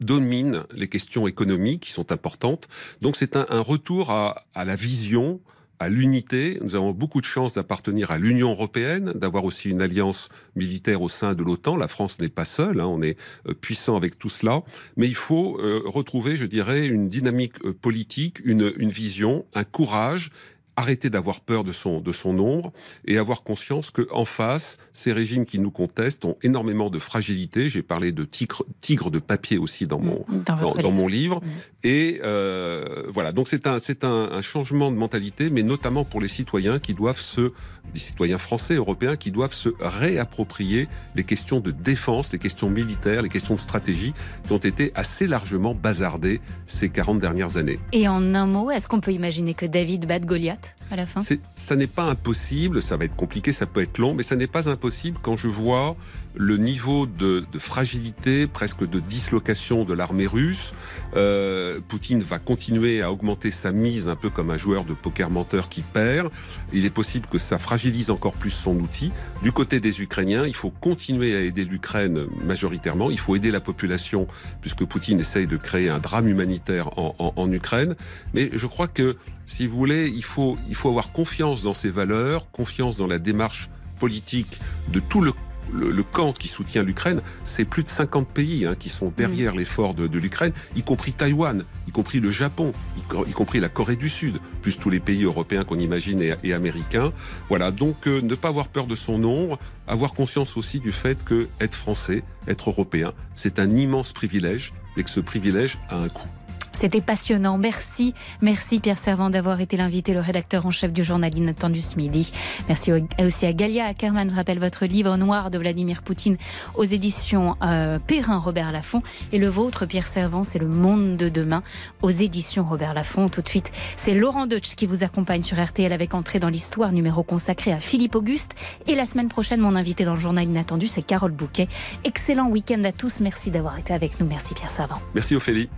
domine 0.00 0.64
les 0.74 0.88
questions 0.88 1.26
économiques 1.26 1.82
qui 1.82 1.92
sont 1.92 2.12
importantes. 2.12 2.68
Donc 3.00 3.16
c'est 3.16 3.36
un, 3.36 3.60
retour 3.60 4.10
à, 4.10 4.46
la 4.54 4.74
vision, 4.74 5.40
à 5.78 5.88
l'unité. 5.88 6.58
Nous 6.62 6.74
avons 6.74 6.92
beaucoup 6.92 7.20
de 7.20 7.26
chance 7.26 7.52
d'appartenir 7.54 8.10
à 8.10 8.18
l'Union 8.18 8.50
européenne, 8.50 9.12
d'avoir 9.14 9.44
aussi 9.44 9.70
une 9.70 9.80
alliance 9.80 10.28
militaire 10.56 11.02
au 11.02 11.08
sein 11.08 11.34
de 11.34 11.42
l'OTAN. 11.42 11.76
La 11.76 11.88
France 11.88 12.18
n'est 12.18 12.28
pas 12.28 12.44
seule, 12.44 12.80
hein, 12.80 12.86
on 12.86 13.00
est 13.02 13.16
euh, 13.48 13.54
puissant 13.54 13.96
avec 13.96 14.18
tout 14.18 14.28
cela. 14.28 14.62
Mais 14.96 15.06
il 15.06 15.14
faut 15.14 15.58
euh, 15.60 15.82
retrouver, 15.84 16.36
je 16.36 16.46
dirais, 16.46 16.86
une 16.86 17.08
dynamique 17.08 17.58
politique, 17.80 18.40
une 18.44 18.88
vision, 18.88 19.46
un 19.54 19.64
courage 19.64 20.30
arrêter 20.76 21.10
d'avoir 21.10 21.40
peur 21.40 21.64
de 21.64 21.72
son, 21.72 22.00
de 22.00 22.12
son 22.12 22.32
nombre 22.32 22.72
et 23.06 23.18
avoir 23.18 23.42
conscience 23.42 23.90
que 23.90 24.06
en 24.10 24.24
face, 24.24 24.78
ces 24.94 25.12
régimes 25.12 25.44
qui 25.44 25.58
nous 25.58 25.70
contestent 25.70 26.24
ont 26.24 26.36
énormément 26.42 26.90
de 26.90 26.98
fragilité. 26.98 27.68
J'ai 27.68 27.82
parlé 27.82 28.12
de 28.12 28.24
tigre, 28.24 28.64
tigre 28.80 29.10
de 29.10 29.18
papier 29.18 29.58
aussi 29.58 29.86
dans 29.86 29.98
mon, 29.98 30.24
mm, 30.28 30.42
dans, 30.46 30.74
dans, 30.74 30.90
mon 30.90 31.08
livre. 31.08 31.40
Mm. 31.40 31.48
Et 31.84 32.20
euh, 32.24 33.04
voilà, 33.08 33.32
donc 33.32 33.48
c'est 33.48 33.66
un, 33.66 33.78
c'est 33.78 34.04
un, 34.04 34.30
un, 34.32 34.40
changement 34.40 34.90
de 34.90 34.96
mentalité, 34.96 35.50
mais 35.50 35.62
notamment 35.62 36.04
pour 36.04 36.20
les 36.20 36.28
citoyens 36.28 36.78
qui 36.78 36.94
doivent 36.94 37.20
se, 37.20 37.52
des 37.92 38.00
citoyens 38.00 38.38
français, 38.38 38.74
européens, 38.74 39.16
qui 39.16 39.30
doivent 39.30 39.54
se 39.54 39.68
réapproprier 39.80 40.88
les 41.14 41.24
questions 41.24 41.60
de 41.60 41.70
défense, 41.70 42.32
les 42.32 42.38
questions 42.38 42.70
militaires, 42.70 43.22
les 43.22 43.28
questions 43.28 43.54
de 43.54 43.60
stratégie 43.60 44.14
qui 44.46 44.52
ont 44.52 44.58
été 44.58 44.92
assez 44.94 45.26
largement 45.26 45.74
bazardées 45.74 46.40
ces 46.66 46.88
40 46.88 47.18
dernières 47.18 47.56
années. 47.56 47.78
Et 47.92 48.08
en 48.08 48.34
un 48.34 48.46
mot, 48.46 48.70
est-ce 48.70 48.88
qu'on 48.88 49.00
peut 49.00 49.12
imaginer 49.12 49.54
que 49.54 49.66
David 49.66 50.06
bat 50.06 50.18
Goliath? 50.18 50.61
À 50.90 50.96
la 50.96 51.06
fin 51.06 51.20
Ça 51.56 51.76
n'est 51.76 51.86
pas 51.86 52.04
impossible, 52.04 52.82
ça 52.82 52.96
va 52.96 53.04
être 53.04 53.16
compliqué, 53.16 53.52
ça 53.52 53.66
peut 53.66 53.82
être 53.82 53.98
long, 53.98 54.14
mais 54.14 54.22
ça 54.22 54.36
n'est 54.36 54.46
pas 54.46 54.68
impossible 54.68 55.18
quand 55.22 55.36
je 55.36 55.48
vois 55.48 55.96
le 56.34 56.56
niveau 56.56 57.06
de, 57.06 57.44
fragilité, 57.58 58.46
presque 58.46 58.88
de 58.88 59.00
dislocation 59.00 59.84
de 59.84 59.94
l'armée 59.94 60.26
russe. 60.26 60.72
Euh, 61.14 61.80
Poutine 61.86 62.22
va 62.22 62.38
continuer 62.38 63.02
à 63.02 63.12
augmenter 63.12 63.50
sa 63.50 63.72
mise, 63.72 64.08
un 64.08 64.16
peu 64.16 64.30
comme 64.30 64.50
un 64.50 64.56
joueur 64.56 64.84
de 64.84 64.94
poker 64.94 65.30
menteur 65.30 65.68
qui 65.68 65.82
perd. 65.82 66.30
Il 66.72 66.84
est 66.84 66.90
possible 66.90 67.26
que 67.26 67.38
ça 67.38 67.58
fragilise 67.58 68.10
encore 68.10 68.34
plus 68.34 68.50
son 68.50 68.76
outil. 68.76 69.12
Du 69.42 69.52
côté 69.52 69.80
des 69.80 70.00
Ukrainiens, 70.00 70.46
il 70.46 70.54
faut 70.54 70.70
continuer 70.70 71.36
à 71.36 71.40
aider 71.40 71.64
l'Ukraine 71.64 72.26
majoritairement. 72.44 73.10
Il 73.10 73.18
faut 73.18 73.36
aider 73.36 73.50
la 73.50 73.60
population, 73.60 74.26
puisque 74.60 74.84
Poutine 74.84 75.20
essaye 75.20 75.46
de 75.46 75.56
créer 75.56 75.90
un 75.90 75.98
drame 75.98 76.28
humanitaire 76.28 76.98
en, 76.98 77.14
en 77.36 77.52
Ukraine. 77.52 77.94
Mais 78.32 78.50
je 78.54 78.66
crois 78.66 78.88
que 78.88 79.16
si 79.52 79.66
vous 79.66 79.76
voulez, 79.76 80.08
il 80.08 80.24
faut, 80.24 80.56
il 80.68 80.74
faut 80.74 80.88
avoir 80.88 81.12
confiance 81.12 81.62
dans 81.62 81.74
ses 81.74 81.90
valeurs, 81.90 82.50
confiance 82.52 82.96
dans 82.96 83.06
la 83.06 83.18
démarche 83.18 83.68
politique 84.00 84.60
de 84.88 84.98
tout 84.98 85.20
le 85.20 85.32
le, 85.72 86.02
camp 86.02 86.32
qui 86.32 86.48
soutient 86.48 86.82
l'Ukraine, 86.82 87.22
c'est 87.44 87.64
plus 87.64 87.82
de 87.82 87.88
50 87.88 88.28
pays 88.28 88.66
hein, 88.66 88.74
qui 88.78 88.90
sont 88.90 89.12
derrière 89.16 89.54
l'effort 89.54 89.94
de, 89.94 90.06
de 90.06 90.18
l'Ukraine, 90.18 90.52
y 90.76 90.82
compris 90.82 91.14
Taïwan, 91.14 91.64
y 91.88 91.92
compris 91.92 92.20
le 92.20 92.30
Japon, 92.30 92.72
y, 92.98 93.30
y, 93.30 93.32
compris 93.32 93.58
la 93.58 93.70
Corée 93.70 93.96
du 93.96 94.10
Sud, 94.10 94.38
plus 94.60 94.78
tous 94.78 94.90
les 94.90 95.00
pays 95.00 95.22
européens 95.24 95.64
qu'on 95.64 95.78
imagine 95.78 96.20
et, 96.20 96.34
et, 96.44 96.52
américains. 96.52 97.12
Voilà, 97.48 97.70
donc 97.70 98.06
euh, 98.06 98.20
ne 98.20 98.34
pas 98.34 98.48
avoir 98.48 98.68
peur 98.68 98.86
de 98.86 98.94
son 98.94 99.16
nombre, 99.16 99.58
avoir 99.86 100.12
conscience 100.12 100.58
aussi 100.58 100.78
du 100.78 100.92
fait 100.92 101.24
que 101.24 101.48
être 101.58 101.76
français, 101.76 102.22
être 102.48 102.68
européen, 102.68 103.14
c'est 103.34 103.58
un 103.58 103.70
immense 103.70 104.12
privilège 104.12 104.74
et 104.98 105.04
que 105.04 105.10
ce 105.10 105.20
privilège 105.20 105.78
a 105.88 105.96
un 105.96 106.08
coût. 106.08 106.28
C'était 106.72 107.00
passionnant. 107.00 107.58
Merci. 107.58 108.14
Merci 108.40 108.80
Pierre 108.80 108.98
Servant 108.98 109.30
d'avoir 109.30 109.60
été 109.60 109.76
l'invité, 109.76 110.14
le 110.14 110.20
rédacteur 110.20 110.66
en 110.66 110.70
chef 110.70 110.92
du 110.92 111.04
journal 111.04 111.36
Inattendu 111.36 111.80
ce 111.80 111.96
midi. 111.96 112.32
Merci 112.68 112.92
aussi 113.20 113.46
à 113.46 113.52
Galia 113.52 113.86
Ackerman. 113.86 114.28
Je 114.28 114.34
rappelle 114.34 114.58
votre 114.58 114.86
livre 114.86 115.16
Noir 115.16 115.50
de 115.50 115.58
Vladimir 115.58 116.02
Poutine 116.02 116.36
aux 116.74 116.84
éditions 116.84 117.56
euh, 117.62 117.98
Perrin 117.98 118.38
Robert 118.38 118.72
Laffont. 118.72 119.02
Et 119.32 119.38
le 119.38 119.48
vôtre, 119.48 119.86
Pierre 119.86 120.06
Servant, 120.06 120.44
c'est 120.44 120.58
Le 120.58 120.66
Monde 120.66 121.16
de 121.16 121.28
demain 121.28 121.62
aux 122.02 122.10
éditions 122.10 122.66
Robert 122.68 122.94
Laffont. 122.94 123.28
Tout 123.28 123.42
de 123.42 123.48
suite, 123.48 123.70
c'est 123.96 124.14
Laurent 124.14 124.46
Deutsch 124.46 124.74
qui 124.74 124.86
vous 124.86 125.04
accompagne 125.04 125.42
sur 125.42 125.62
RTL 125.62 125.92
avec 125.92 126.14
entrée 126.14 126.38
dans 126.38 126.48
l'histoire, 126.48 126.92
numéro 126.92 127.22
consacré 127.22 127.72
à 127.72 127.80
Philippe 127.80 128.14
Auguste. 128.14 128.54
Et 128.86 128.94
la 128.94 129.04
semaine 129.04 129.28
prochaine, 129.28 129.60
mon 129.60 129.76
invité 129.76 130.04
dans 130.04 130.14
le 130.14 130.20
journal 130.20 130.44
Inattendu, 130.44 130.86
c'est 130.86 131.02
Carole 131.02 131.32
Bouquet. 131.32 131.68
Excellent 132.04 132.48
week-end 132.48 132.82
à 132.84 132.92
tous. 132.92 133.20
Merci 133.20 133.50
d'avoir 133.50 133.78
été 133.78 133.92
avec 133.92 134.18
nous. 134.20 134.26
Merci 134.26 134.54
Pierre 134.54 134.72
Servant. 134.72 134.98
Merci 135.14 135.36
Ophélie. 135.36 135.68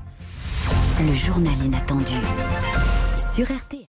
Le 1.01 1.13
journal 1.13 1.55
inattendu 1.65 2.15
sur 3.19 3.47
RT. 3.47 3.94